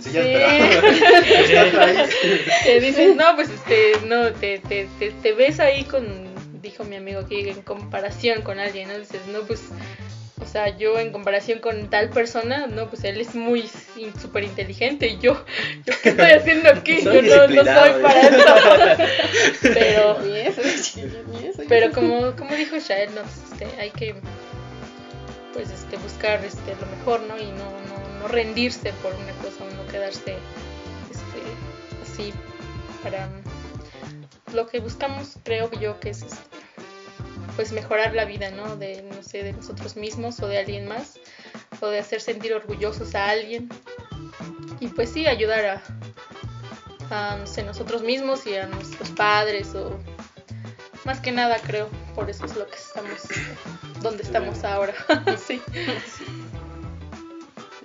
sí. 0.00 0.12
te 2.64 2.80
dices, 2.80 3.14
no, 3.16 3.36
pues 3.36 3.50
este, 3.50 3.92
no, 4.06 4.32
te, 4.32 4.58
te, 4.60 4.88
te, 4.98 5.10
te 5.10 5.32
ves 5.32 5.60
ahí 5.60 5.84
con, 5.84 6.06
dijo 6.62 6.84
mi 6.84 6.96
amigo 6.96 7.20
aquí, 7.20 7.46
en 7.48 7.60
comparación 7.62 8.42
con 8.42 8.58
alguien, 8.58 8.88
¿no? 8.88 8.98
Dices, 8.98 9.20
no, 9.28 9.42
pues, 9.42 9.68
o 10.40 10.44
sea, 10.46 10.76
yo 10.76 10.98
en 10.98 11.12
comparación 11.12 11.60
con 11.60 11.88
tal 11.88 12.10
persona, 12.10 12.66
no, 12.66 12.88
pues 12.90 13.04
él 13.04 13.20
es 13.20 13.34
muy 13.34 13.70
súper 14.20 14.44
inteligente 14.44 15.08
y 15.08 15.18
yo, 15.18 15.44
yo, 15.84 15.94
¿qué 16.02 16.10
estoy 16.10 16.30
haciendo 16.32 16.68
aquí? 16.68 17.02
Yo 17.02 17.22
no, 17.22 17.48
no 17.48 17.64
soy 17.64 18.02
para 18.02 18.20
eso. 18.20 19.02
pero, 19.62 20.18
pero 21.68 21.92
como, 21.92 22.36
como 22.36 22.54
dijo 22.54 22.76
Shael, 22.78 23.14
no, 23.14 23.22
pues, 23.22 23.52
este, 23.52 23.80
hay 23.80 23.90
que, 23.90 24.14
pues, 25.54 25.70
este, 25.70 25.96
buscar 25.96 26.44
este, 26.44 26.76
lo 26.80 26.86
mejor, 26.98 27.22
¿no? 27.22 27.38
Y 27.38 27.46
no, 27.52 27.70
no, 27.88 28.18
no 28.20 28.28
rendirse 28.28 28.92
por 29.02 29.14
una 29.14 29.32
cosa 29.42 29.64
o 29.64 29.74
no 29.74 29.90
quedarse, 29.90 30.36
este, 31.10 32.02
así 32.02 32.34
para 33.02 33.28
lo 34.52 34.66
que 34.66 34.80
buscamos 34.80 35.38
creo 35.44 35.70
yo 35.72 35.98
que 36.00 36.10
es 36.10 36.22
este, 36.22 36.55
pues 37.56 37.72
mejorar 37.72 38.14
la 38.14 38.24
vida 38.24 38.50
no 38.50 38.76
de 38.76 39.02
no 39.02 39.22
sé 39.22 39.42
de 39.42 39.52
nosotros 39.52 39.96
mismos 39.96 40.40
o 40.40 40.46
de 40.46 40.58
alguien 40.58 40.86
más 40.86 41.18
o 41.80 41.88
de 41.88 41.98
hacer 41.98 42.20
sentir 42.20 42.54
orgullosos 42.54 43.14
a 43.14 43.30
alguien. 43.30 43.68
Y 44.78 44.88
pues 44.88 45.10
sí 45.10 45.26
ayudar 45.26 45.82
a, 47.10 47.32
a 47.32 47.36
no 47.38 47.46
sé, 47.46 47.62
nosotros 47.62 48.02
mismos 48.02 48.46
y 48.46 48.56
a 48.56 48.66
nuestros 48.66 49.10
padres 49.10 49.74
o 49.74 49.98
más 51.04 51.20
que 51.20 51.32
nada 51.32 51.58
creo 51.64 51.88
por 52.14 52.28
eso 52.28 52.44
es 52.46 52.56
lo 52.56 52.66
que 52.66 52.76
estamos 52.76 53.22
donde 54.02 54.22
estamos 54.22 54.64
ahora. 54.64 54.94
Sí. 55.46 55.60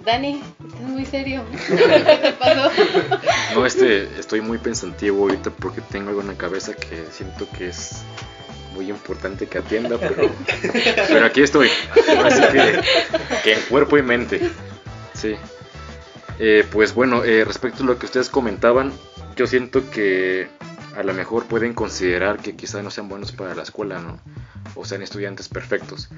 Dani, 0.03 0.41
estás 0.65 0.81
muy 0.81 1.05
serio. 1.05 1.43
¿Qué 1.67 2.19
te 2.21 2.33
pasó? 2.33 2.71
No, 3.53 3.65
este, 3.65 4.03
estoy 4.19 4.41
muy 4.41 4.57
pensativo 4.57 5.21
ahorita 5.23 5.51
porque 5.51 5.81
tengo 5.81 6.09
algo 6.09 6.21
en 6.21 6.27
la 6.27 6.37
cabeza 6.37 6.73
que 6.73 7.05
siento 7.11 7.47
que 7.55 7.67
es 7.67 8.01
muy 8.71 8.89
importante 8.89 9.47
que 9.47 9.59
atienda, 9.59 9.97
pero, 9.97 10.29
pero 11.07 11.25
aquí 11.25 11.41
estoy. 11.41 11.69
Así 12.23 12.41
que, 12.51 12.81
que 13.43 13.53
en 13.53 13.61
cuerpo 13.69 13.97
y 13.97 14.01
mente. 14.01 14.49
Sí. 15.13 15.35
Eh, 16.39 16.65
pues 16.71 16.93
bueno, 16.93 17.23
eh, 17.23 17.45
respecto 17.45 17.83
a 17.83 17.85
lo 17.85 17.99
que 17.99 18.05
ustedes 18.05 18.29
comentaban, 18.29 18.91
yo 19.35 19.45
siento 19.45 19.89
que 19.91 20.47
a 20.95 21.03
lo 21.03 21.13
mejor 21.13 21.45
pueden 21.45 21.73
considerar 21.73 22.39
que 22.39 22.55
quizá 22.55 22.81
no 22.81 22.89
sean 22.89 23.09
buenos 23.09 23.31
para 23.31 23.53
la 23.55 23.63
escuela, 23.63 23.99
¿no? 23.99 24.19
O 24.75 24.85
sean 24.85 25.01
estudiantes 25.01 25.49
perfectos. 25.49 26.09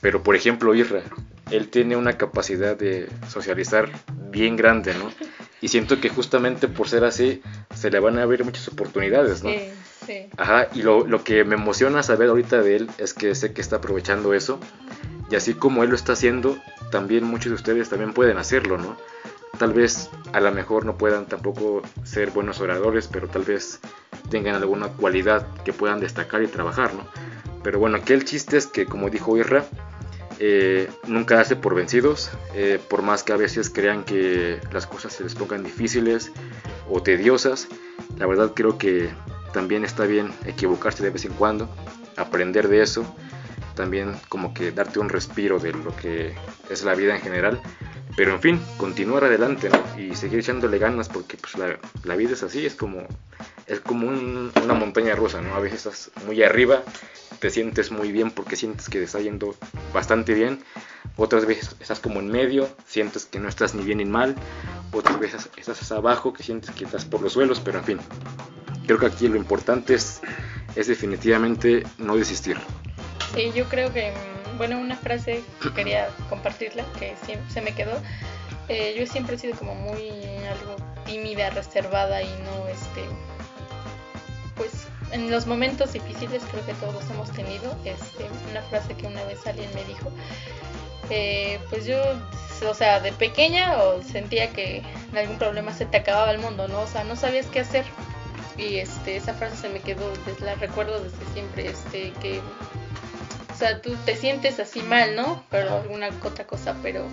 Pero 0.00 0.22
por 0.22 0.34
ejemplo, 0.34 0.74
Irra, 0.74 1.02
él 1.50 1.68
tiene 1.68 1.96
una 1.96 2.14
capacidad 2.14 2.76
de 2.76 3.08
socializar 3.28 3.88
bien 4.30 4.56
grande, 4.56 4.94
¿no? 4.94 5.12
Y 5.60 5.68
siento 5.68 6.00
que 6.00 6.08
justamente 6.08 6.68
por 6.68 6.88
ser 6.88 7.04
así, 7.04 7.42
se 7.74 7.90
le 7.90 8.00
van 8.00 8.18
a 8.18 8.22
abrir 8.22 8.44
muchas 8.44 8.68
oportunidades, 8.68 9.42
¿no? 9.42 9.50
sí 9.50 9.70
Ajá, 10.38 10.68
y 10.72 10.82
lo, 10.82 11.04
lo 11.04 11.24
que 11.24 11.44
me 11.44 11.56
emociona 11.56 12.02
saber 12.04 12.28
ahorita 12.28 12.62
de 12.62 12.76
él 12.76 12.90
es 12.98 13.12
que 13.12 13.34
sé 13.34 13.52
que 13.52 13.60
está 13.60 13.76
aprovechando 13.76 14.32
eso 14.34 14.60
Y 15.30 15.34
así 15.34 15.52
como 15.52 15.82
él 15.82 15.90
lo 15.90 15.96
está 15.96 16.12
haciendo, 16.12 16.56
también 16.92 17.24
muchos 17.24 17.50
de 17.50 17.56
ustedes 17.56 17.88
también 17.88 18.12
pueden 18.14 18.38
hacerlo, 18.38 18.78
¿no? 18.78 18.96
Tal 19.58 19.72
vez 19.72 20.10
a 20.32 20.40
lo 20.40 20.52
mejor 20.52 20.86
no 20.86 20.96
puedan 20.96 21.26
tampoco 21.26 21.82
ser 22.04 22.30
buenos 22.30 22.60
oradores, 22.60 23.08
pero 23.08 23.26
tal 23.26 23.42
vez 23.42 23.80
tengan 24.30 24.54
alguna 24.54 24.88
cualidad 24.88 25.46
que 25.64 25.72
puedan 25.72 25.98
destacar 25.98 26.42
y 26.42 26.46
trabajar, 26.46 26.94
¿no? 26.94 27.04
Pero 27.64 27.80
bueno, 27.80 27.96
aquí 27.96 28.12
el 28.12 28.24
chiste 28.24 28.56
es 28.56 28.68
que, 28.68 28.86
como 28.86 29.10
dijo 29.10 29.36
Irra, 29.36 29.64
eh, 30.38 30.88
nunca 31.08 31.40
hace 31.40 31.56
por 31.56 31.74
vencidos, 31.74 32.30
eh, 32.54 32.78
por 32.88 33.02
más 33.02 33.24
que 33.24 33.32
a 33.32 33.36
veces 33.36 33.68
crean 33.70 34.04
que 34.04 34.60
las 34.70 34.86
cosas 34.86 35.12
se 35.12 35.24
les 35.24 35.34
pongan 35.34 35.64
difíciles 35.64 36.30
o 36.88 37.02
tediosas, 37.02 37.66
la 38.16 38.26
verdad 38.26 38.52
creo 38.54 38.78
que 38.78 39.10
también 39.52 39.84
está 39.84 40.04
bien 40.04 40.32
equivocarse 40.44 41.02
de 41.02 41.10
vez 41.10 41.24
en 41.24 41.32
cuando, 41.32 41.68
aprender 42.16 42.68
de 42.68 42.82
eso, 42.82 43.04
también 43.74 44.14
como 44.28 44.52
que 44.54 44.72
darte 44.72 44.98
un 44.98 45.08
respiro 45.08 45.58
de 45.58 45.72
lo 45.72 45.94
que 45.96 46.34
es 46.70 46.84
la 46.84 46.94
vida 46.94 47.14
en 47.14 47.20
general, 47.22 47.60
pero 48.16 48.32
en 48.32 48.40
fin, 48.40 48.60
continuar 48.76 49.24
adelante 49.24 49.70
y 49.96 50.14
seguir 50.16 50.40
echándole 50.40 50.78
ganas 50.78 51.08
porque 51.08 51.36
pues 51.36 51.54
la, 52.04 52.16
vida 52.16 52.32
es 52.32 52.42
así, 52.42 52.66
es 52.66 52.74
como, 52.74 53.06
es 53.66 53.80
como 53.80 54.08
un- 54.08 54.50
una 54.62 54.74
montaña 54.74 55.14
rusa, 55.14 55.40
¿no? 55.40 55.54
A 55.54 55.60
veces 55.60 55.86
estás 55.86 56.10
muy 56.26 56.42
arriba, 56.42 56.82
te 57.38 57.50
sientes 57.50 57.92
muy 57.92 58.10
bien 58.10 58.32
porque 58.32 58.56
sientes 58.56 58.88
que 58.88 58.98
te 58.98 59.04
está 59.04 59.20
yendo 59.20 59.54
bastante 59.94 60.34
bien, 60.34 60.64
otras 61.16 61.46
veces 61.46 61.76
estás 61.78 62.00
como 62.00 62.18
en 62.18 62.28
medio, 62.28 62.68
sientes 62.86 63.26
que 63.26 63.38
no 63.38 63.48
estás 63.48 63.74
ni 63.76 63.84
bien 63.84 63.98
ni 63.98 64.04
mal, 64.04 64.34
otras 64.92 65.20
veces 65.20 65.48
estás 65.56 65.92
abajo, 65.92 66.32
que 66.32 66.42
sientes 66.42 66.70
que 66.72 66.84
estás 66.84 67.04
por 67.04 67.22
los 67.22 67.34
suelos, 67.34 67.60
pero 67.60 67.78
en 67.78 67.84
fin, 67.84 67.98
creo 68.88 68.98
que 68.98 69.06
aquí 69.06 69.28
lo 69.28 69.36
importante 69.36 69.94
es, 69.94 70.22
es 70.74 70.86
definitivamente 70.86 71.84
no 71.98 72.16
desistir. 72.16 72.56
Sí, 73.34 73.52
yo 73.54 73.66
creo 73.66 73.92
que, 73.92 74.12
bueno, 74.56 74.78
una 74.78 74.96
frase 74.96 75.44
que 75.62 75.70
quería 75.74 76.08
compartirla, 76.30 76.84
que 76.98 77.14
se 77.52 77.60
me 77.60 77.74
quedó. 77.74 78.00
Eh, 78.70 78.96
yo 78.98 79.06
siempre 79.06 79.36
he 79.36 79.38
sido 79.38 79.56
como 79.56 79.74
muy 79.74 80.10
algo 80.50 80.76
tímida, 81.04 81.50
reservada 81.50 82.22
y 82.22 82.28
no, 82.28 82.66
este, 82.68 83.04
pues 84.56 84.70
en 85.12 85.30
los 85.30 85.46
momentos 85.46 85.92
difíciles 85.92 86.42
creo 86.50 86.64
que 86.64 86.74
todos 86.74 87.04
hemos 87.10 87.30
tenido, 87.32 87.76
este, 87.84 88.26
una 88.50 88.62
frase 88.62 88.94
que 88.94 89.06
una 89.06 89.22
vez 89.24 89.46
alguien 89.46 89.68
me 89.74 89.84
dijo, 89.84 90.10
eh, 91.10 91.60
pues 91.68 91.84
yo, 91.84 91.98
o 92.66 92.74
sea, 92.74 93.00
de 93.00 93.12
pequeña 93.12 93.82
o 93.82 94.02
sentía 94.02 94.50
que 94.50 94.82
en 95.12 95.18
algún 95.18 95.36
problema 95.36 95.74
se 95.74 95.84
te 95.84 95.98
acababa 95.98 96.30
el 96.30 96.38
mundo, 96.38 96.68
¿no? 96.68 96.80
O 96.80 96.86
sea, 96.86 97.04
no 97.04 97.16
sabías 97.16 97.46
qué 97.46 97.60
hacer. 97.60 97.84
Y 98.58 98.78
este, 98.78 99.16
esa 99.16 99.34
frase 99.34 99.56
se 99.56 99.68
me 99.68 99.80
quedó, 99.80 100.10
des- 100.26 100.40
la 100.40 100.54
recuerdo 100.56 101.00
desde 101.02 101.24
siempre, 101.32 101.66
este, 101.68 102.12
que 102.20 102.40
o 103.52 103.56
sea, 103.56 103.80
tú 103.82 103.96
te 104.04 104.14
sientes 104.16 104.60
así 104.60 104.80
mal, 104.82 105.16
¿no? 105.16 105.44
Pero 105.50 105.76
alguna 105.78 106.10
otra 106.22 106.46
cosa, 106.46 106.76
pero... 106.82 107.06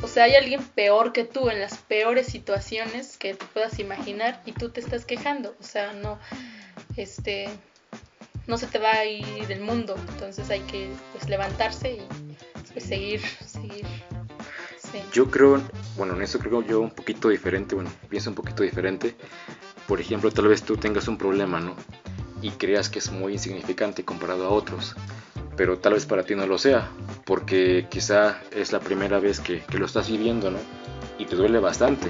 O 0.00 0.06
sea, 0.06 0.24
hay 0.24 0.36
alguien 0.36 0.62
peor 0.62 1.12
que 1.12 1.24
tú 1.24 1.50
en 1.50 1.60
las 1.60 1.78
peores 1.78 2.26
situaciones 2.26 3.16
que 3.16 3.34
te 3.34 3.44
puedas 3.46 3.78
imaginar 3.80 4.40
y 4.46 4.52
tú 4.52 4.68
te 4.70 4.80
estás 4.80 5.04
quejando. 5.04 5.56
O 5.60 5.64
sea, 5.64 5.92
no, 5.92 6.18
este, 6.96 7.48
no 8.46 8.58
se 8.58 8.68
te 8.68 8.78
va 8.78 8.92
a 8.92 9.04
ir 9.06 9.50
el 9.50 9.60
mundo. 9.60 9.96
Entonces 10.10 10.50
hay 10.50 10.60
que, 10.60 10.88
pues, 11.12 11.28
levantarse 11.28 11.94
y 11.94 12.06
pues, 12.72 12.84
seguir, 12.84 13.20
seguir. 13.44 13.84
Sí. 14.92 15.02
Yo 15.12 15.30
creo, 15.30 15.60
bueno, 15.96 16.14
en 16.14 16.22
eso 16.22 16.38
creo 16.38 16.62
yo 16.62 16.80
un 16.80 16.90
poquito 16.90 17.28
diferente, 17.28 17.74
bueno, 17.74 17.90
pienso 18.08 18.30
un 18.30 18.36
poquito 18.36 18.62
diferente. 18.62 19.14
Por 19.86 20.00
ejemplo, 20.00 20.30
tal 20.30 20.48
vez 20.48 20.62
tú 20.62 20.76
tengas 20.76 21.08
un 21.08 21.18
problema, 21.18 21.60
¿no? 21.60 21.74
Y 22.42 22.50
creas 22.50 22.88
que 22.88 22.98
es 22.98 23.10
muy 23.10 23.34
insignificante 23.34 24.04
comparado 24.04 24.46
a 24.46 24.50
otros, 24.50 24.94
pero 25.56 25.78
tal 25.78 25.94
vez 25.94 26.06
para 26.06 26.22
ti 26.22 26.34
no 26.34 26.46
lo 26.46 26.58
sea, 26.58 26.88
porque 27.24 27.86
quizá 27.90 28.40
es 28.52 28.72
la 28.72 28.80
primera 28.80 29.18
vez 29.18 29.40
que, 29.40 29.60
que 29.60 29.78
lo 29.78 29.86
estás 29.86 30.10
viviendo, 30.10 30.50
¿no? 30.50 30.58
Y 31.18 31.26
te 31.26 31.36
duele 31.36 31.58
bastante. 31.58 32.08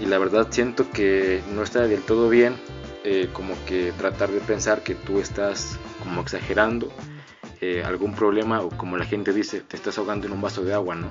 Y 0.00 0.06
la 0.06 0.18
verdad 0.18 0.48
siento 0.50 0.90
que 0.90 1.42
no 1.52 1.62
está 1.62 1.86
del 1.86 2.02
todo 2.02 2.28
bien 2.30 2.56
eh, 3.02 3.30
como 3.32 3.54
que 3.64 3.92
tratar 3.92 4.30
de 4.30 4.40
pensar 4.40 4.82
que 4.82 4.94
tú 4.94 5.20
estás 5.20 5.78
como 6.02 6.20
exagerando 6.20 6.92
eh, 7.62 7.82
algún 7.82 8.14
problema 8.14 8.60
o 8.60 8.68
como 8.68 8.98
la 8.98 9.06
gente 9.06 9.32
dice, 9.32 9.60
te 9.60 9.76
estás 9.76 9.96
ahogando 9.96 10.26
en 10.26 10.34
un 10.34 10.42
vaso 10.42 10.62
de 10.64 10.74
agua, 10.74 10.96
¿no? 10.96 11.08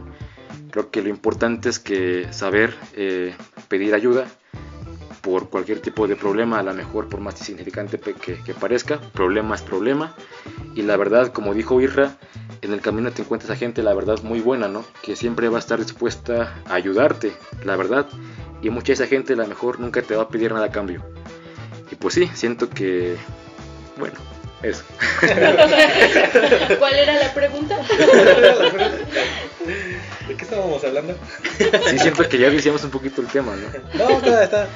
Creo 0.72 0.92
que 0.92 1.02
lo 1.02 1.10
importante 1.10 1.70
es 1.70 1.80
que 1.80 2.28
saber 2.32 2.76
eh, 2.96 3.34
pedir 3.68 3.94
ayuda 3.94 4.28
por 5.22 5.50
cualquier 5.50 5.80
tipo 5.80 6.08
de 6.08 6.16
problema, 6.16 6.60
a 6.60 6.64
lo 6.64 6.74
mejor 6.74 7.10
por 7.10 7.20
más 7.20 7.38
insignificante 7.40 8.00
que, 8.00 8.36
que 8.36 8.54
parezca, 8.54 9.00
problema 9.14 9.56
es 9.56 9.62
problema. 9.62 10.16
Y 10.76 10.84
la 10.84 10.96
verdad, 10.98 11.34
como 11.34 11.54
dijo 11.54 11.82
Irra, 11.82 12.18
en 12.62 12.74
el 12.74 12.82
camino 12.82 13.12
te 13.12 13.22
encuentras 13.22 13.52
a 13.52 13.56
gente, 13.56 13.84
la 13.84 13.94
verdad, 13.94 14.20
muy 14.24 14.40
buena, 14.40 14.68
¿no? 14.68 14.86
Que 15.02 15.16
siempre 15.16 15.50
va 15.50 15.58
a 15.58 15.60
estar 15.60 15.80
dispuesta 15.80 16.62
a 16.66 16.76
ayudarte, 16.76 17.34
la 17.64 17.76
verdad. 17.76 18.08
Y 18.62 18.70
mucha 18.70 18.88
de 18.88 18.94
esa 18.94 19.08
gente, 19.08 19.34
a 19.34 19.38
lo 19.38 19.48
mejor, 19.48 19.80
nunca 19.80 20.02
te 20.02 20.16
va 20.16 20.24
a 20.24 20.30
pedir 20.30 20.54
nada 20.54 20.66
a 20.66 20.72
cambio. 20.72 21.04
Y 21.92 21.96
pues 21.96 22.14
sí, 22.14 22.30
siento 22.34 22.70
que, 22.70 23.16
bueno, 23.98 24.16
eso. 24.62 24.84
¿Cuál 26.80 26.94
era 26.96 27.16
la 27.16 27.34
pregunta? 27.34 27.80
¿De 30.30 30.36
qué 30.38 30.44
estábamos 30.46 30.82
hablando? 30.84 31.16
Sí, 31.90 32.00
siento 32.00 32.28
que 32.30 32.38
ya 32.38 32.50
decíamos 32.50 32.84
un 32.86 32.92
poquito 32.92 33.20
el 33.22 33.28
tema, 33.28 33.54
¿no? 33.56 33.98
No, 33.98 34.10
está, 34.18 34.44
está 34.44 34.68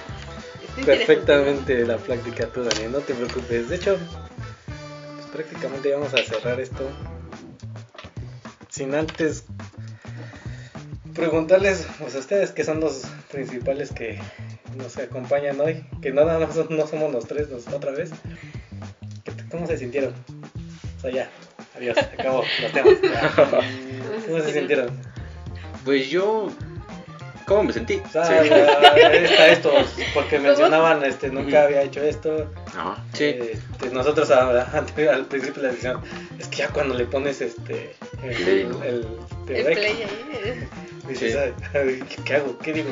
perfectamente 0.85 1.85
la 1.85 1.97
plática 1.97 2.47
tú, 2.47 2.63
Daniel, 2.63 2.91
no 2.91 2.99
te 2.99 3.13
preocupes. 3.13 3.69
De 3.69 3.75
hecho, 3.77 3.97
pues 5.15 5.27
prácticamente 5.31 5.93
vamos 5.93 6.13
a 6.13 6.17
cerrar 6.17 6.59
esto 6.59 6.89
sin 8.69 8.95
antes 8.95 9.45
preguntarles 11.13 11.85
pues, 11.99 12.15
a 12.15 12.19
ustedes 12.19 12.49
que 12.51 12.63
son 12.63 12.79
los 12.79 13.03
principales 13.31 13.91
que 13.91 14.19
nos 14.75 14.97
acompañan 14.97 15.61
hoy, 15.61 15.85
que 16.01 16.11
nada 16.11 16.39
más 16.39 16.55
son- 16.55 16.75
no 16.75 16.87
somos 16.87 17.11
los 17.13 17.27
tres 17.27 17.49
nos- 17.49 17.67
otra 17.67 17.91
vez. 17.91 18.09
¿Qué- 19.23 19.31
¿Cómo 19.51 19.67
se 19.67 19.77
sintieron? 19.77 20.13
O 20.97 21.01
sea, 21.01 21.11
ya, 21.11 21.29
adiós, 21.77 21.95
acabó 21.97 22.43
los 22.61 22.71
temas. 22.71 22.93
¿Cómo 24.27 24.39
se 24.41 24.53
sintieron? 24.53 25.12
Pues 25.85 26.09
yo. 26.09 26.49
¿Cómo 27.45 27.63
me 27.63 27.73
sentí? 27.73 28.01
O 28.05 28.09
sea, 28.09 28.41
ya, 28.45 29.11
está 29.11 29.47
esto, 29.49 29.69
porque 30.13 30.39
mencionaban, 30.39 31.03
este, 31.03 31.27
nunca 31.29 31.63
había 31.63 31.81
hecho 31.81 32.01
esto. 32.01 32.49
Ajá. 32.67 33.03
Sí. 33.11 33.25
Este, 33.25 33.89
nosotros 33.91 34.31
a- 34.31 34.61
a- 34.61 34.77
al 35.13 35.25
principio 35.25 35.61
le 35.61 35.71
decían, 35.73 35.97
es 36.39 36.47
que 36.47 36.57
ya 36.57 36.69
cuando 36.69 36.93
le 36.95 37.03
pones 37.05 37.41
este 37.41 37.95
el, 38.23 38.35
Play, 38.35 38.63
¿no? 38.63 38.81
el- 38.81 39.05
el 39.49 39.55
El 39.57 39.65
rec, 39.65 39.75
play 39.77 39.91
ahí. 39.91 40.67
dices, 41.09 41.33
Sí. 41.33 41.37
"Ay, 41.77 42.01
¿qué, 42.07 42.23
qué 42.23 42.35
hago? 42.35 42.57
¿Qué 42.59 42.71
digo? 42.73 42.89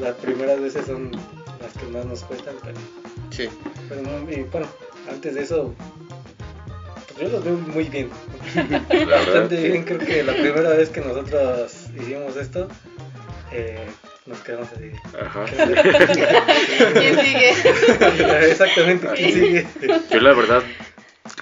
Las 0.00 0.14
primeras 0.16 0.60
veces 0.60 0.86
son 0.86 1.10
las 1.10 1.72
que 1.76 1.86
más 1.90 2.04
nos 2.06 2.22
cuestan, 2.22 2.54
pero, 2.62 2.76
Sí. 3.30 3.48
pero 3.88 4.02
y 4.30 4.42
bueno, 4.44 4.68
antes 5.10 5.34
de 5.34 5.42
eso, 5.42 5.74
yo 7.20 7.28
los 7.28 7.44
veo 7.44 7.54
muy 7.54 7.84
bien. 7.84 8.10
Bastante 8.54 9.56
bien, 9.56 9.84
creo 9.84 9.98
que 9.98 10.22
la 10.22 10.32
primera 10.32 10.70
vez 10.70 10.88
que 10.90 11.00
nosotros 11.00 11.72
hicimos 11.98 12.36
esto, 12.36 12.68
eh, 13.52 13.86
nos 14.26 14.38
quedamos 14.40 14.68
así. 14.72 14.90
Ajá. 15.20 15.44
¿Quién 16.94 17.18
sigue? 17.20 17.50
Exactamente, 18.50 19.06
¿quién 19.14 19.32
sigue? 19.32 19.66
Yo 20.10 20.20
la 20.20 20.32
verdad 20.34 20.62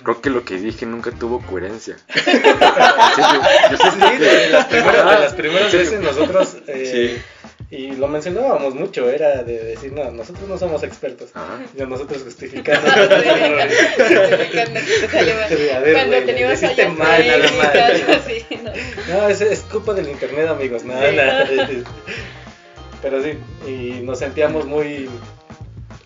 creo 0.03 0.21
que 0.21 0.31
lo 0.31 0.45
que 0.45 0.57
dije 0.59 0.87
nunca 0.87 1.11
tuvo 1.13 1.41
coherencia. 1.41 1.97
Yo 2.15 3.77
Sí, 3.91 4.19
de 4.19 4.51
las 4.51 4.67
primeras, 4.67 5.37
de 5.37 5.49
Ah, 5.49 5.69
veces 5.73 6.01
nosotros, 6.01 6.57
eh, 6.67 7.21
y 7.77 7.97
lo 7.97 8.07
mencionábamos 8.09 8.75
mucho, 8.75 9.11
era 9.11 9.43
de 9.43 9.59
decir, 9.65 9.93
no, 9.93 10.11
nosotros 10.13 10.49
no 10.49 10.57
somos 10.59 10.83
expertos. 10.85 11.31
Ajá. 11.35 11.61
Y 11.77 11.83
nosotros 11.83 12.23
justificando. 12.23 12.89
Te 12.93 13.05
Cuando 15.93 16.17
teníamos 16.25 16.61
fallas 16.61 16.97
mal, 16.97 17.27
nada 17.27 17.53
más. 17.59 17.75
¿no? 19.09 19.15
No, 19.15 19.29
es, 19.29 19.41
es 19.41 19.61
culpa 19.61 19.93
del 19.95 20.09
internet, 20.09 20.49
amigos. 20.49 20.85
Nada, 20.85 21.11
Sí. 21.11 21.17
nada. 21.17 21.49
Pero 23.03 23.23
sí, 23.23 23.39
y 23.67 24.01
nos 24.03 24.19
sentíamos 24.21 24.65
muy, 24.67 25.11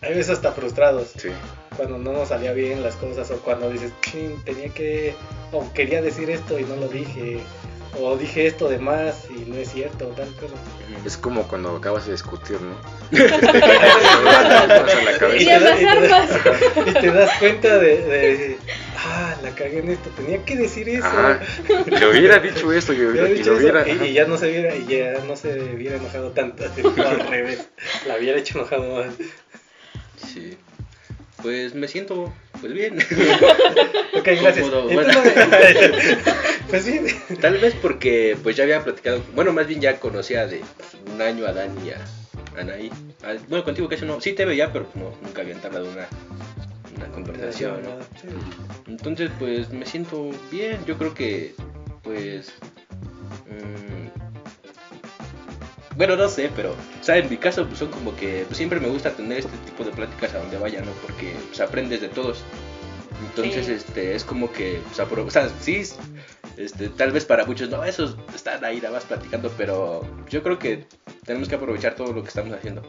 a 0.02 0.08
veces 0.08 0.30
hasta 0.30 0.52
frustrados 0.52 1.12
Sí. 1.16 1.28
cuando 1.76 1.98
no 1.98 2.12
nos 2.12 2.28
salía 2.28 2.52
bien 2.52 2.82
las 2.82 2.96
cosas 2.96 3.30
o 3.30 3.36
cuando 3.38 3.70
dices, 3.70 3.92
"Chin, 4.02 4.34
tenía 4.44 4.68
que, 4.70 5.14
o 5.52 5.72
quería 5.74 6.02
decir 6.02 6.28
esto 6.30 6.58
y 6.58 6.64
no 6.64 6.74
lo 6.76 6.88
dije, 6.88 7.38
o 8.00 8.16
dije 8.16 8.46
esto 8.46 8.68
de 8.68 8.78
más 8.78 9.26
y 9.30 9.48
no 9.48 9.56
es 9.56 9.72
cierto, 9.72 10.06
o 10.08 10.10
tal 10.10 10.28
cosa. 10.34 10.54
Es 11.04 11.16
como 11.16 11.46
cuando 11.48 11.76
acabas 11.76 12.06
de 12.06 12.12
discutir, 12.12 12.58
¿no? 12.60 12.74
Pasa 13.18 14.98
en 14.98 15.04
la 15.04 15.36
Y 15.36 15.44
te, 15.44 15.50
da- 15.52 15.60
las 15.60 15.80
y 15.80 15.84
te 15.84 15.88
armas. 15.88 16.28
da- 16.44 16.84
y 16.86 16.92
te 16.94 17.10
das 17.12 17.30
cuenta 17.38 17.78
de, 17.78 17.96
de, 18.02 18.58
ah, 18.96 19.34
la 19.42 19.50
cagué 19.54 19.78
en 19.80 19.90
esto, 19.90 20.10
tenía 20.10 20.44
que 20.44 20.56
decir 20.56 20.88
eso. 20.88 21.06
Ajá. 21.06 21.40
Le 21.86 22.06
hubiera 22.10 22.38
dicho 22.38 22.72
esto 22.72 22.92
y, 22.92 23.00
Hubiera 23.04 23.28
y 23.28 23.34
dicho 23.34 23.52
lo 23.52 23.58
eso, 23.80 24.04
y, 24.04 24.08
y 24.08 24.12
ya 24.12 24.26
no 24.26 24.36
se 24.36 24.48
hubiera, 24.48 24.74
y 24.76 24.86
ya 24.86 25.20
no 25.26 25.36
se 25.36 25.60
hubiera 25.74 25.96
enojado 25.96 26.30
tanto, 26.32 26.64
al 26.64 27.28
revés, 27.28 27.68
la 28.06 28.16
hubiera 28.16 28.38
hecho 28.38 28.58
enojado 28.58 28.96
más. 28.96 29.14
Sí. 30.32 30.56
Pues 31.42 31.74
me 31.74 31.86
siento 31.86 32.32
pues 32.60 32.72
bien. 32.72 32.98
Ok, 34.14 34.24
gracias. 34.24 34.58
Entonces, 34.66 34.94
bueno. 34.94 35.12
Pues 36.68 36.84
sí. 36.84 37.00
Tal 37.40 37.56
vez 37.58 37.74
porque 37.80 38.36
pues 38.42 38.56
ya 38.56 38.64
había 38.64 38.84
platicado, 38.84 39.22
bueno, 39.34 39.52
más 39.54 39.66
bien 39.66 39.80
ya 39.80 39.98
conocía 39.98 40.46
de 40.46 40.60
pues, 40.76 40.88
un 41.14 41.22
año 41.22 41.46
a 41.46 41.52
Dani 41.52 41.86
y 41.86 41.90
a 41.90 42.60
Anaí. 42.60 42.90
Ah, 43.24 43.34
Bueno, 43.48 43.64
contigo 43.64 43.88
que 43.88 43.94
eso 43.94 44.04
no, 44.04 44.20
sí 44.20 44.34
te 44.34 44.44
veía, 44.44 44.70
pero 44.72 44.86
no, 44.94 45.14
nunca 45.22 45.40
había 45.42 45.54
entablado 45.54 45.86
una, 45.90 46.06
una 46.96 47.06
conversación. 47.08 47.80
Entonces, 48.86 49.30
pues 49.38 49.70
me 49.70 49.86
siento 49.86 50.30
bien. 50.50 50.84
Yo 50.84 50.98
creo 50.98 51.14
que, 51.14 51.54
pues. 52.02 52.52
mm, 53.46 53.87
bueno, 55.98 56.16
no 56.16 56.28
sé, 56.28 56.50
pero, 56.56 56.70
o 56.70 57.04
sea, 57.04 57.18
en 57.18 57.28
mi 57.28 57.36
caso, 57.36 57.66
pues 57.66 57.78
son 57.80 57.88
como 57.90 58.14
que 58.16 58.44
pues, 58.46 58.56
siempre 58.56 58.80
me 58.80 58.88
gusta 58.88 59.10
tener 59.10 59.38
este 59.40 59.56
tipo 59.66 59.84
de 59.84 59.90
pláticas 59.90 60.32
a 60.34 60.38
donde 60.38 60.56
vaya, 60.56 60.80
¿no? 60.80 60.92
Porque 61.02 61.34
pues, 61.48 61.60
aprendes 61.60 62.00
de 62.00 62.08
todos. 62.08 62.42
Entonces, 63.30 63.66
Sí. 63.66 63.72
este, 63.72 64.14
es 64.14 64.24
como 64.24 64.50
que, 64.52 64.80
pues, 64.86 65.00
apro- 65.00 65.26
o 65.26 65.30
sea, 65.30 65.48
sí, 65.60 65.82
este, 66.56 66.88
tal 66.88 67.10
vez 67.10 67.24
para 67.24 67.44
muchos, 67.44 67.68
no, 67.68 67.82
esos 67.84 68.16
están 68.34 68.64
ahí 68.64 68.76
nada 68.76 68.92
más 68.94 69.04
platicando, 69.04 69.50
pero 69.58 70.02
yo 70.30 70.42
creo 70.42 70.58
que 70.58 70.86
tenemos 71.26 71.48
que 71.48 71.56
aprovechar 71.56 71.94
todo 71.96 72.12
lo 72.12 72.22
que 72.22 72.28
estamos 72.28 72.52
haciendo. 72.54 72.82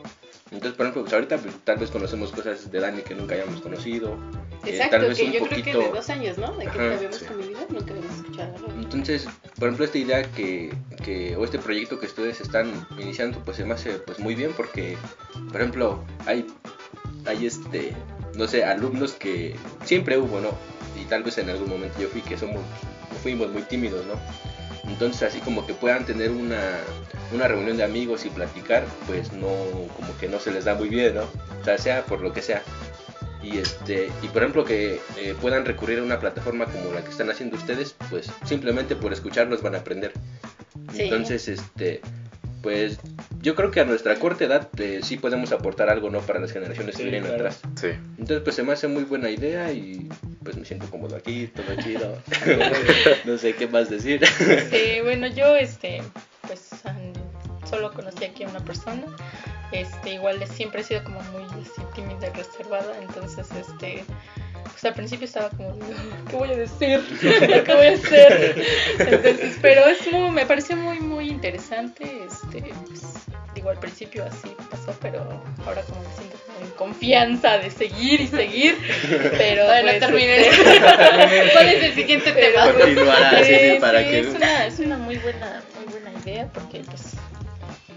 Entonces, 0.51 0.74
por 0.74 0.86
ejemplo, 0.86 1.01
pues 1.03 1.14
ahorita 1.14 1.38
pues, 1.38 1.53
tal 1.64 1.78
vez 1.78 1.89
conocemos 1.91 2.32
cosas 2.32 2.72
de 2.72 2.80
Dani 2.80 3.01
que 3.01 3.16
nunca 3.16 3.36
hayamos 3.36 3.60
conocido. 3.62 4.18
eh, 4.66 4.72
Exacto, 4.72 4.97
tal 4.97 5.07
vez 5.10 5.18
que 5.18 5.26
un 5.26 5.32
yo 5.32 5.39
creo 5.39 5.49
que 5.49 5.55
poquito- 5.72 5.80
de 5.80 5.89
dos 5.91 6.10
años, 6.10 6.38
¿no? 6.38 6.51
De 6.57 6.64
que 6.66 6.70
Ajá, 6.70 6.78
te 6.89 6.93
habíamos 6.95 7.18
sí. 7.18 7.26
convivido, 7.26 7.60
nunca 7.70 7.93
habíamos 7.93 8.16
escuchado 8.18 8.55
algo. 8.55 8.68
Entonces, 8.91 9.27
por 9.59 9.67
ejemplo, 9.67 9.85
esta 9.85 9.99
idea 9.99 10.23
que, 10.23 10.71
o 11.37 11.45
este 11.45 11.59
proyecto 11.59 11.99
que 11.99 12.07
ustedes 12.07 12.41
están 12.41 12.87
iniciando, 12.97 13.39
pues 13.45 13.57
se 13.57 13.63
me 13.63 13.75
hace 13.75 13.91
pues 13.99 14.17
muy 14.17 14.33
bien 14.33 14.51
porque, 14.57 14.97
por 15.51 15.61
ejemplo, 15.61 16.03
hay, 16.25 16.47
hay 17.27 17.45
este, 17.45 17.93
no 18.35 18.47
sé, 18.47 18.65
alumnos 18.65 19.13
que 19.13 19.55
siempre 19.85 20.17
hubo, 20.17 20.41
¿no? 20.41 20.49
Y 20.99 21.05
tal 21.05 21.21
vez 21.21 21.37
en 21.37 21.51
algún 21.51 21.69
momento 21.69 22.01
yo 22.01 22.07
fui 22.07 22.21
que 22.21 22.35
somos, 22.35 22.61
fuimos 23.21 23.51
muy 23.51 23.61
tímidos, 23.61 24.07
¿no? 24.07 24.15
Entonces, 24.89 25.21
así 25.21 25.39
como 25.39 25.67
que 25.67 25.75
puedan 25.75 26.03
tener 26.07 26.31
una, 26.31 26.79
una 27.31 27.47
reunión 27.47 27.77
de 27.77 27.83
amigos 27.83 28.25
y 28.25 28.29
platicar, 28.29 28.85
pues 29.05 29.31
no, 29.33 29.49
como 29.95 30.17
que 30.19 30.27
no 30.27 30.39
se 30.39 30.49
les 30.49 30.65
da 30.65 30.73
muy 30.73 30.89
bien, 30.89 31.13
¿no? 31.13 31.25
O 31.61 31.63
sea, 31.63 31.77
sea 31.77 32.05
por 32.05 32.21
lo 32.21 32.33
que 32.33 32.41
sea. 32.41 32.63
Y 33.41 33.57
este, 33.57 34.09
y 34.21 34.27
por 34.27 34.41
ejemplo 34.41 34.65
que 34.65 34.99
eh, 35.17 35.35
puedan 35.41 35.65
recurrir 35.65 35.99
a 35.99 36.03
una 36.03 36.19
plataforma 36.19 36.65
como 36.65 36.93
la 36.93 37.03
que 37.03 37.09
están 37.09 37.29
haciendo 37.29 37.55
ustedes, 37.57 37.95
pues 38.09 38.29
simplemente 38.45 38.95
por 38.95 39.13
escucharnos 39.13 39.61
van 39.61 39.75
a 39.75 39.79
aprender. 39.79 40.11
Sí. 40.93 41.03
Entonces, 41.03 41.47
este, 41.47 42.01
pues 42.61 42.99
yo 43.41 43.55
creo 43.55 43.71
que 43.71 43.79
a 43.79 43.85
nuestra 43.85 44.15
corta 44.15 44.43
edad 44.43 44.67
eh, 44.77 44.99
sí 45.03 45.15
podemos 45.17 45.51
aportar 45.53 45.89
algo, 45.89 46.09
¿no? 46.09 46.19
Para 46.19 46.39
las 46.39 46.51
generaciones 46.51 46.95
Sí, 46.95 47.03
que 47.03 47.09
vienen 47.09 47.23
claro. 47.29 47.37
atrás. 47.37 47.61
Sí. 47.79 47.87
Entonces, 48.17 48.41
pues 48.43 48.55
se 48.55 48.63
me 48.63 48.73
hace 48.73 48.87
muy 48.89 49.03
buena 49.03 49.29
idea 49.29 49.71
y 49.71 50.09
pues 50.43 50.57
me 50.57 50.65
siento 50.65 50.89
cómodo 50.89 51.15
aquí, 51.15 51.47
todo 51.47 51.81
chido. 51.81 52.17
no 53.25 53.37
sé 53.37 53.53
qué 53.55 53.67
más 53.67 53.89
decir. 53.89 54.25
Sí, 54.69 55.01
bueno, 55.03 55.27
yo 55.27 55.55
este, 55.55 56.01
pues 56.47 56.69
solo 57.69 57.93
conocí 57.93 58.25
aquí 58.25 58.43
a 58.43 58.49
una 58.49 58.59
persona. 58.59 59.03
Este, 59.71 60.15
igual 60.15 60.43
siempre 60.47 60.81
he 60.81 60.83
sido 60.83 61.03
como 61.03 61.21
muy 61.31 61.43
así, 61.43 61.81
reservada, 62.30 62.93
entonces 63.01 63.47
este 63.51 64.03
pues 64.72 64.86
al 64.86 64.93
principio 64.93 65.26
estaba 65.26 65.49
como 65.49 65.78
¿qué 66.30 66.36
voy 66.36 66.51
a 66.51 66.55
decir? 66.55 67.01
¿Qué 67.22 67.74
voy 67.74 67.88
a 67.88 67.93
hacer? 67.93 68.63
Entonces, 68.99 69.57
pero 69.61 69.86
es 69.88 70.11
muy, 70.11 70.32
me 70.32 70.45
pareció 70.45 70.76
muy 70.78 70.99
muy 70.99 71.30
interesante, 71.30 72.26
este, 72.26 72.72
pues, 72.88 73.01
digo 73.55 73.70
al 73.70 73.80
principio 73.80 74.24
así 74.26 74.55
pasó, 74.70 74.93
pero 75.01 75.22
ahora 75.65 75.82
como 75.84 76.01
me 76.01 76.13
siento 76.15 76.38
en 76.61 76.70
confianza 76.72 77.57
de 77.57 77.72
seguir 77.72 78.22
y 78.22 78.28
seguir, 78.28 78.78
pero 79.38 79.65
Bueno, 79.65 79.88
pues, 79.89 79.99
terminé. 79.99 80.47
este, 80.47 80.63
¿Cuál 81.53 81.70
es 81.70 81.84
el 81.84 81.93
siguiente 81.95 82.32
tema? 82.32 82.65
sí, 83.43 83.55
sí, 83.74 83.78
para 83.80 83.99
sí, 83.99 84.05
que- 84.09 84.20
es 84.20 84.28
una, 84.36 84.65
es 84.65 84.80
una 84.80 84.97
muy 84.97 85.17
buena 85.17 85.63
muy 85.78 85.91
buena 85.93 86.11
idea 86.24 86.47
porque 86.53 86.80
pues 86.86 87.13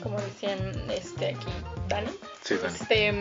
como 0.03 0.21
decían 0.21 0.59
este 0.91 1.27
aquí 1.27 1.47
Dani 1.89 2.09
Sí, 2.45 2.55
Dani. 2.61 2.75
este 2.81 3.13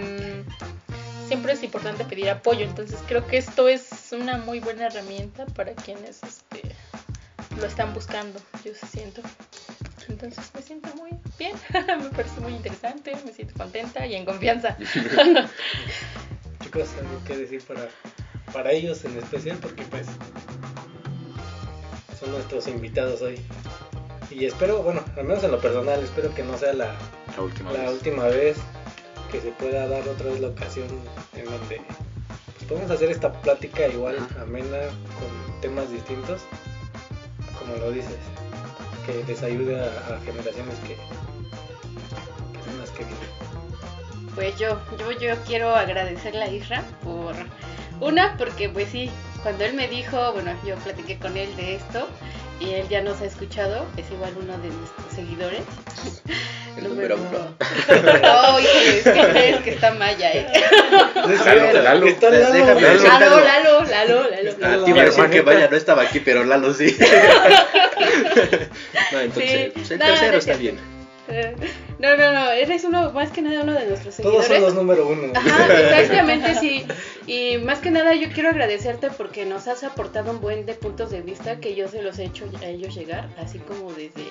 siempre 1.31 1.53
es 1.53 1.63
importante 1.63 2.03
pedir 2.03 2.29
apoyo 2.29 2.65
entonces 2.65 2.99
creo 3.07 3.25
que 3.25 3.37
esto 3.37 3.69
es 3.69 3.87
una 4.11 4.37
muy 4.39 4.59
buena 4.59 4.87
herramienta 4.87 5.45
para 5.45 5.73
quienes 5.73 6.21
este 6.23 6.61
lo 7.57 7.65
están 7.65 7.93
buscando 7.93 8.37
yo 8.65 8.73
siento 8.91 9.21
entonces 10.09 10.51
me 10.53 10.61
siento 10.61 10.93
muy 10.97 11.11
bien 11.39 11.53
me 12.03 12.09
parece 12.09 12.41
muy 12.41 12.51
interesante 12.51 13.13
me 13.25 13.31
siento 13.31 13.53
contenta 13.57 14.05
y 14.05 14.15
en 14.15 14.25
confianza 14.25 14.75
Chicos, 16.61 16.89
algo 16.99 17.23
que 17.25 17.37
decir 17.37 17.63
para, 17.63 17.87
para 18.51 18.73
ellos 18.73 19.05
en 19.05 19.17
especial, 19.17 19.57
porque 19.61 19.83
pues 19.83 20.07
son 22.19 22.31
nuestros 22.31 22.67
invitados 22.67 23.21
hoy. 23.21 23.39
Y 24.29 24.45
espero, 24.45 24.83
bueno, 24.83 25.03
al 25.17 25.23
menos 25.23 25.43
en 25.43 25.51
lo 25.51 25.59
personal, 25.59 26.03
espero 26.03 26.33
que 26.35 26.43
no 26.43 26.57
sea 26.57 26.73
la, 26.73 26.95
La 27.35 27.41
última 27.41 27.71
la 27.71 27.79
vez. 27.79 27.91
última 27.91 28.25
vez 28.25 28.57
que 29.31 29.39
se 29.41 29.51
pueda 29.51 29.87
dar 29.87 30.07
otra 30.07 30.29
vez 30.29 30.41
la 30.41 30.49
ocasión 30.49 30.87
en 31.35 31.45
donde 31.45 31.81
pues, 32.57 32.67
podemos 32.67 32.91
hacer 32.91 33.09
esta 33.09 33.31
plática 33.31 33.87
igual 33.87 34.17
amena 34.41 34.77
con 35.19 35.61
temas 35.61 35.89
distintos, 35.89 36.41
como 37.57 37.75
lo 37.77 37.91
dices, 37.91 38.17
que 39.05 39.23
les 39.25 39.41
ayude 39.41 39.79
a, 39.79 39.85
a 39.85 40.19
generaciones 40.21 40.75
que, 40.79 40.95
que 40.95 42.65
son 42.65 42.77
las 42.79 42.89
que 42.91 43.05
vienen. 43.05 43.31
Pues 44.35 44.57
yo, 44.57 44.79
yo, 44.97 45.11
yo 45.11 45.35
quiero 45.45 45.75
agradecerle 45.75 46.43
a 46.43 46.51
Isra 46.51 46.83
por 47.03 47.35
una, 47.99 48.35
porque 48.37 48.69
pues 48.69 48.89
sí, 48.89 49.09
cuando 49.43 49.63
él 49.63 49.73
me 49.73 49.87
dijo, 49.87 50.33
bueno, 50.33 50.51
yo 50.65 50.75
platiqué 50.77 51.17
con 51.17 51.37
él 51.37 51.55
de 51.55 51.75
esto 51.75 52.07
y 52.61 52.73
él 52.75 52.87
ya 52.89 53.01
nos 53.01 53.19
ha 53.21 53.25
escuchado, 53.25 53.85
es 53.97 54.09
igual 54.11 54.33
uno 54.39 54.57
de 54.59 54.69
nuestros 54.69 55.13
seguidores. 55.13 55.61
El 56.77 56.87
número 56.87 57.17
uno. 57.17 57.55
No, 58.21 58.59
híjole, 58.59 58.97
es 58.99 59.03
que 59.03 59.11
crees 59.31 59.61
que 59.61 59.71
está 59.71 59.91
Maya, 59.91 60.31
¿eh? 60.31 60.47
Lalo, 61.45 61.81
Lalo. 61.81 62.05
Está 62.07 62.29
Lalo. 62.29 62.53
Déjame 62.53 62.81
Lalo. 62.81 63.03
Lalo, 63.03 63.39
Lalo, 63.41 63.83
Lalo, 63.83 64.29
Lalo. 64.29 64.57
Lalo. 64.57 64.83
te 64.85 64.89
iba 64.91 65.01
a 65.01 65.05
decir 65.05 65.29
que 65.29 65.41
vaya, 65.41 65.67
no 65.69 65.75
estaba 65.75 66.03
aquí, 66.03 66.21
pero 66.21 66.45
Lalo 66.45 66.73
sí. 66.73 66.95
no, 69.11 69.19
entonces, 69.19 69.73
Sí. 69.83 69.93
el 69.93 69.99
tercero 69.99 70.31
no 70.31 70.37
está 70.37 70.51
es 70.53 70.59
bien. 70.59 70.77
No, 72.01 72.17
no, 72.17 72.33
no, 72.33 72.51
eres 72.51 72.83
uno, 72.83 73.11
más 73.11 73.31
que 73.31 73.41
nada 73.41 73.61
uno 73.61 73.73
de 73.73 73.85
nuestros 73.85 74.17
Todos 74.17 74.45
seguidores. 74.45 74.47
son 74.47 74.61
los 74.61 74.73
número 74.73 75.07
uno. 75.07 75.31
Ajá, 75.35 75.67
exactamente, 75.79 76.55
sí. 76.55 76.85
Y 77.27 77.57
más 77.59 77.79
que 77.79 77.91
nada 77.91 78.15
yo 78.15 78.29
quiero 78.33 78.49
agradecerte 78.49 79.09
porque 79.11 79.45
nos 79.45 79.67
has 79.67 79.83
aportado 79.83 80.31
un 80.31 80.41
buen 80.41 80.65
de 80.65 80.73
puntos 80.73 81.11
de 81.11 81.21
vista 81.21 81.59
que 81.59 81.75
yo 81.75 81.87
se 81.87 82.01
los 82.01 82.17
he 82.19 82.25
hecho 82.25 82.45
a 82.61 82.65
ellos 82.65 82.95
llegar, 82.95 83.29
así 83.37 83.59
como 83.59 83.91
desde, 83.93 84.23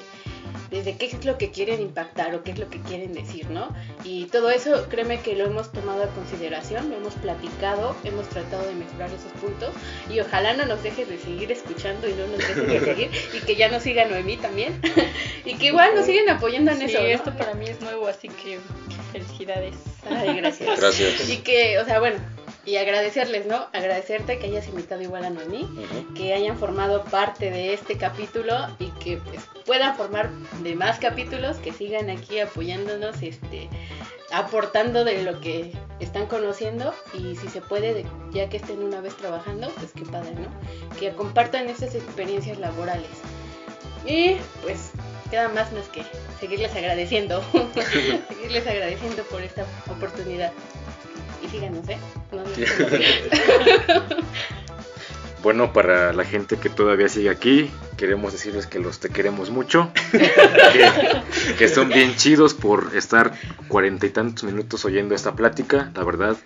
desde 0.70 0.96
qué 0.96 1.06
es 1.06 1.24
lo 1.24 1.38
que 1.38 1.50
quieren 1.50 1.80
impactar 1.80 2.34
o 2.34 2.42
qué 2.42 2.50
es 2.50 2.58
lo 2.58 2.68
que 2.68 2.80
quieren 2.80 3.12
decir, 3.12 3.48
¿no? 3.50 3.68
Y 4.04 4.24
todo 4.26 4.50
eso, 4.50 4.86
créeme 4.88 5.20
que 5.20 5.36
lo 5.36 5.44
hemos 5.44 5.70
tomado 5.70 6.02
a 6.02 6.06
consideración, 6.08 6.90
lo 6.90 6.96
hemos 6.96 7.14
platicado, 7.14 7.94
hemos 8.04 8.28
tratado 8.28 8.66
de 8.66 8.74
mejorar 8.74 9.08
esos 9.10 9.32
puntos 9.40 9.70
y 10.12 10.18
ojalá 10.20 10.54
no 10.54 10.66
nos 10.66 10.82
dejes 10.82 11.08
de 11.08 11.18
seguir 11.18 11.52
escuchando 11.52 12.08
y 12.08 12.12
no 12.14 12.26
nos 12.26 12.38
dejes 12.38 12.66
de 12.66 12.80
seguir 12.80 13.10
y 13.34 13.38
que 13.46 13.54
ya 13.54 13.68
nos 13.70 13.82
siga 13.84 14.04
Noemí 14.06 14.36
también 14.36 14.80
y 15.44 15.54
que 15.54 15.66
igual 15.66 15.94
nos 15.94 16.04
siguen 16.06 16.28
apoyando 16.28 16.72
en 16.72 16.78
Sí, 16.78 16.84
eso, 16.86 17.00
¿no? 17.00 17.06
esto 17.06 17.34
para 17.36 17.54
mí 17.54 17.59
es 17.68 17.80
nuevo 17.80 18.06
así 18.08 18.28
que 18.28 18.58
felicidades 19.12 19.74
Ay, 20.08 20.36
gracias. 20.36 20.78
Gracias. 20.80 21.28
Y 21.28 21.38
que, 21.38 21.78
o 21.78 21.84
sea, 21.84 22.00
bueno, 22.00 22.16
y 22.64 22.76
agradecerles, 22.76 23.46
¿no? 23.46 23.66
Agradecerte 23.72 24.38
que 24.38 24.46
hayas 24.46 24.66
invitado 24.68 25.02
igual 25.02 25.24
a 25.24 25.30
Noemí, 25.30 25.68
que 26.14 26.32
hayan 26.34 26.58
formado 26.58 27.04
parte 27.04 27.50
de 27.50 27.74
este 27.74 27.96
capítulo 27.98 28.54
y 28.78 28.86
que 28.92 29.18
pues, 29.18 29.40
puedan 29.66 29.96
formar 29.96 30.30
de 30.62 30.74
más 30.74 30.98
capítulos, 30.98 31.56
que 31.58 31.72
sigan 31.72 32.08
aquí 32.10 32.38
apoyándonos, 32.40 33.22
este, 33.22 33.68
aportando 34.32 35.04
de 35.04 35.22
lo 35.22 35.40
que 35.40 35.72
están 36.00 36.26
conociendo 36.26 36.94
y 37.14 37.36
si 37.36 37.48
se 37.48 37.60
puede, 37.60 37.92
de- 37.94 38.06
ya 38.32 38.48
que 38.48 38.56
estén 38.58 38.82
una 38.82 39.00
vez 39.00 39.16
trabajando, 39.16 39.68
pues 39.76 39.92
qué 39.94 40.04
padre, 40.04 40.32
¿no? 40.34 40.48
Que 40.98 41.10
compartan 41.12 41.68
esas 41.68 41.94
experiencias 41.94 42.58
laborales. 42.58 43.10
Y 44.06 44.36
pues 44.62 44.90
queda 45.30 45.48
más 45.48 45.72
más 45.72 45.88
que 45.88 46.02
seguirles 46.40 46.74
agradeciendo, 46.74 47.42
seguirles 48.28 48.66
agradeciendo 48.66 49.22
por 49.24 49.42
esta 49.42 49.66
oportunidad. 49.88 50.52
Y 51.42 51.48
síganos, 51.48 51.88
¿eh? 51.88 51.98
Bueno, 55.42 55.72
para 55.72 56.12
la 56.12 56.24
gente 56.24 56.58
que 56.58 56.68
todavía 56.68 57.08
sigue 57.08 57.30
aquí, 57.30 57.70
queremos 57.96 58.34
decirles 58.34 58.66
que 58.66 58.78
los 58.78 59.00
te 59.00 59.08
queremos 59.08 59.48
mucho. 59.48 59.90
que 61.58 61.68
son 61.68 61.88
bien 61.88 62.14
chidos 62.16 62.52
por 62.52 62.94
estar 62.94 63.32
cuarenta 63.68 64.04
y 64.04 64.10
tantos 64.10 64.44
minutos 64.44 64.84
oyendo 64.84 65.14
esta 65.14 65.34
plática. 65.34 65.92
La 65.94 66.04
verdad, 66.04 66.36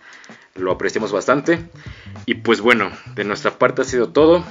lo 0.55 0.71
apreciamos 0.71 1.11
bastante. 1.11 1.59
Y 2.25 2.37
pues 2.37 2.61
bueno, 2.61 2.93
de 3.17 3.25
nuestra 3.25 3.59
parte 3.59 3.83
ha 3.83 3.85
sido 3.85 4.11
todo. 4.11 4.45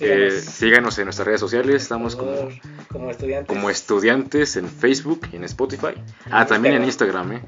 Eh, 0.00 0.30
Síganos. 0.30 0.98
en 0.98 1.04
nuestras 1.04 1.26
redes 1.26 1.40
sociales. 1.40 1.82
Estamos 1.82 2.16
como, 2.16 2.48
como 2.88 3.10
estudiantes. 3.10 3.48
como 3.48 3.70
estudiantes 3.70 4.56
en 4.56 4.68
Facebook 4.68 5.28
y 5.32 5.36
en 5.36 5.44
Spotify. 5.44 5.94
Ah, 6.30 6.46
también 6.46 6.74
en 6.74 6.84
Instagram. 6.84 7.32
¿eh? 7.32 7.42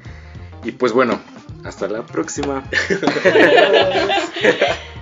Y 0.63 0.71
pues 0.71 0.93
bueno, 0.93 1.19
hasta 1.63 1.87
la 1.87 2.05
próxima. 2.05 2.63